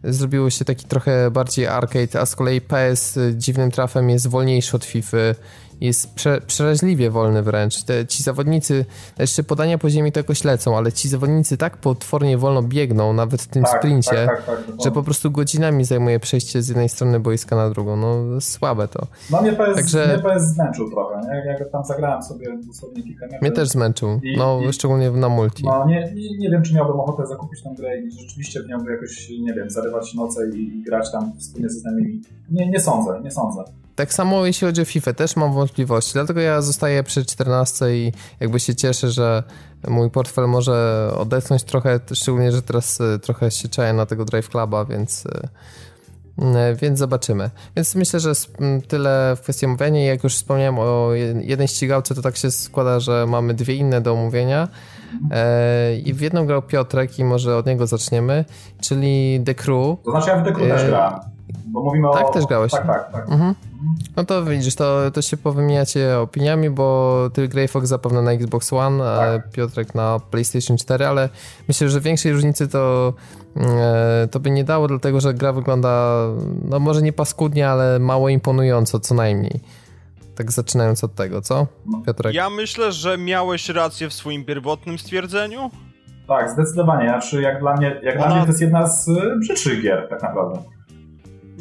[0.04, 4.76] e, zrobiło się taki trochę bardziej arcade, a z kolei PS dziwnym trafem jest wolniejszy
[4.76, 5.16] od FIFA
[5.82, 7.82] jest prze, przeraźliwie wolny wręcz.
[7.82, 8.84] Te, ci zawodnicy,
[9.18, 13.42] jeszcze podania po ziemi to jakoś lecą, ale ci zawodnicy tak potwornie wolno biegną, nawet
[13.42, 16.88] w tym tak, sprincie, tak, tak, tak że po prostu godzinami zajmuje przejście z jednej
[16.88, 17.96] strony boiska na drugą.
[17.96, 19.06] No słabe to.
[19.30, 20.06] No mnie PS, Także...
[20.06, 21.52] mnie PS zmęczył trochę, nie?
[21.52, 25.64] Jak tam zagrałem sobie dosłownie kilka Mnie też zmęczył, i, no i, szczególnie na multi.
[25.64, 28.84] No nie, nie, nie, wiem, czy miałbym ochotę zakupić tę grę i rzeczywiście w nią
[28.84, 32.22] jakoś, nie wiem, zarywać noce i, grać tam wspólnie z innymi.
[32.50, 33.81] Nie, nie sądzę, nie sądzę.
[34.02, 38.12] Tak samo jeśli chodzi o FIFA, też mam wątpliwości, dlatego ja zostaję przy 14 i
[38.40, 39.42] jakby się cieszę, że
[39.88, 44.48] mój portfel może odetchnąć trochę, szczególnie, że teraz e, trochę się czaję na tego Drive
[44.48, 45.48] Cluba, więc e,
[46.44, 47.50] e, więc zobaczymy.
[47.76, 48.32] Więc myślę, że
[48.88, 50.04] tyle w kwestii omówienia.
[50.04, 54.12] Jak już wspomniałem o jednej ścigałce, to tak się składa, że mamy dwie inne do
[54.12, 54.68] omówienia.
[56.04, 58.44] I w jedną grał Piotrek i może od niego zaczniemy,
[58.80, 59.96] czyli The Crew.
[60.04, 61.20] To znaczy ja w The Crew też grałem.
[61.72, 62.32] Bo mówimy tak, o...
[62.32, 62.72] też grałeś.
[62.72, 63.30] Tak, tak, tak.
[63.30, 63.54] Mhm.
[64.16, 68.72] No to widzisz, to, to się powymieniacie opiniami, bo ty Grey Fox zapewne na Xbox
[68.72, 69.50] One, a tak.
[69.50, 71.28] Piotrek na PlayStation 4, ale
[71.68, 73.12] myślę, że większej różnicy to,
[73.56, 76.26] e, to by nie dało, dlatego że gra wygląda,
[76.64, 79.60] no może nie paskudnie, ale mało imponująco co najmniej.
[80.42, 81.66] Tak zaczynając od tego, co,
[82.06, 82.34] Piotrek?
[82.34, 85.70] Ja myślę, że miałeś rację w swoim pierwotnym stwierdzeniu.
[86.28, 87.08] Tak, zdecydowanie.
[87.08, 88.26] Znaczy, jak dla mnie, jak Ona...
[88.26, 90.62] dla mnie to jest jedna z brzydszych gier, tak naprawdę.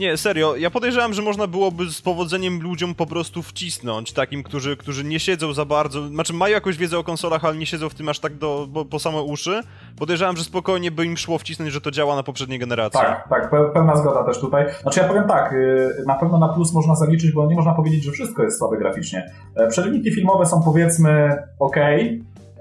[0.02, 4.78] Nie, serio, ja podejrzewam, że można byłoby z powodzeniem ludziom po prostu wcisnąć, takim, którzy,
[4.78, 7.94] którzy nie siedzą za bardzo, znaczy mają jakąś wiedzę o konsolach, ale nie siedzą w
[7.94, 9.62] tym aż tak do, bo, po same uszy.
[10.00, 13.00] Podejrzewam, że spokojnie by im szło wcisnąć, że to działa na poprzedniej generacji.
[13.02, 14.66] Tak, tak, pełna zgoda też tutaj.
[14.82, 18.04] Znaczy ja powiem tak, y, na pewno na plus można zaliczyć, bo nie można powiedzieć,
[18.04, 19.32] że wszystko jest słabe graficznie.
[19.56, 21.78] E, przerwniki filmowe są powiedzmy ok,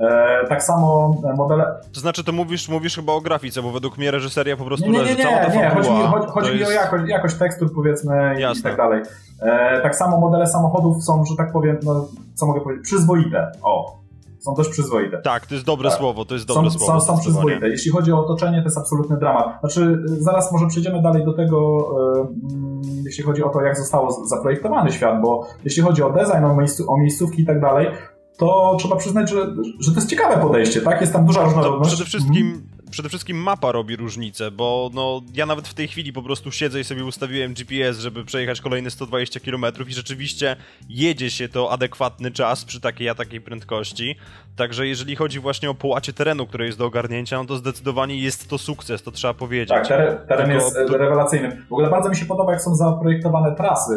[0.01, 1.81] E, tak samo modele.
[1.93, 4.99] To znaczy, to mówisz, mówisz chyba o grafice, bo według mnie reżyseria po prostu nie,
[4.99, 7.75] nie, nie, nie, cała ta nie, chodzi mi, chodzi, chodzi mi o jakość, jakość tekstur,
[7.75, 8.61] powiedzmy, Jasne.
[8.61, 9.03] i tak dalej.
[9.43, 13.53] E, tak samo modele samochodów są, że tak powiem, no, co mogę powiedzieć, przyzwoite.
[13.63, 14.01] O,
[14.41, 15.23] są dość przyzwoite.
[15.23, 15.99] Tak, to jest dobre tak.
[15.99, 17.01] słowo, to jest dobre są, słowo.
[17.01, 17.69] Są, są przyzwoite.
[17.69, 19.61] Jeśli chodzi o otoczenie, to jest absolutny dramat.
[19.61, 21.89] Znaczy, zaraz może przejdziemy dalej do tego,
[22.85, 26.57] yy, jeśli chodzi o to, jak zostało zaprojektowany świat, bo jeśli chodzi o design, o,
[26.57, 27.87] miejscu, o miejscówki i tak dalej,
[28.41, 31.01] to trzeba przyznać, że, że to jest ciekawe podejście, tak?
[31.01, 31.95] Jest tam duża różnorodność.
[31.95, 36.23] Przede wszystkim przede wszystkim mapa robi różnicę, bo no, ja nawet w tej chwili po
[36.23, 40.57] prostu siedzę i sobie ustawiłem GPS, żeby przejechać kolejne 120 km i rzeczywiście
[40.89, 44.17] jedzie się to adekwatny czas przy takiej a takiej prędkości.
[44.61, 48.51] Także jeżeli chodzi właśnie o połacie terenu, które jest do ogarnięcia, no to zdecydowanie jest
[48.51, 49.69] to sukces, to trzeba powiedzieć.
[49.69, 50.65] Tak, teren, teren Tylko...
[50.65, 51.63] jest e, rewelacyjny.
[51.69, 53.95] W ogóle bardzo mi się podoba, jak są zaprojektowane trasy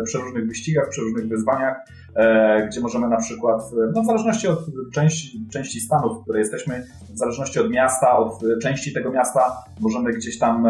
[0.00, 1.76] e, przy różnych wyścigach, przy różnych wyzwaniach
[2.16, 3.62] E, gdzie możemy na przykład,
[3.94, 4.58] no w zależności od
[4.94, 10.12] części, części stanu, w której jesteśmy, w zależności od miasta, od części tego miasta, możemy
[10.12, 10.66] gdzieś tam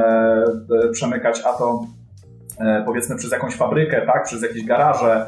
[0.93, 1.87] przemykać, a to
[2.85, 5.27] powiedzmy przez jakąś fabrykę, tak, przez jakieś garaże,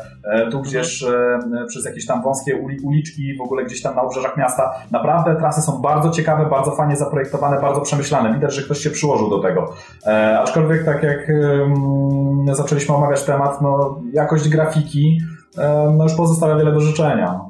[0.51, 1.05] tu gdzieś
[1.69, 4.75] przez jakieś tam wąskie uliczki, w ogóle gdzieś tam na obrzeżach miasta.
[4.91, 8.35] Naprawdę trasy są bardzo ciekawe, bardzo fajnie zaprojektowane, bardzo przemyślane.
[8.35, 9.75] Widać, że ktoś się przyłożył do tego.
[10.39, 11.33] aczkolwiek tak jak
[12.53, 15.21] zaczęliśmy omawiać temat, no jakość grafiki
[15.97, 17.41] no już pozostawia wiele do życzenia.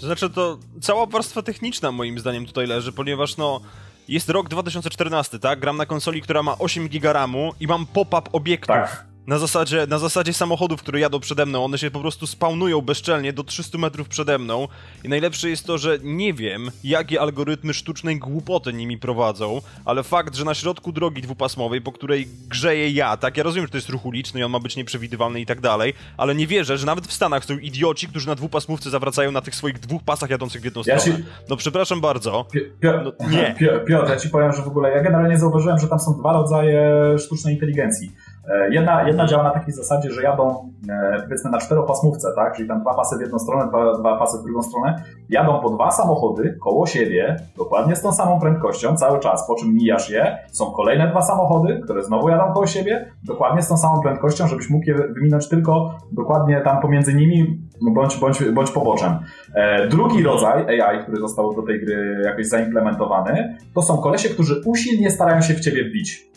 [0.00, 3.60] To znaczy, to cała warstwa techniczna moim zdaniem tutaj leży, ponieważ no
[4.08, 5.60] jest rok 2014, tak?
[5.60, 7.14] Gram na konsoli, która ma 8 GB
[7.60, 8.76] i mam pop-up obiektów.
[8.76, 11.64] Tak na zasadzie, na zasadzie samochodów, które jadą przede mną.
[11.64, 14.68] One się po prostu spawnują bezczelnie do 300 metrów przede mną.
[15.04, 20.34] I najlepsze jest to, że nie wiem, jakie algorytmy sztucznej głupoty nimi prowadzą, ale fakt,
[20.34, 23.88] że na środku drogi dwupasmowej, po której grzeję ja, tak, ja rozumiem, że to jest
[23.88, 27.06] ruch uliczny i on ma być nieprzewidywalny i tak dalej, ale nie wierzę, że nawet
[27.06, 30.64] w Stanach są idioci, którzy na dwupasmówce zawracają na tych swoich dwóch pasach jadących w
[30.64, 31.18] jedną ja stronę.
[31.18, 31.24] Ci...
[31.48, 32.46] No przepraszam bardzo.
[32.82, 33.54] no, nie.
[33.86, 36.92] Piotr, ja ci powiem, że w ogóle ja generalnie zauważyłem, że tam są dwa rodzaje
[37.18, 38.12] sztucznej inteligencji.
[38.48, 42.56] E, jedna, jedna działa na takiej zasadzie, że jadą e, powiedzmy na czteropasmówce, tak?
[42.56, 45.70] czyli tam dwa pasy w jedną stronę, dwa, dwa pasy w drugą stronę, jadą po
[45.70, 50.38] dwa samochody koło siebie, dokładnie z tą samą prędkością cały czas, po czym mijasz je,
[50.52, 54.70] są kolejne dwa samochody, które znowu jadą koło siebie, dokładnie z tą samą prędkością, żebyś
[54.70, 57.60] mógł je wyminąć tylko dokładnie tam pomiędzy nimi,
[57.94, 59.18] bądź, bądź, bądź poboczem.
[59.54, 64.62] E, drugi rodzaj AI, który został do tej gry jakoś zaimplementowany, to są kolesie, którzy
[64.64, 66.36] usilnie starają się w ciebie wbić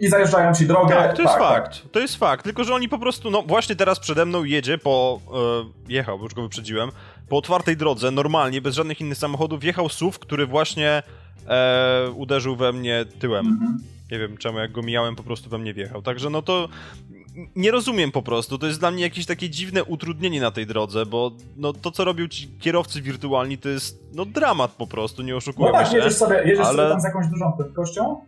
[0.00, 0.94] i zajeżdżają ci drogę.
[0.94, 1.54] Tak, to jest tak, tak.
[1.54, 1.82] fakt.
[1.82, 1.92] Tak.
[1.92, 2.44] To jest fakt.
[2.44, 5.20] Tylko, że oni po prostu, no właśnie teraz przede mną jedzie po.
[5.88, 6.90] E, jechał, bo już go wyprzedziłem.
[7.28, 11.02] Po otwartej drodze, normalnie, bez żadnych innych samochodów, jechał SUV, który właśnie
[11.48, 13.46] e, uderzył we mnie tyłem.
[13.46, 13.78] Mhm.
[14.10, 16.02] Nie wiem czemu, jak go mijałem, po prostu we mnie wjechał.
[16.02, 16.68] Także no to
[17.56, 18.58] nie rozumiem po prostu.
[18.58, 22.04] To jest dla mnie jakieś takie dziwne utrudnienie na tej drodze, bo no, to, co
[22.04, 25.96] robią ci kierowcy wirtualni, to jest no dramat po prostu, nie oszukujmy no tak, się.
[25.96, 26.76] Jedziesz sobie, jedziesz ale...
[26.76, 28.20] sobie tam z jakąś dużą prędkością,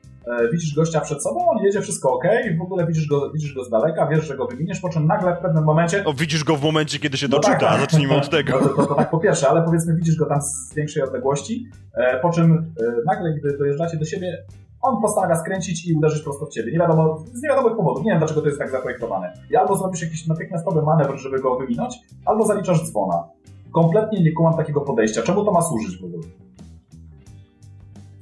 [0.53, 2.25] widzisz gościa przed sobą, on jedzie, wszystko ok,
[2.59, 5.37] w ogóle widzisz go, widzisz go z daleka, wiesz, że go wyminiesz, po czym nagle
[5.37, 6.05] w pewnym momencie...
[6.05, 8.53] O, widzisz go w momencie, kiedy się no doczyta, tak, zacznijmy od tego.
[8.53, 11.67] No to, to, to, tak po pierwsze, ale powiedzmy widzisz go tam z większej odległości,
[11.95, 14.45] e, po czym e, nagle, gdy dojeżdżacie do siebie,
[14.83, 16.73] on postanawia skręcić i uderzyć prosto w ciebie.
[16.73, 18.05] Nie wiadomo, z niewiadomych powodów.
[18.05, 19.33] Nie wiem, dlaczego to jest tak zaprojektowane.
[19.51, 21.95] I albo zrobisz jakiś natychmiastowy manewr, żeby go wyminąć,
[22.25, 23.25] albo zaliczasz dzwona.
[23.73, 25.23] Kompletnie nie kumam takiego podejścia.
[25.23, 26.23] Czemu to ma służyć w ogóle?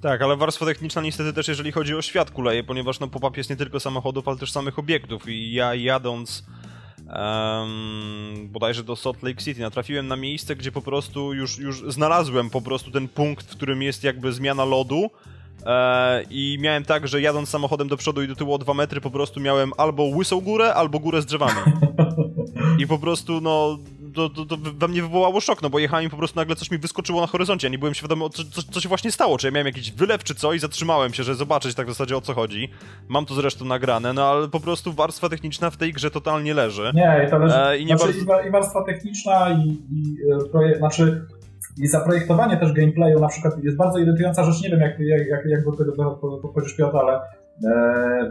[0.05, 3.51] Tak, ale warstwa techniczna niestety też jeżeli chodzi o świat kuleje, ponieważ no pop-up jest
[3.51, 6.47] nie tylko samochodów, ale też samych obiektów i ja jadąc
[7.07, 12.51] um, bodajże do Salt Lake City natrafiłem na miejsce, gdzie po prostu już, już znalazłem
[12.51, 15.11] po prostu ten punkt, w którym jest jakby zmiana lodu
[15.67, 19.01] E, I miałem tak, że jadąc samochodem do przodu i do tyłu o dwa metry,
[19.01, 21.61] po prostu miałem albo łysą górę, albo górę z drzewami.
[22.83, 23.79] I po prostu, no,
[24.15, 26.71] to, to, to we mnie wywołało szok, no bo jechałem i po prostu nagle coś
[26.71, 29.47] mi wyskoczyło na horyzoncie, ja nie byłem świadomy, co, co, co się właśnie stało, czy
[29.47, 32.21] ja miałem jakiś wylew czy co i zatrzymałem się, żeby zobaczyć tak w zasadzie o
[32.21, 32.69] co chodzi.
[33.09, 36.93] Mam to zresztą nagrane, no ale po prostu warstwa techniczna w tej grze totalnie leży.
[36.95, 38.49] Nie, i to leży, e, i, nie znaczy, bardzo...
[38.49, 41.27] i warstwa techniczna i, i e, projekt, znaczy
[41.79, 45.47] i zaprojektowanie też gameplayu na przykład jest bardzo irytująca rzecz, nie wiem jak, jak, jak,
[45.47, 46.11] jak do tego
[46.43, 47.21] podchodzisz Piotr, ale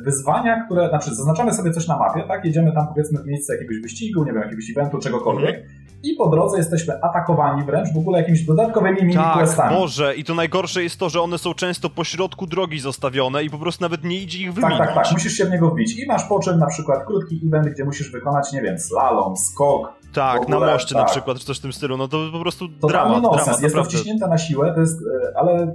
[0.04, 3.80] wyzwania, które, znaczy zaznaczamy sobie coś na mapie, tak, jedziemy tam powiedzmy w miejsce jakiegoś
[3.80, 5.70] wyścigu, nie wiem, jakiegoś eventu, czegokolwiek mm.
[6.04, 9.70] i po drodze jesteśmy atakowani wręcz w ogóle jakimiś dodatkowymi mini-questami.
[9.70, 13.44] Tak, Boże, i to najgorsze jest to, że one są często po środku drogi zostawione
[13.44, 14.78] i po prostu nawet nie idzie ich wymienić.
[14.78, 17.42] Tak, tak, tak, musisz się w niego wbić i masz po czym na przykład krótki
[17.48, 21.04] event, gdzie musisz wykonać, nie wiem, slalom, skok, tak, ogóle, na moście tak.
[21.04, 23.46] na przykład, czy coś w tym stylu, no to po prostu to dramat, nonsens.
[23.46, 23.62] dramat.
[23.62, 25.74] Jest to wciśnięte na siłę, to jest, e, ale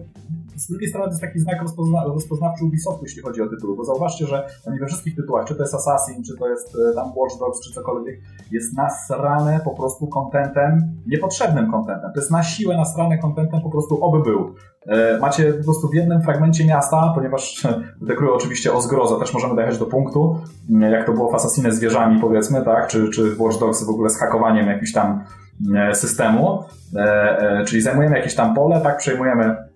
[0.59, 3.85] z drugiej strony to jest taki znak rozpozna rozpoznawczy Ubisoftu, jeśli chodzi o tytuły, bo
[3.85, 7.13] zauważcie, że oni we wszystkich tytułach, czy to jest Assassin, czy to jest e, tam
[7.17, 8.21] Watch Dogs, czy cokolwiek,
[8.51, 12.11] jest nasrane po prostu kontentem, niepotrzebnym kontentem.
[12.15, 14.55] To jest na siłę nasrane kontentem po prostu oby był.
[14.87, 17.67] E, macie po prostu w jednym fragmencie miasta, ponieważ
[18.09, 20.41] dekruję oczywiście o zgrozę, też możemy dojechać do punktu,
[20.91, 23.91] jak to było w Assassinie z wieżami powiedzmy, tak, czy, czy w Watch Dogs w
[23.91, 25.25] ogóle z hakowaniem jakimś tam
[25.77, 26.65] e, systemu,
[27.67, 29.68] czyli zajmujemy jakieś tam pole, tak, przejmujemy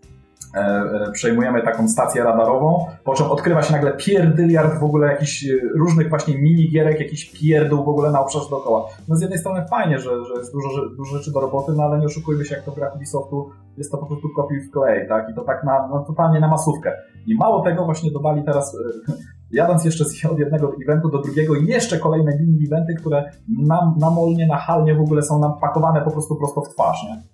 [1.13, 5.49] przejmujemy taką stację radarową, po czym odkrywa się nagle pierdyliard w ogóle jakichś e,
[5.79, 8.89] różnych właśnie minigierek, jakiś pierdół w ogóle na obszarze dookoła.
[9.09, 11.99] No z jednej strony fajnie, że, że jest dużo, dużo rzeczy do roboty, no ale
[11.99, 15.31] nie oszukujmy się, jak to gra Ubisoftu, jest to po prostu kopiuj w klej, tak?
[15.31, 16.93] I to tak na, no, totalnie na masówkę.
[17.27, 18.77] I mało tego właśnie dodali teraz,
[19.53, 25.01] jadąc jeszcze od jednego eventu do drugiego, jeszcze kolejne mini-eventy, które nam, namolnie, nachalnie w
[25.01, 27.32] ogóle są nam pakowane po prostu prosto w twarz, nie?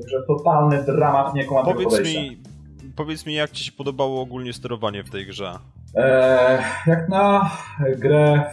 [0.00, 2.20] Także totalny dramat niekomatnego powiedz podejścia.
[2.20, 2.40] Mi,
[2.96, 5.58] powiedz mi, jak Ci się podobało ogólnie sterowanie w tej grze?
[5.94, 7.50] Eee, jak na
[7.98, 8.44] grę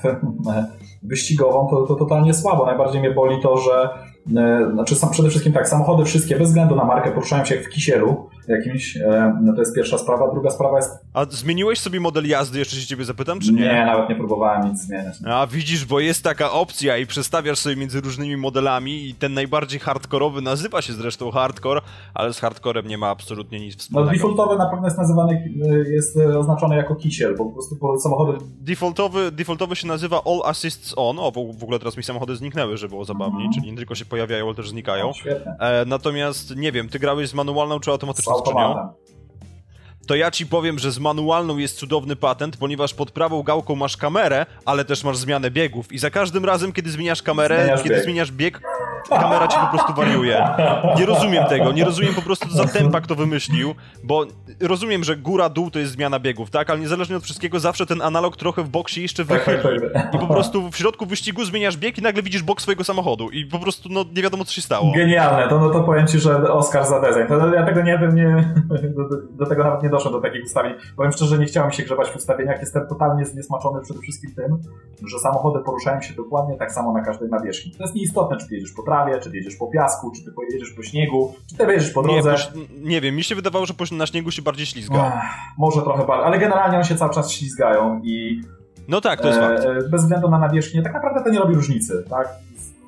[1.04, 2.66] wyścigową, to, to totalnie słabo.
[2.66, 3.90] Najbardziej mnie boli to, że
[4.38, 7.66] e, znaczy sam, przede wszystkim tak, samochody wszystkie bez względu na markę poruszają się jak
[7.66, 10.32] w kisielu jakimś, e, no to jest pierwsza sprawa.
[10.32, 11.06] Druga sprawa jest...
[11.18, 13.62] A zmieniłeś sobie model jazdy, jeszcze się ciebie zapytam, czy nie?
[13.62, 15.16] Nie, nawet nie próbowałem nic zmieniać.
[15.26, 19.80] A widzisz, bo jest taka opcja i przestawiasz sobie między różnymi modelami i ten najbardziej
[19.80, 21.82] hardkorowy nazywa się zresztą hardcore,
[22.14, 24.12] ale z hardcorem nie ma absolutnie nic No wspólnego.
[24.12, 25.54] defaultowy na pewno jest nazywany,
[25.94, 28.38] jest oznaczony jako kisiel, bo po prostu samochody...
[28.62, 32.90] Defaultowy, defaultowy się nazywa All Assists On, o w ogóle teraz mi samochody zniknęły, żeby
[32.90, 33.54] było zabawniej, Mhm.
[33.54, 35.10] czyli nie tylko się pojawiają, ale też znikają.
[35.10, 35.52] O, świetnie.
[35.60, 38.76] E, natomiast nie wiem, ty grałeś z manualną czy automatyczną skrzynią?
[40.08, 43.98] To ja ci powiem, że z manualną jest cudowny patent, ponieważ pod prawą gałką masz
[43.98, 45.92] kamerę, ale też masz zmianę biegów.
[45.92, 48.04] I za każdym razem, kiedy zmieniasz kamerę, Zmieniasz kiedy bieg.
[48.04, 48.62] zmieniasz bieg,
[49.10, 50.48] kamera ci po prostu wariuje.
[50.98, 54.26] Nie rozumiem tego, nie rozumiem po prostu, za tempa kto wymyślił, bo
[54.62, 56.70] rozumiem, że góra-dół to jest zmiana biegów, tak?
[56.70, 59.82] Ale niezależnie od wszystkiego, zawsze ten analog trochę w bok się jeszcze Tak, tak, wychyli.
[59.94, 60.14] tak.
[60.16, 63.30] I po prostu w środku wyścigu zmieniasz bieg i nagle widzisz bok swojego samochodu.
[63.30, 64.92] I po prostu, no, nie wiadomo, co się stało.
[64.96, 67.28] Genialne, to, no to powiem Ci, że Oscar za design.
[67.28, 68.54] To ja tego nie wiem, nie,
[68.96, 70.74] do, do tego nawet nie doszło do takich ustawień.
[70.96, 72.60] Powiem szczerze, nie chciałem się grzebać w ustawieniach.
[72.60, 74.58] Jestem totalnie zniesmaczony przede wszystkim tym,
[75.08, 77.72] że samochody poruszają się dokładnie tak samo na każdej nawierzchni.
[77.72, 80.72] To jest nieistotne, czy jedziesz po trawie, czy ty jedziesz po piasku, czy ty jedziesz
[80.72, 82.36] po śniegu, czy ty jedziesz po Nie, drodze.
[82.54, 82.60] po,
[82.90, 85.08] nie wiem, mi się wydawało, że po- na śniegu się bardziej ślizga.
[85.08, 88.42] Ech, Może trochę bardziej, ale generalnie one się cały czas ślizgają i
[88.88, 89.66] No tak, to jest fakt.
[89.66, 92.28] e, bez względu na nawierzchnię, tak naprawdę to nie robi różnicy, tak?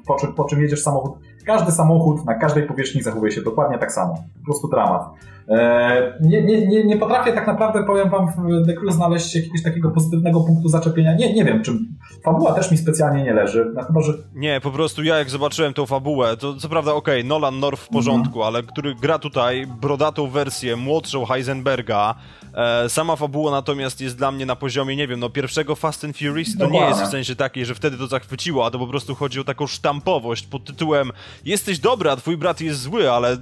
[0.08, 1.12] Po po czym jedziesz samochód,
[1.50, 4.24] każdy samochód na każdej powierzchni zachowuje się dokładnie tak samo.
[4.40, 5.10] Po prostu dramat.
[5.50, 9.64] E, nie, nie, nie, nie potrafię tak naprawdę, powiem wam, w The Crew znaleźć jakiegoś
[9.64, 11.16] takiego pozytywnego punktu zaczepienia.
[11.16, 14.72] Nie, nie wiem, czym fabuła też mi specjalnie nie leży, no, chyba, że Nie, po
[14.72, 18.64] prostu ja jak zobaczyłem tą fabułę, to co prawda okej, Nolan North w porządku, ale
[18.64, 22.16] który gra tutaj brodatą wersję, młodszą Heisenberga,
[22.54, 26.18] e, sama fabuła natomiast jest dla mnie na poziomie, nie wiem, no pierwszego Fast and
[26.18, 26.90] Furious, to nie Dokładnie.
[26.90, 29.68] jest w sensie takiej, że wtedy to zachwyciło, a to po prostu chodzi o taką
[29.68, 31.12] sztampowość pod tytułem
[31.46, 33.38] jesteś dobry, a twój brat jest zły, ale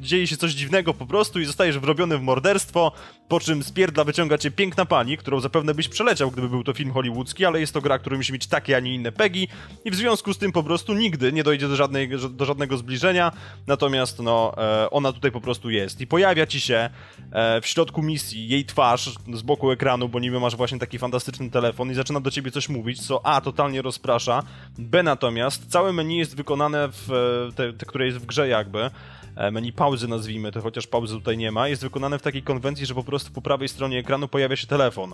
[0.00, 2.92] dzieje się coś dziwnego po prostu i zostajesz wrobiony w morderstwo,
[3.28, 6.72] po czym z pierdla wyciąga cię piękna pani, którą zapewne byś przeleciał, gdyby był to
[6.72, 9.48] film hollywoodzki, ale jest to gra, która musi mieć takie, a nie inne pegi
[9.84, 13.32] i w związku z tym po prostu nigdy nie dojdzie do, żadnej, do żadnego zbliżenia,
[13.66, 16.90] natomiast no, e, ona tutaj po prostu jest i pojawia ci się
[17.32, 21.50] e, w środku misji jej twarz z boku ekranu, bo niby masz właśnie taki fantastyczny
[21.50, 24.42] telefon i zaczyna do ciebie coś mówić, co A, totalnie rozprasza,
[24.78, 28.90] B, natomiast całe menu jest wykonane w e, te, te które jest w grze jakby,
[29.36, 32.86] e, menu pauzy nazwijmy to, chociaż pauzy tutaj nie ma, jest wykonane w takiej konwencji,
[32.86, 35.12] że po prostu po prawej stronie ekranu pojawia się telefon.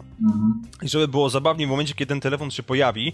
[0.83, 3.13] I żeby było zabawniej, w momencie, kiedy ten telefon się pojawi,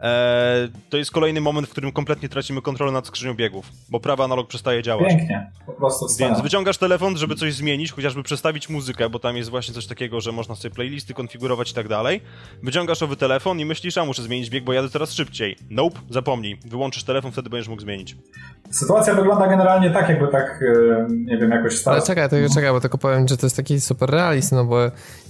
[0.00, 4.22] e, to jest kolejny moment, w którym kompletnie tracimy kontrolę nad skrzynią biegów, bo prawy
[4.22, 5.08] analog przestaje działać.
[5.08, 6.42] pięknie, po prostu Więc wspaniale.
[6.42, 10.32] wyciągasz telefon, żeby coś zmienić, chociażby przestawić muzykę, bo tam jest właśnie coś takiego, że
[10.32, 12.20] można sobie playlisty konfigurować i tak dalej.
[12.62, 15.56] Wyciągasz owy telefon i myślisz, a muszę zmienić bieg, bo jadę teraz szybciej.
[15.70, 16.58] Nope, zapomnij.
[16.64, 18.16] Wyłączysz telefon, wtedy będziesz mógł zmienić.
[18.70, 22.04] Sytuacja wygląda generalnie tak, jakby tak, e, nie wiem, jakoś Ale stać.
[22.06, 24.78] czekaj, to, czekaj, bo tylko powiem, że to jest taki super realizm, no bo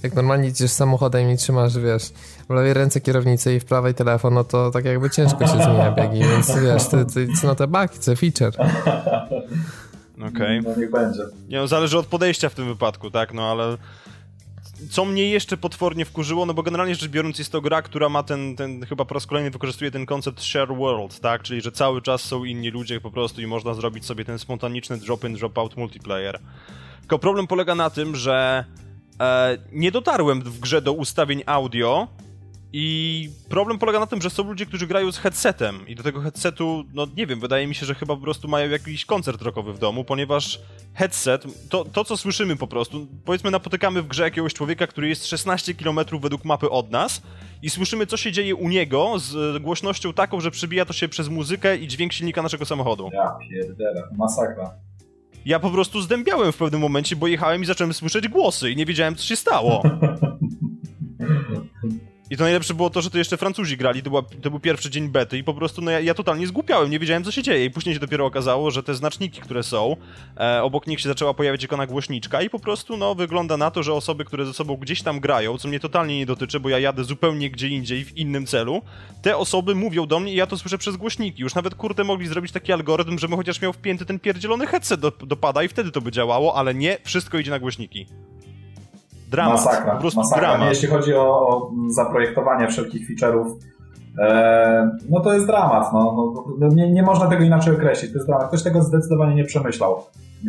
[0.03, 2.03] jak normalnie idziesz samochodem i trzymasz, wiesz,
[2.49, 5.91] w lewej ręce kierownicę i w prawej telefon, no to tak jakby ciężko się zmienia
[5.91, 8.53] biegi, więc wiesz, to, to it's not a bug, it's a feature.
[10.29, 10.61] Okej.
[10.61, 11.21] No niech będzie.
[11.47, 13.77] Nie no, zależy od podejścia w tym wypadku, tak, no ale...
[14.89, 18.23] Co mnie jeszcze potwornie wkurzyło, no bo generalnie rzecz biorąc jest to gra, która ma
[18.23, 22.01] ten, ten chyba po raz kolejny wykorzystuje ten koncept share world, tak, czyli że cały
[22.01, 26.39] czas są inni ludzie po prostu i można zrobić sobie ten spontaniczny drop-in, drop-out multiplayer.
[26.99, 28.65] Tylko problem polega na tym, że
[29.19, 32.07] e, nie dotarłem w grze do ustawień audio
[32.73, 36.21] i problem polega na tym, że są ludzie, którzy grają z headsetem i do tego
[36.21, 39.73] headsetu, no nie wiem, wydaje mi się, że chyba po prostu mają jakiś koncert rockowy
[39.73, 40.61] w domu, ponieważ
[40.93, 45.27] headset, to, to co słyszymy po prostu, powiedzmy napotykamy w grze jakiegoś człowieka, który jest
[45.27, 47.21] 16 km według mapy od nas
[47.61, 51.29] i słyszymy co się dzieje u niego z głośnością taką, że przebija to się przez
[51.29, 53.09] muzykę i dźwięk silnika naszego samochodu.
[53.13, 54.73] Ja pierdolę, masakra.
[55.45, 58.85] Ja po prostu zdębiałem w pewnym momencie, bo jechałem i zacząłem słyszeć głosy i nie
[58.85, 59.83] wiedziałem co się stało.
[62.29, 64.89] I to najlepsze było to, że to jeszcze Francuzi grali, to, była, to był pierwszy
[64.89, 67.65] dzień bety i po prostu no ja, ja totalnie zgłupiałem, nie wiedziałem co się dzieje
[67.65, 69.95] i później się dopiero okazało, że te znaczniki, które są,
[70.37, 73.83] e, obok nich się zaczęła pojawiać ikona głośniczka i po prostu no wygląda na to,
[73.83, 76.79] że osoby, które ze sobą gdzieś tam grają, co mnie totalnie nie dotyczy, bo ja
[76.79, 78.81] jadę zupełnie gdzie indziej, w innym celu,
[79.21, 81.41] te osoby mówią do mnie i ja to słyszę przez głośniki.
[81.41, 85.11] Już nawet kurde mogli zrobić taki algorytm, żebym chociaż miał wpięty ten pierdzielony headset do,
[85.11, 88.05] do pada i wtedy to by działało, ale nie, wszystko idzie na głośniki.
[89.29, 89.65] Dramat.
[89.65, 90.47] Masakra, po prostu masakra.
[90.47, 90.69] dramat.
[90.69, 93.45] Jeśli chodzi o, o zaprojektowanie wszelkich feature'ów,
[94.19, 95.93] e, no to jest dramat.
[95.93, 98.11] No, no, no, nie, nie można tego inaczej określić.
[98.11, 98.47] To jest dramat.
[98.47, 100.03] Ktoś tego zdecydowanie nie przemyślał.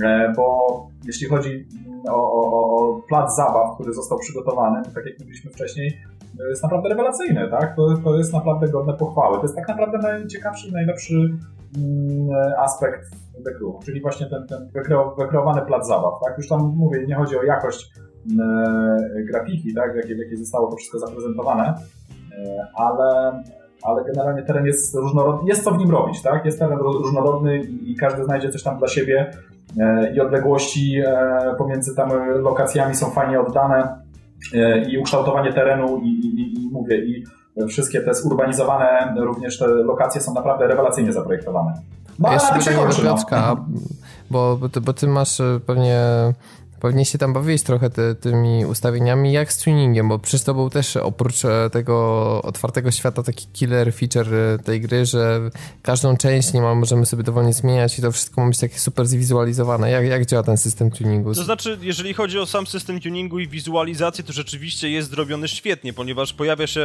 [0.04, 1.68] E, bo jeśli chodzi
[2.08, 5.98] o, o, o plac zabaw, który został przygotowany, tak jak mówiliśmy wcześniej,
[6.38, 7.76] to jest naprawdę rewelacyjny, tak?
[7.76, 9.36] To, to jest naprawdę godne pochwały.
[9.36, 11.14] To jest tak naprawdę najciekawszy, najlepszy
[11.76, 12.28] mm,
[12.58, 13.10] aspekt
[13.44, 16.38] The Crew, czyli właśnie ten, ten wykreo, wykreowany plac zabaw, tak?
[16.38, 18.09] Już tam mówię, nie chodzi o jakość e,
[19.24, 19.92] grafiki, tak?
[19.92, 21.74] W jakiej, w jakiej zostało to wszystko zaprezentowane,
[22.38, 23.42] e, ale,
[23.82, 26.44] ale generalnie teren jest różnorodny, jest co w nim robić, tak?
[26.44, 29.30] Jest teren różnorodny i, i każdy znajdzie coś tam dla siebie
[29.80, 33.98] e, i odległości e, pomiędzy tam lokacjami są fajnie oddane
[34.54, 37.24] e, i ukształtowanie terenu i, i, i mówię, i
[37.68, 41.74] wszystkie te zurbanizowane również te lokacje są naprawdę rewelacyjnie zaprojektowane.
[42.18, 43.80] No, ale Jeszcze pytanie do Piotrka, no.
[44.30, 46.00] bo, bo ty masz pewnie
[46.80, 50.70] Pewnie się tam bawiłeś trochę ty, tymi ustawieniami, jak z tuningiem, bo przecież to był
[50.70, 51.96] też oprócz e, tego
[52.42, 55.50] otwartego świata taki killer feature e, tej gry, że
[55.82, 59.06] każdą część nie ma, możemy sobie dowolnie zmieniać i to wszystko ma być takie super
[59.06, 59.90] zwizualizowane.
[59.90, 61.34] Jak, jak działa ten system tuningu?
[61.34, 65.92] To znaczy, jeżeli chodzi o sam system tuningu i wizualizację, to rzeczywiście jest zrobiony świetnie,
[65.92, 66.82] ponieważ pojawia się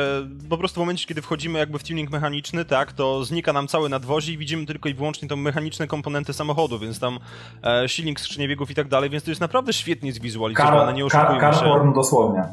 [0.49, 3.89] po prostu w momencie, kiedy wchodzimy jakby w tuning mechaniczny, tak, to znika nam całe
[3.89, 7.19] nadwozie i widzimy tylko i wyłącznie tą mechaniczne komponenty samochodu, więc tam
[7.63, 11.39] e, silnik, skrzynie biegów i tak dalej, więc to jest naprawdę świetnie zwizualizowane, nie oszukujmy
[11.39, 11.93] kar, się.
[11.95, 12.43] dosłownie.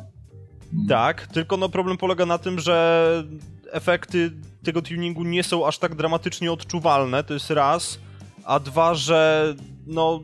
[0.88, 3.24] Tak, tylko no problem polega na tym, że
[3.72, 4.30] efekty
[4.64, 7.98] tego tuningu nie są aż tak dramatycznie odczuwalne, to jest raz,
[8.44, 9.46] a dwa, że
[9.86, 10.20] no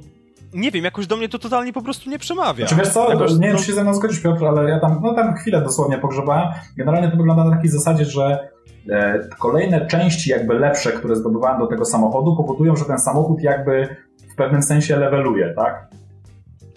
[0.55, 2.67] nie wiem, jakoś do mnie to totalnie po prostu nie przemawia.
[2.67, 3.59] Czy wiesz co, jakoś, nie wiem, no...
[3.59, 6.49] czy się ze mną zgodzisz Piotr, ale ja tam, no tam chwilę dosłownie pogrzebałem.
[6.77, 8.49] Generalnie to wygląda na takiej zasadzie, że
[8.91, 13.97] e, kolejne części jakby lepsze, które zdobywałem do tego samochodu powodują, że ten samochód jakby
[14.33, 15.89] w pewnym sensie leveluje, tak?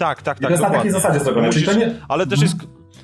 [0.02, 0.42] Tak, tak, tak.
[0.42, 1.48] I to jest na takiej zasadzie zrobione.
[1.48, 1.96] Musisz, nie...
[2.08, 2.56] Ale też jest,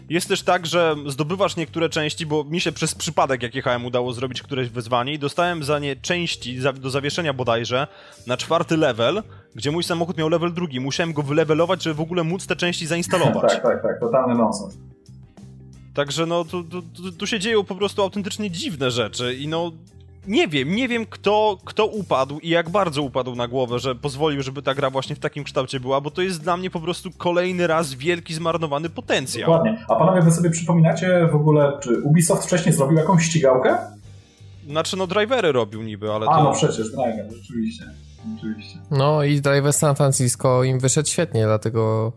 [0.10, 4.14] jest też tak, że zdobywasz niektóre części, bo mi się przez przypadek, jak jechałem, udało
[4.14, 7.88] zrobić któreś wyzwanie i dostałem za nie części do zawieszenia bodajże
[8.28, 9.24] na czwarty level,
[9.56, 10.80] gdzie mój samochód miał level drugi.
[10.80, 13.52] Musiałem go wylevelować, żeby w ogóle móc te części zainstalować.
[13.52, 14.00] tak, tak, tak.
[14.00, 14.78] Totalny nonsens.
[15.94, 16.82] Także no, tu, tu,
[17.18, 19.72] tu się dzieją po prostu autentycznie dziwne rzeczy i no
[20.28, 24.44] nie wiem, nie wiem kto, kto upadł i jak bardzo upadł na głowę, że pozwolił,
[24.44, 27.10] żeby ta gra właśnie w takim kształcie była, bo to jest dla mnie po prostu
[27.18, 29.52] kolejny raz wielki zmarnowany potencjał.
[29.52, 29.86] Dokładnie.
[29.90, 33.78] A panowie, wy sobie przypominacie w ogóle, czy Ubisoft wcześniej zrobił jakąś ścigałkę?
[34.68, 36.44] Znaczy, no drivery robił niby, ale A, to...
[36.44, 37.86] no przecież, driver, rzeczywiście.
[38.38, 38.80] Oczywiście.
[38.92, 42.14] No i Driver San Francisco im wyszedł świetnie, dlatego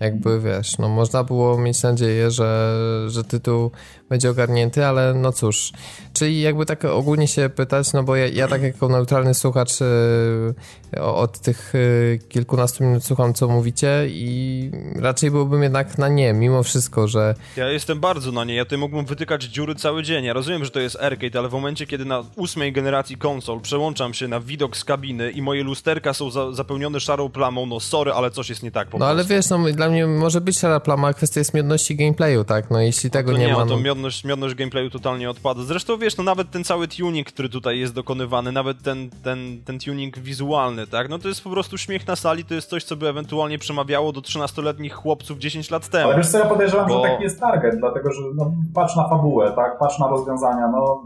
[0.00, 2.74] jakby wiesz, no można było mieć nadzieję, że,
[3.06, 3.70] że tytuł
[4.08, 5.72] będzie ogarnięty, ale no cóż.
[6.12, 11.02] Czyli jakby tak ogólnie się pytać, no bo ja, ja tak jako neutralny słuchacz yy,
[11.02, 16.62] od tych yy, kilkunastu minut słucham, co mówicie i raczej byłbym jednak na nie, mimo
[16.62, 17.34] wszystko, że...
[17.56, 20.24] Ja jestem bardzo na nie, ja tutaj mógłbym wytykać dziury cały dzień.
[20.24, 24.14] Ja rozumiem, że to jest arcade, ale w momencie, kiedy na ósmej generacji konsol przełączam
[24.14, 28.12] się na widok z kabiny i moje lusterka są za, zapełnione szarą plamą, no sorry,
[28.12, 29.10] ale coś jest nie tak po No prostu.
[29.20, 32.70] ale wiesz, no dla mnie może być szara plama, kwestia jest miodności gameplayu, tak?
[32.70, 33.58] No jeśli tego no nie, nie ma...
[33.58, 33.82] No to no...
[33.96, 35.62] miodność, miodność gameplayu totalnie odpada.
[35.62, 39.78] Zresztą wiesz, no nawet ten cały tuning, który tutaj jest dokonywany, nawet ten, ten, ten
[39.78, 41.08] tuning wizualny, tak?
[41.08, 44.12] No to jest po prostu śmiech na sali, to jest coś, co by ewentualnie przemawiało
[44.12, 46.08] do 13-letnich chłopców 10 lat temu.
[46.08, 47.02] Ale wiesz co, ja podejrzewam, bo...
[47.02, 49.78] że taki jest target, dlatego że no, patrz na fabułę, tak?
[49.78, 51.02] Patrz na rozwiązania, no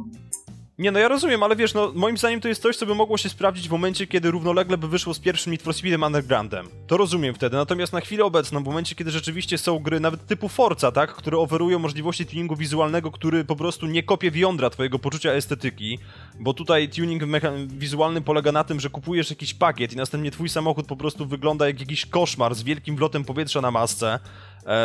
[0.80, 3.18] nie, no ja rozumiem, ale wiesz, no moim zdaniem to jest coś, co by mogło
[3.18, 6.68] się sprawdzić w momencie, kiedy równolegle by wyszło z pierwszym Need for Speedem Undergroundem.
[6.86, 10.48] To rozumiem wtedy, natomiast na chwilę obecną, w momencie, kiedy rzeczywiście są gry nawet typu
[10.48, 14.98] Forza, tak, które oferują możliwości tuningu wizualnego, który po prostu nie kopie w jądra twojego
[14.98, 15.98] poczucia estetyki,
[16.40, 17.22] bo tutaj tuning
[17.66, 21.66] wizualny polega na tym, że kupujesz jakiś pakiet i następnie twój samochód po prostu wygląda
[21.66, 24.18] jak jakiś koszmar z wielkim wlotem powietrza na masce,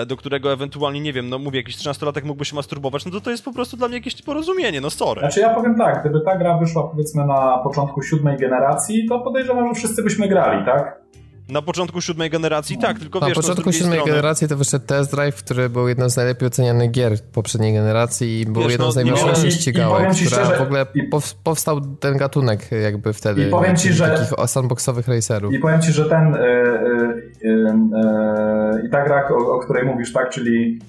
[0.08, 3.32] do którego ewentualnie, nie wiem, no mówię, jakiś 13-latek mógłby się masturbować, no to to
[3.32, 5.20] jest po prostu dla mnie jakieś porozumienie, no sorry.
[5.20, 9.68] Znaczy ja powiem tak, gdyby ta gra wyszła powiedzmy na początku siódmej generacji, to podejrzewam,
[9.68, 11.02] że wszyscy byśmy grali, tak?
[11.50, 13.38] Na początku siódmej generacji tak, tylko na wiesz...
[13.38, 14.12] Na początku siódmej strony...
[14.12, 18.46] generacji to wyszedł Test Drive, który był jedną z najlepiej ocenianych gier poprzedniej generacji i
[18.46, 21.10] był wiesz, jedną no, z największych ścigałek, która szczerze, w ogóle i,
[21.44, 23.48] powstał ten gatunek jakby wtedy.
[23.48, 24.08] I powiem ci, że...
[24.08, 25.54] Takich sandboxowych racerów.
[25.54, 26.34] I powiem ci, że ten...
[26.34, 30.80] Yy, yy, yy, I ta gra, o, o której mówisz, tak, czyli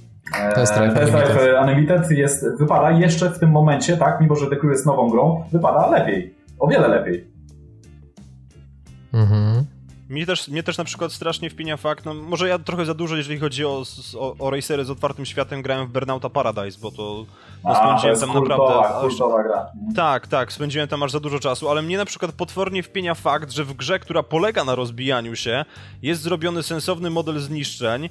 [0.54, 4.56] Test Drive, Test Drive Unlimited jest, wypada jeszcze w tym momencie, tak, mimo że The
[4.56, 6.34] Crew jest nową grą, wypada lepiej.
[6.58, 7.26] O wiele lepiej.
[9.14, 9.64] Mhm.
[10.08, 13.16] Mnie też, mnie też na przykład strasznie wpienia fakt, no może ja trochę za dużo,
[13.16, 13.82] jeżeli chodzi o,
[14.18, 17.26] o, o racery z otwartym światem, grałem w Burnouta Paradise, bo to
[17.64, 19.08] no, spędziłem tam kultowa, naprawdę...
[19.08, 19.66] Kultowa gra.
[19.96, 23.50] Tak, tak, spędziłem tam aż za dużo czasu, ale mnie na przykład potwornie wpienia fakt,
[23.50, 25.64] że w grze, która polega na rozbijaniu się,
[26.02, 28.08] jest zrobiony sensowny model zniszczeń,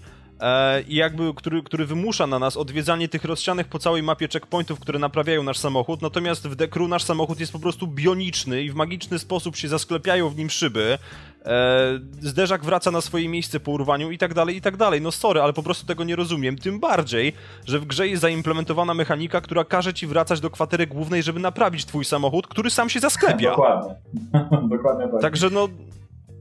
[0.88, 5.00] i jakby, który, który wymusza na nas odwiedzanie tych rozsianych po całej mapie checkpointów, które
[5.00, 9.20] naprawiają nasz samochód, natomiast w Dekru nasz samochód jest po prostu bioniczny i w magiczny
[9.20, 10.98] sposób się zasklepiają w nim szyby,
[11.46, 15.02] e, zderzak wraca na swoje miejsce po urwaniu i tak dalej, i tak dalej.
[15.02, 17.34] No sorry, ale po prostu tego nie rozumiem, tym bardziej,
[17.66, 21.86] że w grze jest zaimplementowana mechanika, która każe ci wracać do kwatery głównej, żeby naprawić
[21.86, 23.50] twój samochód, który sam się zasklepia.
[23.50, 23.96] Dokładnie.
[24.78, 25.22] Dokładnie tak.
[25.22, 25.68] Także no,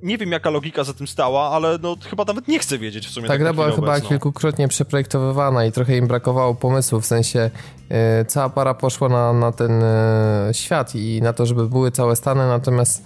[0.05, 3.11] nie wiem jaka logika za tym stała, ale no chyba nawet nie chcę wiedzieć w
[3.11, 3.27] sumie.
[3.27, 4.09] Ta tak gra była chyba obecną.
[4.09, 7.51] kilkukrotnie przeprojektowywana i trochę im brakowało pomysłu, w sensie
[7.89, 12.17] e, cała para poszła na, na ten e, świat i na to, żeby były całe
[12.17, 13.05] stany, natomiast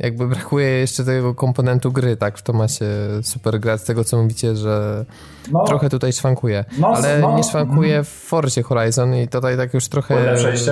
[0.00, 2.86] jakby brakuje jeszcze tego komponentu gry, tak, w to macie
[3.22, 5.04] super gra z tego, co mówicie, że
[5.52, 9.74] No, trochę tutaj szwankuje, No, ale no, nie szwankuje w Forzie Horizon i tutaj tak
[9.74, 10.14] już trochę...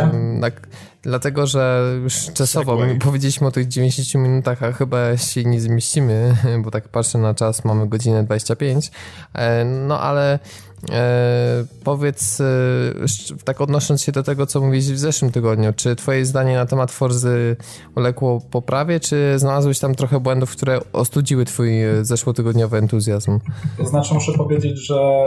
[0.03, 0.69] Mm, Tak,
[1.03, 6.37] dlatego, że już czasowo my powiedzieliśmy o tych 90 minutach, a chyba się nie zmieścimy,
[6.65, 8.91] bo tak patrzę na czas, mamy godzinę 25,
[9.35, 10.39] e, no ale
[10.91, 12.45] e, powiedz, e,
[13.45, 16.91] tak odnosząc się do tego, co mówiłeś w zeszłym tygodniu, czy twoje zdanie na temat
[16.91, 17.57] Forzy
[17.97, 23.39] uległo poprawie, czy znalazłeś tam trochę błędów, które ostudziły twój e, zeszłotygodniowy entuzjazm?
[23.79, 25.25] To znaczy muszę powiedzieć, że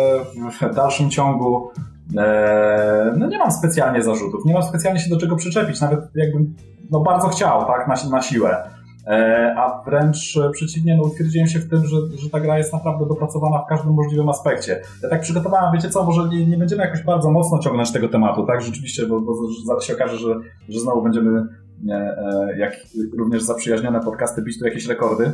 [0.72, 1.72] w dalszym ciągu
[2.18, 6.56] e, no nie mam specjalnie zarzutów, nie mam specjalnie się do czego przyczepić, nawet jakbym
[6.92, 8.81] no bardzo chciał, tak, na, na siłę.
[9.08, 13.06] E, a wręcz przeciwnie, no utwierdziłem się w tym, że, że ta gra jest naprawdę
[13.06, 14.82] dopracowana w każdym możliwym aspekcie.
[15.04, 18.46] Ja tak przygotowałem, wiecie co, może nie, nie będziemy jakoś bardzo mocno ciągnąć tego tematu,
[18.46, 19.34] tak, rzeczywiście, bo, bo
[19.66, 20.36] zaraz się okaże, że,
[20.70, 21.44] że znowu będziemy,
[21.90, 22.74] e, e, jak
[23.18, 25.32] również zaprzyjaźnione podcasty, bić tu jakieś rekordy.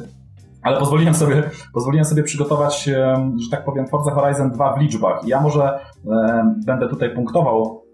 [0.62, 5.28] Ale pozwoliłem sobie, pozwoliłem sobie przygotować, że tak powiem, Forza Horizon 2 w liczbach.
[5.28, 5.80] Ja może
[6.66, 7.87] będę tutaj punktował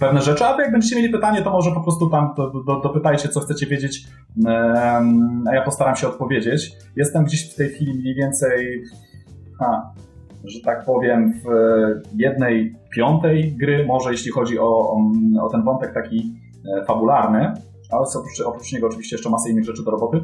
[0.00, 3.28] pewne rzeczy, a jak będziecie mieli pytanie, to może po prostu tam do, do, dopytajcie,
[3.28, 4.06] co chcecie wiedzieć,
[5.50, 6.72] a ja postaram się odpowiedzieć.
[6.96, 8.82] Jestem gdzieś w tej chwili mniej więcej,
[10.44, 11.48] że tak powiem, w
[12.14, 15.12] jednej piątej gry, może jeśli chodzi o, o,
[15.42, 16.34] o ten wątek taki
[16.80, 17.54] e, fabularny,
[17.90, 20.20] ale oprócz, oprócz niego oczywiście jeszcze masę innych rzeczy do roboty.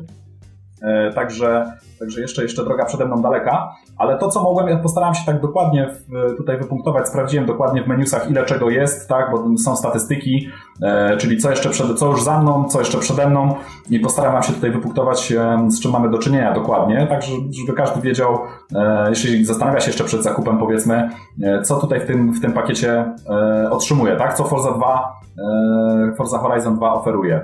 [0.82, 5.27] E, Także, także jeszcze, jeszcze droga przede mną daleka, ale to, co mogłem, postarałem się
[5.27, 9.77] tak dokładnie w, tutaj wypunktować, sprawdziłem dokładnie w menusach, ile czego jest, tak, bo są
[9.77, 10.48] statystyki,
[10.82, 13.55] e, czyli co jeszcze przed, co już za mną, co jeszcze przede mną
[13.90, 18.01] i postarałem się tutaj wypunktować, e, z czym mamy do czynienia dokładnie, tak, żeby, każdy
[18.01, 18.39] wiedział,
[18.74, 21.11] e, jeśli zastanawia się jeszcze przed zakupem, powiedzmy,
[21.43, 26.15] e, co tutaj w tym, w tym pakiecie e, otrzymuje, tak, co Forza 2, e,
[26.16, 27.40] Forza Horizon 2 oferuje.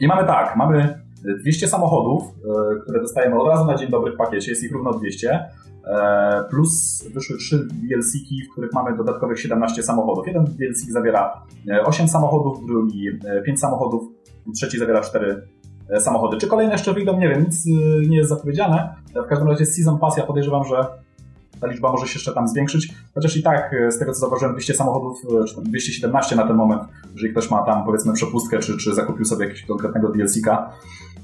[0.00, 0.97] I mamy tak, mamy
[1.40, 4.92] 200 samochodów, e, które dostajemy od razu na dzień dobry w pakiecie, jest ich równo
[4.92, 5.48] 200,
[5.84, 10.26] e, plus wyszły 3 DLC-ki, w których mamy dodatkowych 17 samochodów.
[10.26, 13.08] Jeden DLC zawiera e, 8 samochodów, drugi
[13.44, 14.02] 5 samochodów,
[14.54, 15.42] trzeci zawiera 4
[15.90, 16.36] e, samochody.
[16.36, 17.70] Czy kolejne jeszcze wyjdą, nie wiem, nic e,
[18.08, 18.94] nie jest zapowiedziane.
[19.24, 20.86] W każdym razie Season Pass ja podejrzewam, że
[21.60, 24.54] ta liczba może się jeszcze tam zwiększyć, chociaż i tak e, z tego co zauważyłem
[24.54, 26.82] 200 samochodów, e, czy tam 217 na ten moment,
[27.12, 30.72] jeżeli ktoś ma tam powiedzmy przepustkę, czy, czy zakupił sobie jakiegoś konkretnego DLC-ka,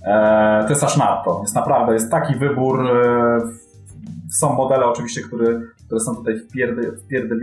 [0.02, 1.38] e, to jest aż nadto.
[1.42, 2.88] Jest naprawdę, jest taki wybór,
[4.30, 7.42] są modele oczywiście, które, które są tutaj w, pierdy, w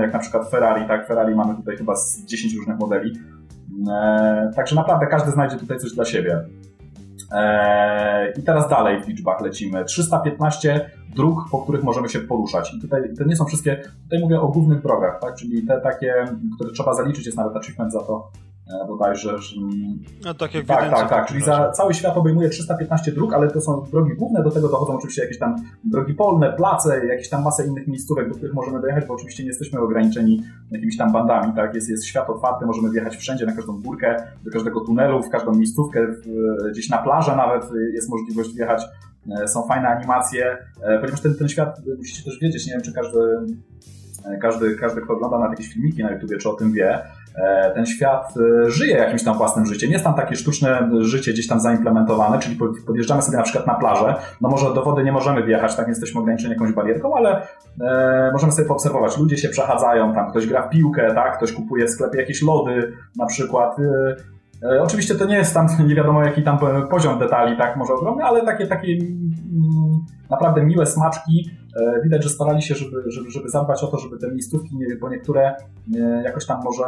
[0.00, 3.12] jak na przykład Ferrari, tak, Ferrari mamy tutaj chyba z 10 różnych modeli,
[4.56, 6.44] także naprawdę każdy znajdzie tutaj coś dla siebie.
[7.32, 9.84] Eee, I teraz dalej w liczbach lecimy.
[9.84, 12.74] 315 dróg, po których możemy się poruszać.
[12.74, 15.34] I tutaj to nie są wszystkie, tutaj mówię o głównych drogach, tak?
[15.34, 16.14] czyli te takie,
[16.54, 18.30] które trzeba zaliczyć, jest nawet achievement za to
[18.88, 19.38] bodajże.
[19.38, 19.56] Że,
[20.24, 21.28] No tak jak tak, tak, tak.
[21.28, 24.96] Czyli za cały świat obejmuje 315 dróg, ale to są drogi główne, do tego dochodzą
[24.96, 29.04] oczywiście jakieś tam drogi polne, place, jakieś tam masę innych miejscówek, do których możemy dojechać,
[29.06, 31.74] bo oczywiście nie jesteśmy ograniczeni jakimiś tam bandami, tak?
[31.74, 35.54] Jest, jest świat otwarty, możemy wjechać wszędzie, na każdą górkę, do każdego tunelu, w każdą
[35.54, 37.64] miejscówkę, w, gdzieś na plażę nawet
[37.94, 38.82] jest możliwość wjechać.
[39.42, 42.82] E, Są fajne animacje, e, ponieważ ten, ten świat, e, musicie też wiedzieć, nie wiem
[42.82, 43.18] czy każdy,
[44.24, 47.02] e, każdy, każdy kto ogląda nawet jakieś filmiki na YouTubie, czy o tym wie, e,
[47.74, 48.34] ten świat
[48.66, 49.90] e, żyje jakimś tam własnym życiem.
[49.90, 53.74] Jest tam takie sztuczne życie gdzieś tam zaimplementowane, czyli po- podjeżdżamy sobie na przykład na
[53.74, 54.14] plażę.
[54.40, 57.46] No może do wody nie możemy wjechać, tak jesteśmy ograniczeni jakąś barierką, ale
[57.80, 59.18] e, możemy sobie poobserwować.
[59.18, 61.36] Ludzie się przechadzają, tam ktoś gra w piłkę, tak?
[61.36, 63.78] ktoś kupuje w sklepie jakieś lody na przykład.
[63.78, 66.58] E, E, oczywiście to nie jest tam nie wiadomo jaki tam
[66.90, 71.50] poziom detali, tak, może ogromny, ale takie, takie mm, naprawdę miłe smaczki.
[71.80, 74.96] E, widać, że starali się, żeby, żeby, żeby zadbać o to, żeby te miejscówki, nie,
[75.00, 75.54] bo niektóre
[75.96, 76.84] e, jakoś tam może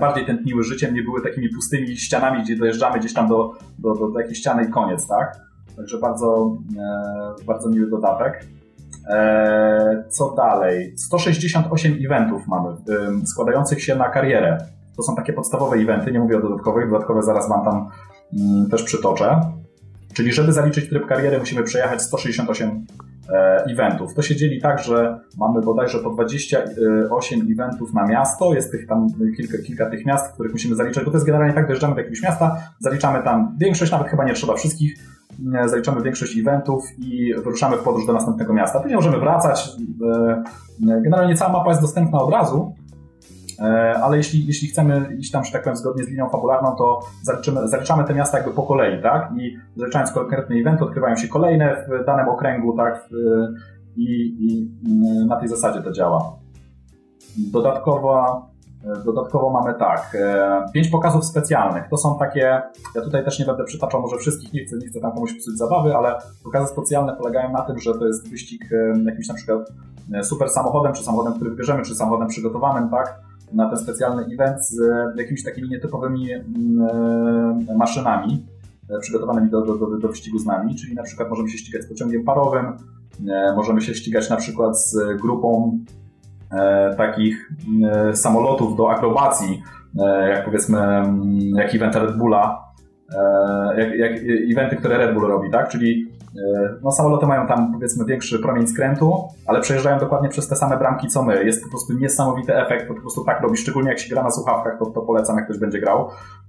[0.00, 4.08] bardziej tętniły życiem, nie były takimi pustymi ścianami, gdzie dojeżdżamy gdzieś tam do, do, do,
[4.08, 5.36] do jakiejś ściany i koniec, tak?
[5.76, 6.56] Także bardzo,
[7.46, 8.46] bardzo miły dodatek.
[10.08, 10.92] Co dalej?
[10.96, 12.76] 168 eventów mamy,
[13.24, 14.58] składających się na karierę.
[14.96, 17.88] To są takie podstawowe eventy, nie mówię o dodatkowych, dodatkowe zaraz Wam tam
[18.32, 19.40] mm, też przytoczę.
[20.14, 22.82] Czyli żeby zaliczyć tryb kariery musimy przejechać 168 e,
[23.70, 24.14] eventów.
[24.14, 29.08] To się dzieli tak, że mamy bodajże po 28 eventów na miasto, jest tych tam
[29.36, 32.22] kilka, kilka tych miast, których musimy zaliczać, bo to jest generalnie tak, dojeżdżamy do jakiegoś
[32.22, 34.94] miasta, zaliczamy tam większość, nawet chyba nie trzeba wszystkich,
[35.54, 38.80] e, zaliczamy większość eventów i wyruszamy w podróż do następnego miasta.
[38.80, 39.68] Później możemy wracać.
[40.88, 42.75] E, generalnie cała mapa jest dostępna od razu, E,
[44.02, 47.68] ale jeśli, jeśli chcemy iść tam, że tak powiem, zgodnie z linią fabularną, to zaliczymy,
[47.68, 49.32] zaliczamy te miasta jakby po kolei, tak?
[49.38, 53.08] I zaliczając konkretny event, odkrywają się kolejne w danym okręgu, tak?
[53.96, 54.68] I, i
[55.26, 56.32] na tej zasadzie to działa.
[57.52, 58.42] Dodatkowo,
[59.04, 61.88] dodatkowo mamy tak, e, pięć pokazów specjalnych.
[61.88, 62.62] To są takie,
[62.94, 65.58] ja tutaj też nie będę przytaczał może wszystkich, nie chcę, nie chcę tam komuś psuć
[65.58, 69.72] zabawy, ale pokazy specjalne polegają na tym, że to jest wyścig e, jakimś na przykład
[70.22, 73.20] super samochodem, czy samochodem, który wybierzemy, czy samochodem przygotowanym, tak?
[73.52, 74.78] Na ten specjalny event z
[75.18, 76.46] jakimiś takimi nietypowymi mm,
[77.68, 78.46] e, maszynami
[78.90, 81.88] e, przygotowanymi do, do, do, wyścigu z nami, czyli na przykład możemy się ścigać z
[81.88, 82.66] pociągiem parowym,
[83.28, 85.78] e, możemy się ścigać na przykład z grupą
[86.96, 87.52] takich
[88.14, 89.62] samolotów do akrobacji,
[90.28, 92.64] jak powiedzmy, mm, jak event Red Bulla,
[93.76, 94.12] jak, jak
[94.52, 95.68] eventy, które Red Bull robi, tak?
[95.68, 96.05] Czyli E,
[96.82, 101.08] no, samoloty mają tam powiedzmy większy promień skrętu, ale przejeżdżają dokładnie przez te same bramki
[101.08, 101.44] co my.
[101.44, 104.78] Jest po prostu niesamowity efekt, po prostu tak robi, szczególnie jak się gra na słuchawkach,
[104.78, 106.08] to, to polecam, jak ktoś będzie grał.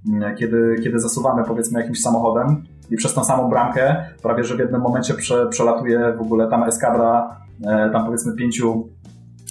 [0.10, 4.60] Mm, kiedy, kiedy zasuwamy powiedzmy jakimś samochodem i przez tą samą bramkę prawie, że w
[4.60, 7.38] jednym momencie prze, przelatuje w ogóle tam eskadra,
[7.68, 8.90] e, tam powiedzmy pięciu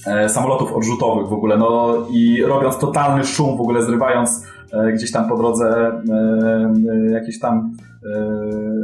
[0.06, 4.46] e, samolotów odrzutowych w ogóle, no i robiąc totalny szum, w ogóle zrywając
[4.94, 5.92] gdzieś tam po drodze
[7.12, 7.95] jakieś tam E,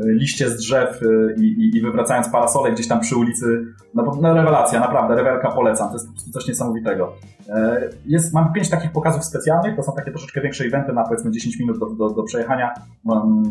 [0.05, 3.65] liście z drzew e, i, i, i wywracając parasole gdzieś tam przy ulicy.
[3.95, 7.13] No, no rewelacja, naprawdę, rewelka polecam, to jest po prostu coś niesamowitego.
[7.49, 11.31] E, jest, mam pięć takich pokazów specjalnych, to są takie troszeczkę większe eventy na powiedzmy
[11.31, 12.75] 10 minut do, do, do przejechania,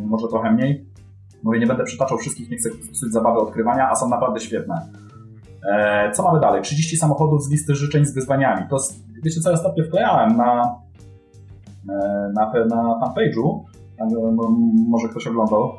[0.07, 0.85] może trochę mniej.
[1.43, 4.81] Mówię, nie będę przytaczał wszystkich, nie chcę psuć zabawy odkrywania, a są naprawdę świetne.
[6.13, 6.61] Co mamy dalej?
[6.61, 8.65] 30 samochodów z listy życzeń z wyzwaniami.
[8.69, 8.77] To
[9.23, 10.75] wiecie co ja ostatnio wklejałem na,
[12.33, 13.63] na, na fanpage'u
[14.89, 15.71] może ktoś oglądał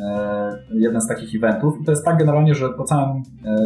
[0.00, 1.74] e, jeden z takich eventów.
[1.84, 3.56] To jest tak generalnie, że po całym, e,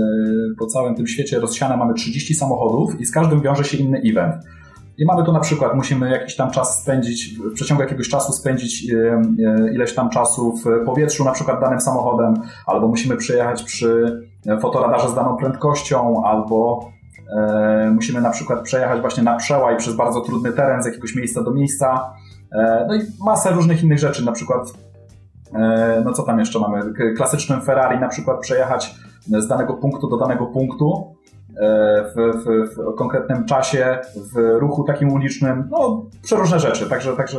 [0.58, 4.34] po całym tym świecie rozsiane mamy 30 samochodów i z każdym wiąże się inny event.
[4.98, 8.92] I mamy tu na przykład, musimy jakiś tam czas spędzić, w przeciągu jakiegoś czasu spędzić
[8.92, 9.22] e,
[9.74, 12.34] ileś tam czasu w powietrzu, na przykład danym samochodem,
[12.66, 14.20] albo musimy przejechać przy
[14.60, 16.90] fotoradarze z daną prędkością, albo
[17.92, 21.50] musimy na przykład przejechać właśnie na przełaj przez bardzo trudny teren z jakiegoś miejsca do
[21.50, 22.14] miejsca.
[22.52, 24.72] E, no i masę różnych innych rzeczy, na przykład,
[25.54, 26.92] e, no co tam jeszcze mamy?
[27.16, 28.94] Klasycznym Ferrari na przykład przejechać
[29.26, 31.14] z danego punktu do danego punktu
[31.60, 33.98] e, w, w, w konkretnym czasie,
[34.34, 37.38] w ruchu takim ulicznym, no przeróżne rzeczy, także, także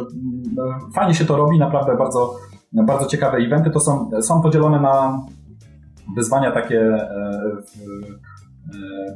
[0.56, 0.64] no,
[0.96, 2.36] fajnie się to robi, naprawdę bardzo,
[2.74, 5.22] bardzo ciekawe eventy, to są, są podzielone na
[6.16, 6.98] wyzwania takie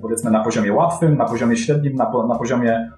[0.02, 2.92] powiedzmy na poziomie łatwym, na poziomie średnim, na, na poziomie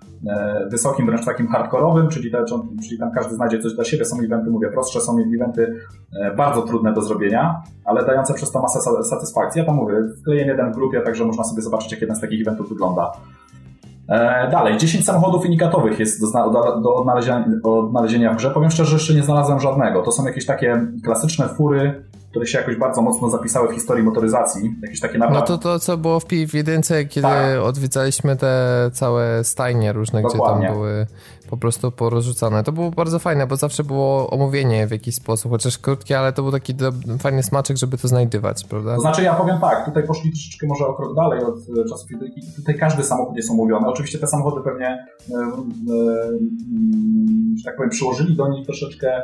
[0.71, 2.45] wysokim, wręcz takim hardkorowym, czyli, te,
[2.87, 4.05] czyli tam każdy znajdzie coś dla siebie.
[4.05, 5.75] Są eventy, mówię, prostsze, są eventy
[6.21, 9.59] e, bardzo trudne do zrobienia, ale dające przez to masę satysfakcji.
[9.59, 12.41] Ja tam mówię, wkleję jeden w grupie, także można sobie zobaczyć, jak jeden z takich
[12.41, 13.11] eventów wygląda.
[14.09, 16.33] E, dalej, 10 samochodów unikatowych jest
[16.83, 18.51] do odnalezienia, odnalezienia w grze.
[18.51, 20.01] Powiem szczerze, że jeszcze nie znalazłem żadnego.
[20.01, 24.75] To są jakieś takie klasyczne fury, które się jakoś bardzo mocno zapisały w historii motoryzacji.
[24.81, 25.39] Jakieś takie naprawdę...
[25.39, 27.61] No to to, co było w, w jedynce, kiedy tak.
[27.63, 30.57] odwiedzaliśmy te całe stajnie różne, Dokładnie.
[30.57, 31.07] gdzie tam były
[31.49, 32.63] po prostu porozrzucane.
[32.63, 36.43] To było bardzo fajne, bo zawsze było omówienie w jakiś sposób, chociaż krótkie, ale to
[36.43, 38.95] był taki do, fajny smaczek, żeby to znajdywać, prawda?
[38.95, 42.11] To znaczy ja powiem tak, tutaj poszli troszeczkę może o krok dalej od e, czasów
[42.11, 42.41] jedynki.
[42.55, 43.87] Tutaj każdy samochód jest omówiony.
[43.87, 45.47] Oczywiście te samochody pewnie, e, e,
[47.57, 49.23] że tak powiem, przyłożyli do nich troszeczkę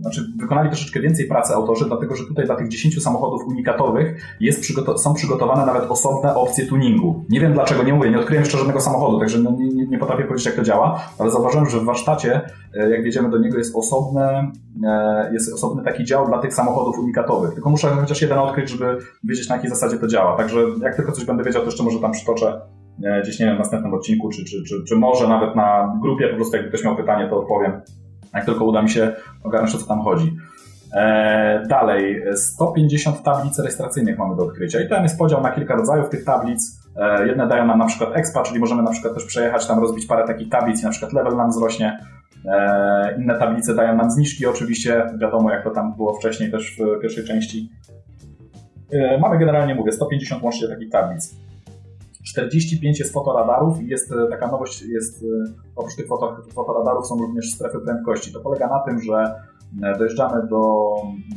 [0.00, 4.60] znaczy wykonali troszeczkę więcej pracy autorzy, dlatego że tutaj dla tych 10 samochodów unikatowych jest
[4.60, 7.24] przygoto są przygotowane nawet osobne opcje tuningu.
[7.28, 9.98] Nie wiem dlaczego, nie mówię, nie odkryłem jeszcze żadnego samochodu, także no, nie, nie, nie
[9.98, 10.69] potrafię powiedzieć jak to działa,
[11.18, 12.40] ale zauważyłem, że w warsztacie,
[12.74, 14.50] e, jak wjedziemy do niego, jest osobne,
[14.84, 17.54] e, jest osobny taki dział dla tych samochodów unikatowych.
[17.54, 20.36] Tylko muszę chociaż jeden odkryć, żeby wiedzieć na jakiej zasadzie to działa.
[20.36, 22.60] Także jak tylko coś będę wiedział, to jeszcze może tam przytoczę
[23.04, 26.28] e, gdzieś, nie wiem, w następnym odcinku, czy, czy, czy, czy może nawet na grupie,
[26.28, 27.80] po prostu jakby ktoś miał pytanie, to odpowiem.
[28.34, 29.12] jak tylko uda mi się
[29.44, 30.36] ogarnąć, o co tam chodzi.
[31.68, 36.24] Dalej, 150 tablic rejestracyjnych mamy do odkrycia i tam jest podział na kilka rodzajów tych
[36.24, 36.80] tablic.
[37.00, 40.06] E, jedne dają nam na przykład expa, czyli możemy na przykład też przejechać tam, rozbić
[40.06, 41.98] parę takich tablic i na przykład level nam wzrośnie.
[42.46, 47.00] E, inne tablice dają nam zniżki oczywiście, wiadomo jak to tam było wcześniej też w
[47.02, 47.70] pierwszej części.
[48.92, 51.34] E, mamy generalnie, mówię, 150 łącznie takich tablic.
[52.24, 55.24] 45 jest fotoradarów i jest taka nowość, jest
[55.76, 58.32] oprócz tych foto, fotoradarów są również strefy prędkości.
[58.32, 59.34] To polega na tym, że
[59.98, 60.84] dojeżdżamy do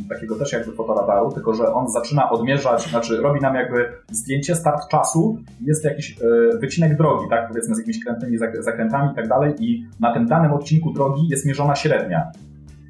[0.09, 4.87] takiego też jakby fotoradaru, tylko że on zaczyna odmierzać, znaczy robi nam jakby zdjęcie, start
[4.87, 6.15] czasu, jest jakiś
[6.59, 10.53] wycinek drogi, tak, powiedzmy z jakimiś krętymi zakrętami i tak dalej i na tym danym
[10.53, 12.31] odcinku drogi jest mierzona średnia.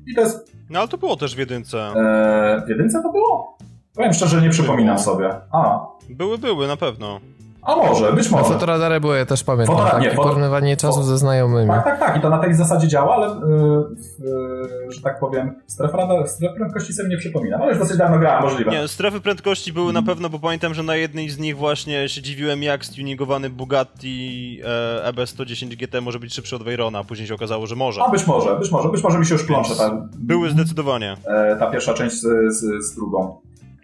[0.07, 0.53] I to jest...
[0.69, 1.77] No ale to było też w jedynce.
[1.79, 3.57] Eee, w jedynce to było?
[3.95, 5.29] Powiem szczerze, nie przypominam sobie.
[5.51, 5.85] A.
[6.09, 7.19] Były, były, na pewno.
[7.65, 8.43] A może, być może.
[8.43, 9.75] Fotoradary były, ja też pamiętam.
[9.75, 11.69] Fotora, tak, nie, porównywanie czasu ze znajomymi.
[11.69, 12.17] Tak, tak, tak.
[12.17, 13.85] I to na tej zasadzie działa, ale yy,
[14.19, 17.61] yy, że tak powiem, strefy, radar, strefy prędkości sobie nie przypominam.
[17.61, 18.71] Ale już dosyć dawno grałem, możliwe.
[18.71, 20.05] Nie, strefy prędkości były hmm.
[20.05, 24.59] na pewno, bo pamiętam, że na jednej z nich właśnie się dziwiłem, jak stuningowany Bugatti
[25.05, 28.03] e, EB110 GT może być szybszy od Veyrona, a później się okazało, że może.
[28.03, 29.75] A być może, być może, być może mi się już plącze.
[29.75, 31.17] Ta, były zdecydowanie.
[31.25, 33.37] E, ta pierwsza część z, z, z drugą.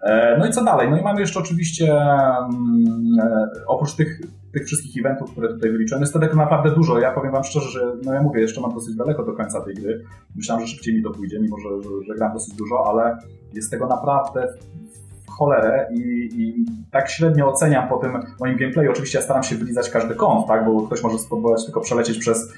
[0.03, 0.89] E, no i co dalej?
[0.89, 4.21] No i mamy jeszcze oczywiście, mm, e, oprócz tych,
[4.53, 6.99] tych wszystkich eventów, które tutaj wyliczyłem, jest tego naprawdę dużo.
[6.99, 9.76] Ja powiem wam szczerze, że no ja mówię, jeszcze mam dosyć daleko do końca tej
[9.76, 10.03] gry.
[10.35, 13.17] Myślałem, że szybciej mi to pójdzie, mimo że, że, że gram dosyć dużo, ale
[13.53, 14.47] jest tego naprawdę
[15.39, 18.91] cholerę i, i tak średnio oceniam po tym moim gameplayu.
[18.91, 22.53] Oczywiście ja staram się wylizać każdy kąt, tak, bo ktoś może spróbować tylko przelecieć przez,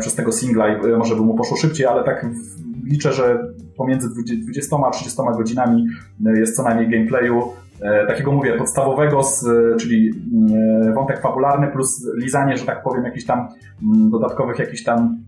[0.00, 2.26] przez tego singla i może by mu poszło szybciej, ale tak
[2.84, 3.38] liczę, że
[3.76, 4.08] pomiędzy
[4.42, 5.86] 20 a 30 godzinami
[6.26, 7.42] e, jest co najmniej gameplayu
[7.80, 10.10] e, takiego mówię, podstawowego, e, czyli
[10.94, 13.48] wątek fabularny plus lizanie, że tak powiem, jakichś tam
[13.82, 15.18] mm, dodatkowych jakichś tam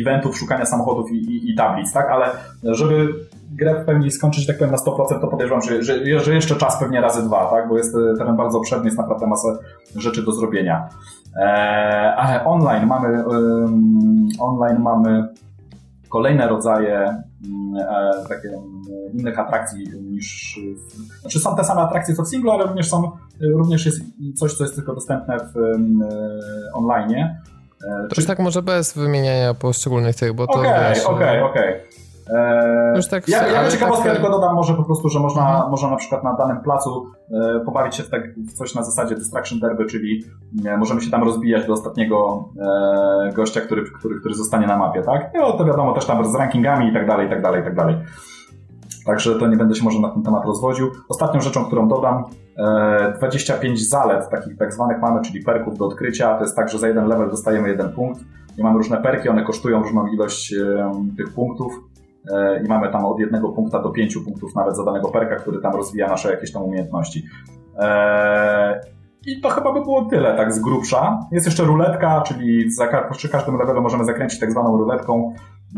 [0.00, 2.10] eventów, szukania samochodów i, i, i, tablic, tak?
[2.10, 2.26] Ale
[2.62, 3.08] żeby
[3.50, 6.78] grę w pełni skończyć, tak powiem, na 100%, to podejrzewam, że, że, że jeszcze czas
[6.78, 7.68] pewnie razy dwa, tak?
[7.68, 9.48] Bo jest teren bardzo obszerny, jest naprawdę masę
[9.96, 10.88] rzeczy do zrobienia.
[12.16, 13.24] ale online mamy,
[14.38, 15.28] online mamy
[16.08, 18.82] kolejne rodzaje mm, e, takie mm,
[19.12, 20.60] innych atrakcji niż.
[21.20, 23.10] Znaczy są te same atrakcje co w singlu, ale również są
[23.40, 24.00] również jest
[24.36, 27.36] coś, co jest tylko dostępne w mm, e, online.
[28.08, 28.26] To Czy...
[28.26, 31.74] tak może bez wymieniania poszczególnych tych, bo to Okej, okej, okej.
[32.34, 34.16] Eee, tak, ja, ja ciekawostkę tak...
[34.16, 35.70] tylko dodam może po prostu, że można, mhm.
[35.70, 39.14] można na przykład na danym placu e, pobawić się w, tak, w coś na zasadzie
[39.14, 40.24] Distraction Derby, czyli
[40.66, 42.48] e, możemy się tam rozbijać do ostatniego
[43.28, 45.30] e, gościa, który, który, który zostanie na mapie, tak?
[45.34, 47.74] No to wiadomo też tam z rankingami i tak dalej, i tak dalej, i tak
[47.74, 47.96] dalej.
[49.06, 50.90] Także to nie będę się może na ten temat rozwodził.
[51.08, 52.24] Ostatnią rzeczą, którą dodam,
[53.18, 56.34] 25 e, zalet takich tak zwanych mamy, czyli perków do odkrycia.
[56.34, 58.20] To jest tak, że za jeden level dostajemy jeden punkt
[58.58, 60.54] i mamy różne perki, one kosztują różną ilość
[61.16, 61.95] tych punktów E,
[62.64, 65.74] i mamy tam od jednego punkta do pięciu punktów nawet za danego perka, który tam
[65.74, 67.24] rozwija nasze jakieś tam umiejętności.
[67.78, 68.80] E,
[69.26, 71.20] I to chyba by było tyle, tak z grubsza.
[71.32, 75.32] Jest jeszcze ruletka, czyli za, przy każdym levelu możemy zakręcić tak zwaną ruletką.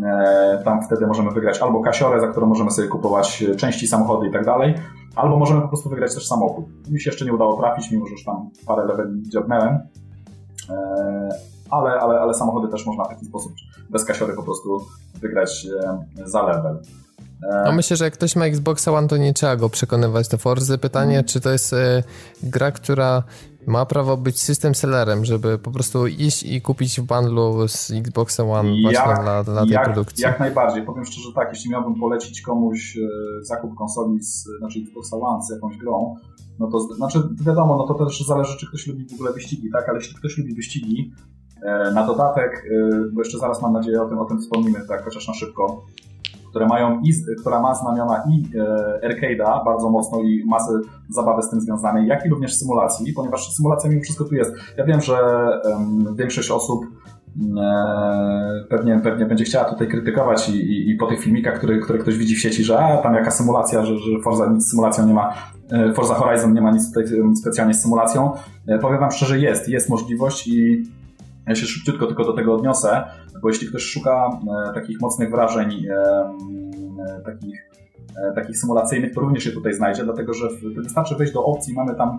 [0.05, 4.33] E, tam wtedy możemy wygrać albo kasiorę, za którą możemy sobie kupować części samochody i
[4.33, 4.75] tak dalej,
[5.17, 6.65] albo możemy po prostu wygrać też samochód.
[6.91, 9.79] Mi się jeszcze nie udało trafić, mimo że już tam parę leveli dziobnęłem
[11.71, 13.53] ale, ale, ale samochody też można w taki sposób
[13.91, 14.87] bez kasiory po prostu
[15.21, 15.67] wygrać
[16.19, 16.83] e, za level.
[17.43, 20.39] E, no myślę, że jak ktoś ma Xboxa One, to nie trzeba go przekonywać do
[20.39, 20.79] Forzy.
[20.79, 21.25] Pytanie, hmm.
[21.25, 22.03] czy to jest y,
[22.43, 23.23] gra, która
[23.67, 28.45] ma prawo być system sellerem, żeby po prostu iść i kupić w bundlu z Xboxa
[28.45, 30.23] One jak, właśnie dla, dla tej jak, produkcji.
[30.23, 30.83] Jak najbardziej.
[30.83, 32.99] Powiem szczerze tak, jeśli miałbym polecić komuś
[33.43, 36.17] zakup konsoli z znaczy Xboxa One z jakąś grą,
[36.59, 39.89] no to znaczy wiadomo, no to też zależy, czy ktoś lubi w ogóle wyścigi, tak?
[39.89, 41.13] Ale jeśli ktoś lubi wyścigi,
[41.95, 45.29] na dodatek, e, bo jeszcze zaraz mam nadzieję o tym, o tym wspomnimy, tak chociaż
[45.29, 45.85] na szybko,
[46.51, 50.73] które mają i, która ma znamiona i e, arcade'a bardzo mocno i masę
[51.09, 54.55] zabawy z tym związanej, jak i również symulacji, ponieważ symulacja mimo wszystko tu jest.
[54.77, 55.19] Ja wiem, że
[55.65, 56.85] um, większość osób
[57.59, 61.99] e, pewnie, pewnie będzie chciała tutaj krytykować i, i, i, po tych filmikach, które, które
[61.99, 65.15] ktoś widzi w sieci, że a, tam jaka symulacja, że, że Forza nic symulacją nie
[65.15, 65.35] ma,
[65.95, 67.05] Forza Horizon nie ma nic tutaj
[67.41, 68.33] specjalnie z symulacją.
[68.81, 70.85] Powiem wam szczerze, jest, jest możliwość i
[71.49, 73.05] ja się szybciutko tylko do tego odniosę,
[73.43, 77.69] bo jeśli ktoś szuka e, takich mocnych wrażeń, e, e, takich,
[78.35, 82.19] takich symulacyjnych, to również je tutaj znajdzie, dlatego że wystarczy wejść do opcji, mamy tam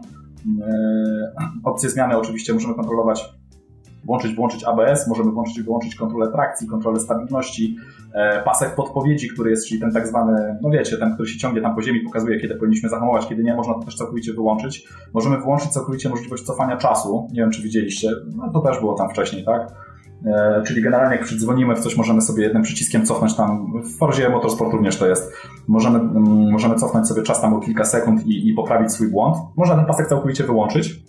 [1.63, 3.33] opcję zmiany, oczywiście możemy kontrolować
[4.05, 7.75] włączyć, włączyć ABS, możemy włączyć i wyłączyć kontrolę trakcji, kontrolę stabilności,
[8.45, 11.75] pasek podpowiedzi, który jest, czyli ten tak zwany, no wiecie, ten, który się ciągnie tam
[11.75, 14.87] po ziemi, pokazuje, kiedy powinniśmy zahamować, kiedy nie, można to też całkowicie wyłączyć.
[15.13, 19.09] Możemy włączyć całkowicie możliwość cofania czasu, nie wiem, czy widzieliście, no to też było tam
[19.09, 19.67] wcześniej, tak?
[20.25, 24.29] E, czyli generalnie jak przydzwonimy w coś, możemy sobie jednym przyciskiem cofnąć tam, w Forzie
[24.29, 25.33] Motorsport również to jest,
[25.67, 29.37] możemy, mm, możemy cofnąć sobie czas tam o kilka sekund i, i poprawić swój błąd.
[29.57, 31.03] Można ten pasek całkowicie wyłączyć.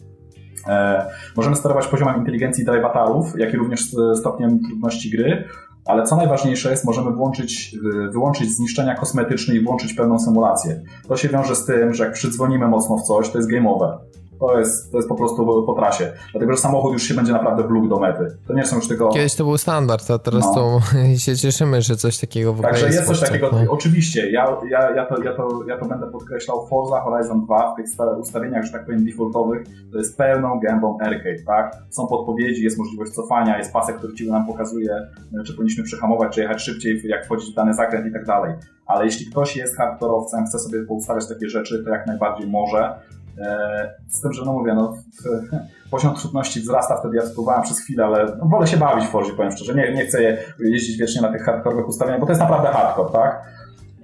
[0.69, 1.07] E,
[1.37, 3.81] możemy sterować poziomem inteligencji drivatarów, jak i również
[4.15, 5.45] stopniem trudności gry,
[5.91, 7.77] ale co najważniejsze jest, możemy włączyć,
[8.13, 10.83] wyłączyć zniszczenia kosmetyczne i włączyć pełną symulację.
[11.09, 13.99] To się wiąże z tym, że jak przydzwonimy mocno w coś, to jest game over
[14.41, 16.13] to jest, to jest po prostu po trasie.
[16.33, 18.37] Dlatego, że samochód już się będzie naprawdę wlókł do mety.
[18.47, 19.09] To nie są już tylko...
[19.09, 20.55] Kiedyś to był standard, a teraz no.
[20.55, 20.81] to
[21.25, 22.99] się cieszymy, że coś takiego w ogóle Także jest.
[22.99, 23.73] jest coś takiego, no.
[23.73, 27.77] oczywiście, ja, ja, ja, to, ja, to, ja to będę podkreślał, Forza Horizon 2 w
[27.77, 27.87] tych
[28.21, 31.77] ustawieniach, że tak powiem, defaultowych, to jest pełną gębą arcade, tak?
[31.91, 35.07] Są podpowiedzi, jest możliwość cofania, jest pasek, który ci nam pokazuje,
[35.47, 38.55] czy powinniśmy przehamować, czy jechać szybciej, jak wchodzić w dany zakręt i tak dalej.
[38.87, 42.95] Ale jeśli ktoś jest hardkorowcem, chce sobie poustawiać takie rzeczy, to jak najbardziej może.
[43.41, 44.95] E, z tym, że no mówię, no,
[45.91, 49.33] poziom trudności wzrasta, wtedy ja spróbowałem przez chwilę, ale no, wolę się bawić w Forzie,
[49.33, 49.75] powiem szczerze.
[49.75, 53.43] Nie, nie chcę jeździć wiecznie na tych hardkorowych ustawieniach, bo to jest naprawdę hardcore, tak?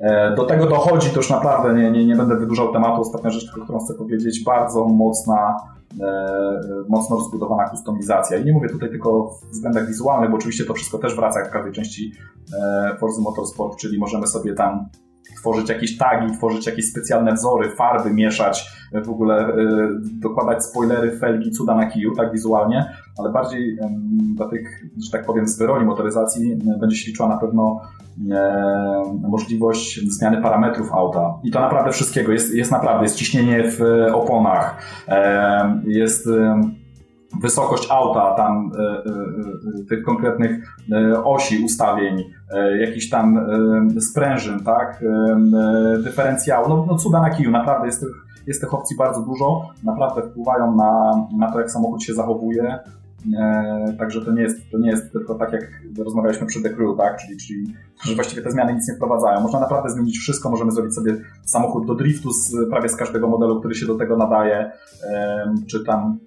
[0.01, 3.01] E, do tego dochodzi, to już naprawdę nie, nie, nie będę wydłużał tematu.
[3.01, 5.57] Ostatnia rzecz, którą chcę powiedzieć, bardzo mocna,
[6.01, 6.59] e,
[6.89, 8.39] mocno rozbudowana kustomizacja.
[8.39, 11.49] I nie mówię tutaj tylko w względach wizualnych, bo oczywiście to wszystko też wraca jak
[11.49, 12.13] w każdej części
[12.63, 14.89] e, Forza Motorsport, czyli możemy sobie tam
[15.37, 18.71] tworzyć jakieś tagi, tworzyć jakieś specjalne wzory, farby mieszać,
[19.05, 19.89] w ogóle y,
[20.21, 23.79] dokładać spoilery, felgi, cuda na kiju, tak wizualnie, ale bardziej
[24.35, 27.81] dla tych, że tak powiem, z wyroli motoryzacji będzie się liczyła na pewno
[29.29, 31.35] możliwość zmiany parametrów auta.
[31.43, 32.33] I to naprawdę wszystkiego.
[32.33, 33.81] Jest, jest naprawdę, jest ciśnienie w
[34.13, 34.83] oponach,
[35.85, 36.29] jest
[37.43, 38.93] wysokość auta, tam e, e,
[39.81, 40.79] e, tych konkretnych
[41.25, 42.25] osi ustawień,
[42.81, 43.47] jakiś tam
[44.11, 45.05] sprężyn, tak,
[46.05, 48.11] dyferencjału, no, no cuda na kiju, naprawdę jest tych,
[48.47, 52.79] jest tych opcji bardzo dużo, naprawdę wpływają na, na to, jak samochód się zachowuje,
[53.99, 57.17] Także to nie, jest, to nie jest tylko tak, jak rozmawialiśmy przy Crew, tak?
[57.17, 59.41] czyli, czyli że właściwie te zmiany nic nie wprowadzają.
[59.41, 63.61] Można naprawdę zmienić wszystko, możemy zrobić sobie samochód do driftu z, prawie z każdego modelu,
[63.61, 64.73] który się do tego nadaje,
[65.67, 66.19] czy tam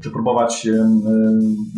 [0.00, 0.68] czy próbować,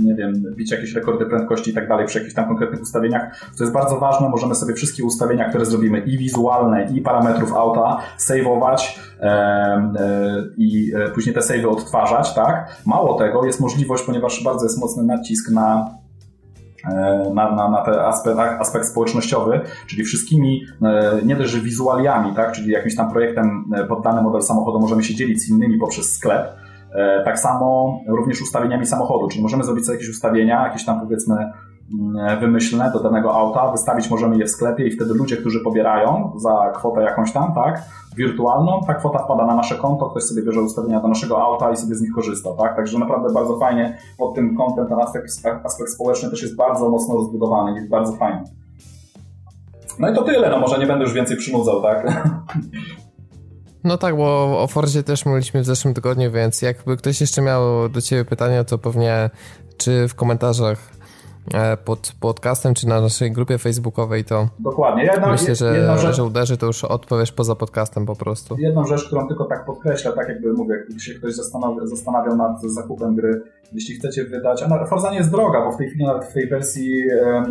[0.05, 3.40] nie wiem, bić jakieś rekordy prędkości i tak dalej przy jakichś tam konkretnych ustawieniach.
[3.59, 7.98] To jest bardzo ważne, możemy sobie wszystkie ustawienia, które zrobimy i wizualne, i parametrów auta,
[8.16, 9.93] saveować e,
[10.56, 12.76] i e, później te savey odtwarzać, tak?
[12.86, 15.90] Mało tego, jest możliwość, ponieważ bardzo jest mocny nacisk na
[16.84, 20.60] e, na, na, na ten aspekt, aspekt społecznościowy, czyli wszystkimi,
[21.24, 25.40] nie że wizualiami, tak, czyli jakimś tam projektem pod dany model samochodu możemy się dzielić
[25.40, 26.65] z innymi poprzez sklep,
[27.24, 31.52] tak samo również ustawieniami samochodu, czyli możemy zrobić sobie jakieś ustawienia, jakieś tam powiedzmy
[31.93, 36.32] mm, wymyślne do danego auta, wystawić możemy je w sklepie i wtedy ludzie, którzy pobierają
[36.36, 37.82] za kwotę jakąś tam, tak,
[38.16, 41.77] wirtualną, ta kwota wpada na nasze konto, ktoś sobie bierze ustawienia do naszego auta i
[41.77, 45.27] sobie z nich korzysta, tak, także naprawdę bardzo fajnie pod tym kątem ten aspekt,
[45.64, 48.43] aspekt społeczny też jest bardzo mocno rozbudowany, jest bardzo fajny.
[49.98, 52.06] No i to tyle, no może nie będę już więcej przynudzał, tak?
[53.87, 57.89] No tak, bo o Forzie też mówiliśmy w zeszłym tygodniu, więc jakby ktoś jeszcze miał
[57.89, 59.31] do ciebie pytania, to pewnie
[59.77, 60.95] czy w komentarzach
[61.85, 65.10] pod podcastem, czy na naszej grupie facebookowej, to Dokładnie.
[65.31, 68.56] Myślę, że, rzecz, że uderzy, to już odpowiesz poza podcastem po prostu.
[68.59, 72.62] Jedną rzecz, którą tylko tak podkreślę, tak jakby mówię, gdy się ktoś zastanawiał, zastanawiał nad
[72.62, 73.43] zakupem gry,
[73.73, 76.48] jeśli chcecie wydać, a Forza nie jest droga, bo w tej chwili nawet w tej
[76.48, 77.02] wersji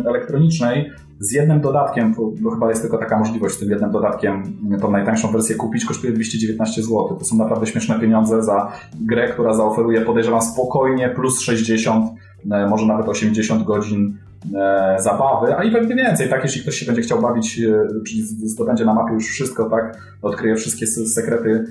[0.06, 4.42] elektronicznej z jednym dodatkiem, bo chyba jest tylko taka możliwość z tym jednym dodatkiem
[4.80, 7.16] tą najtańszą wersję kupić, kosztuje 219 zł.
[7.18, 12.14] To są naprawdę śmieszne pieniądze za grę, która zaoferuje, podejrzewam, spokojnie plus 60, e,
[12.46, 14.18] może nawet 80 godzin
[14.54, 18.22] e, zabawy, a i pewnie więcej, tak, jeśli ktoś się będzie chciał bawić, e, czyli
[18.22, 21.64] zdobędzie na mapie już wszystko, tak, odkryje wszystkie sekrety,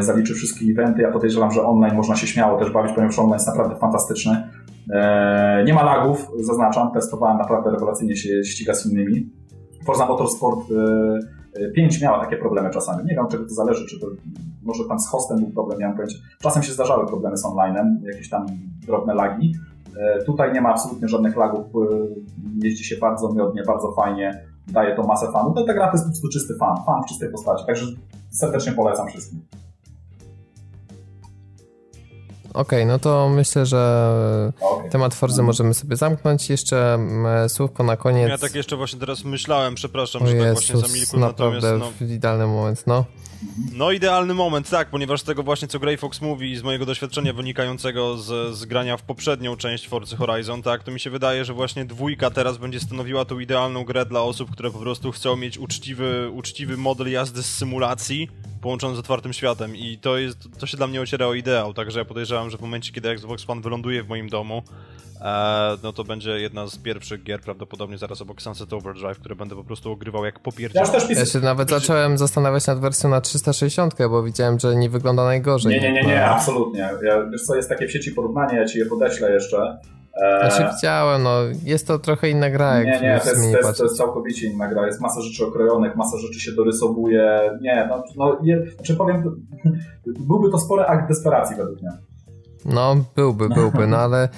[0.00, 3.46] zaliczy wszystkie eventy, ja podejrzewam, że online można się śmiało też bawić, ponieważ online jest
[3.46, 4.48] naprawdę fantastyczny.
[4.92, 9.30] E, nie ma lagów, zaznaczam, testowałem naprawdę rewelacyjnie się ściga z innymi.
[9.86, 10.60] Forza Motorsport
[11.74, 13.04] 5 e, miała takie problemy czasami.
[13.04, 14.06] Nie wiem, czego to zależy, czy to
[14.62, 16.16] może tam z hostem był problem, miałem pojęcie.
[16.42, 18.46] Czasem się zdarzały problemy z onlinem, jakieś tam
[18.86, 19.54] drobne lagi.
[19.98, 21.66] E, tutaj nie ma absolutnie żadnych lagów,
[22.62, 25.52] jeździ się bardzo miodnie, bardzo fajnie, daje to masę fanów.
[25.56, 27.86] No, ta gra to jest po prostu czysty fan, fan w czystej postaci, także
[28.30, 29.40] serdecznie polecam wszystkim.
[32.54, 34.90] Okej, okay, no to myślę, że okay.
[34.90, 36.50] temat Forzy możemy sobie zamknąć.
[36.50, 38.28] Jeszcze mm, słówko na koniec.
[38.28, 42.00] Ja tak jeszcze właśnie teraz myślałem, przepraszam, o że Jezus, tak właśnie zamilkłem, naprawdę natomiast...
[42.00, 42.06] No...
[42.06, 43.04] w idealny moment, no.
[43.72, 48.18] No idealny moment, tak, ponieważ tego właśnie co Grey Fox mówi z mojego doświadczenia wynikającego
[48.18, 51.84] z, z grania w poprzednią część Forza Horizon, tak, to mi się wydaje, że właśnie
[51.84, 56.30] dwójka teraz będzie stanowiła tą idealną grę dla osób, które po prostu chcą mieć uczciwy,
[56.32, 58.28] uczciwy model jazdy z symulacji
[58.60, 59.76] połączony z otwartym światem.
[59.76, 62.60] I to jest, to się dla mnie ociera o ideał, także ja podejrzewam, że w
[62.60, 64.62] momencie, kiedy Xbox One wyląduje w moim domu,
[65.82, 69.64] no to będzie jedna z pierwszych gier prawdopodobnie zaraz obok Sunset Overdrive, które będę po
[69.64, 70.84] prostu ogrywał jak popierdział.
[71.08, 75.24] Ja, ja się nawet zacząłem zastanawiać nad wersją na 360, bo widziałem, że nie wygląda
[75.24, 75.72] najgorzej.
[75.72, 76.88] Nie, nie, nie, nie, absolutnie.
[77.02, 79.78] Ja, wiesz co, jest takie w sieci porównanie, ja ci je podeślę jeszcze.
[80.22, 80.50] E...
[80.50, 82.82] Znaczy widziałem, no jest to trochę inna gra.
[82.82, 84.86] Nie, nie, to jest, to, jest, to jest, całkowicie inna gra.
[84.86, 87.40] Jest masa rzeczy okrojonych, masa rzeczy się dorysowuje.
[87.60, 89.46] Nie, no, no je, znaczy powiem,
[90.28, 91.90] byłby to spory akt desperacji według mnie.
[92.64, 94.28] No, byłby, byłby, no ale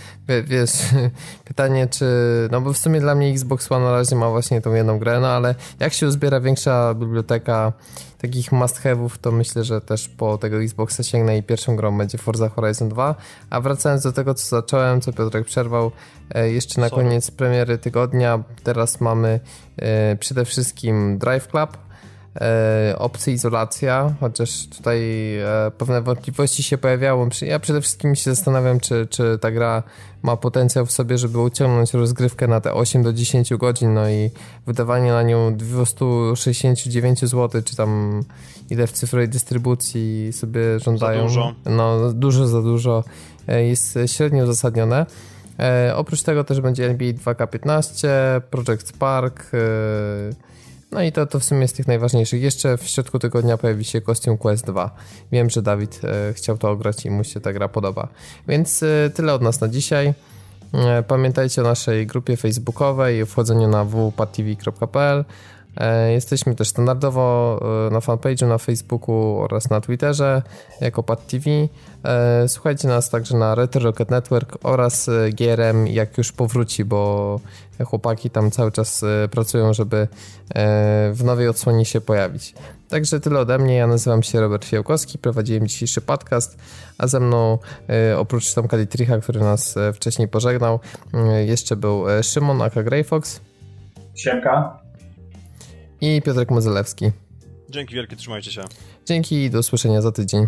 [0.44, 0.70] wiesz,
[1.44, 2.06] pytanie czy,
[2.50, 5.20] no bo w sumie dla mnie Xbox One na razie ma właśnie tą jedną grę,
[5.20, 7.72] no ale jak się uzbiera większa biblioteka
[8.18, 12.48] takich must-have'ów, to myślę, że też po tego Xboxa sięgnę i pierwszą grą będzie Forza
[12.48, 13.14] Horizon 2,
[13.50, 15.90] a wracając do tego, co zacząłem, co Piotrek przerwał,
[16.34, 17.02] e, jeszcze na Sorry.
[17.02, 19.40] koniec premiery tygodnia, teraz mamy
[19.76, 21.78] e, przede wszystkim Drive Club,
[22.98, 25.00] opcję izolacja, chociaż tutaj
[25.38, 27.28] e, pewne wątpliwości się pojawiało.
[27.42, 29.82] Ja przede wszystkim się zastanawiam, czy, czy ta gra
[30.22, 34.30] ma potencjał w sobie, żeby uciągnąć rozgrywkę na te 8 do 10 godzin, no i
[34.66, 38.22] wydawanie na nią 269 zł, czy tam
[38.70, 41.18] ile w cyfrowej dystrybucji sobie żądają.
[41.20, 41.54] Za dużo.
[41.66, 43.04] No, dużo za dużo.
[43.48, 45.06] E, jest średnio uzasadnione.
[45.58, 48.08] E, oprócz tego też będzie NBA 2K15,
[48.50, 50.49] Project Spark, e,
[50.92, 52.42] no i to, to w sumie jest tych najważniejszych.
[52.42, 54.90] Jeszcze w środku tygodnia pojawi się Costume Quest 2.
[55.32, 58.08] Wiem, że Dawid e, chciał to ograć i mu się ta gra podoba.
[58.48, 60.14] Więc e, tyle od nas na dzisiaj.
[60.74, 65.24] E, pamiętajcie o naszej grupie facebookowej, wchodzeniu na www.patv.pl
[66.12, 70.42] jesteśmy też standardowo e, na fanpage'u na Facebooku oraz na Twitterze
[70.80, 71.50] jako Pad TV.
[72.04, 77.40] E, słuchajcie nas także na Retro Rocket Network oraz GRM jak już powróci, bo
[77.84, 80.08] chłopaki tam cały czas pracują, żeby
[81.12, 82.54] w nowej odsłonie się pojawić.
[82.88, 83.74] Także tyle ode mnie.
[83.74, 86.58] Ja nazywam się Robert Fiałkowski, prowadziłem dzisiejszy podcast,
[86.98, 87.58] a ze mną
[88.16, 90.80] oprócz Tomka Dietricha, który nas wcześniej pożegnał,
[91.46, 93.40] jeszcze był Szymon aka Greyfox.
[94.14, 94.79] Siemka
[96.00, 97.10] i Piotrek Mozelewski.
[97.70, 98.62] Dzięki wielkie, trzymajcie się.
[99.06, 100.46] Dzięki i do usłyszenia za tydzień.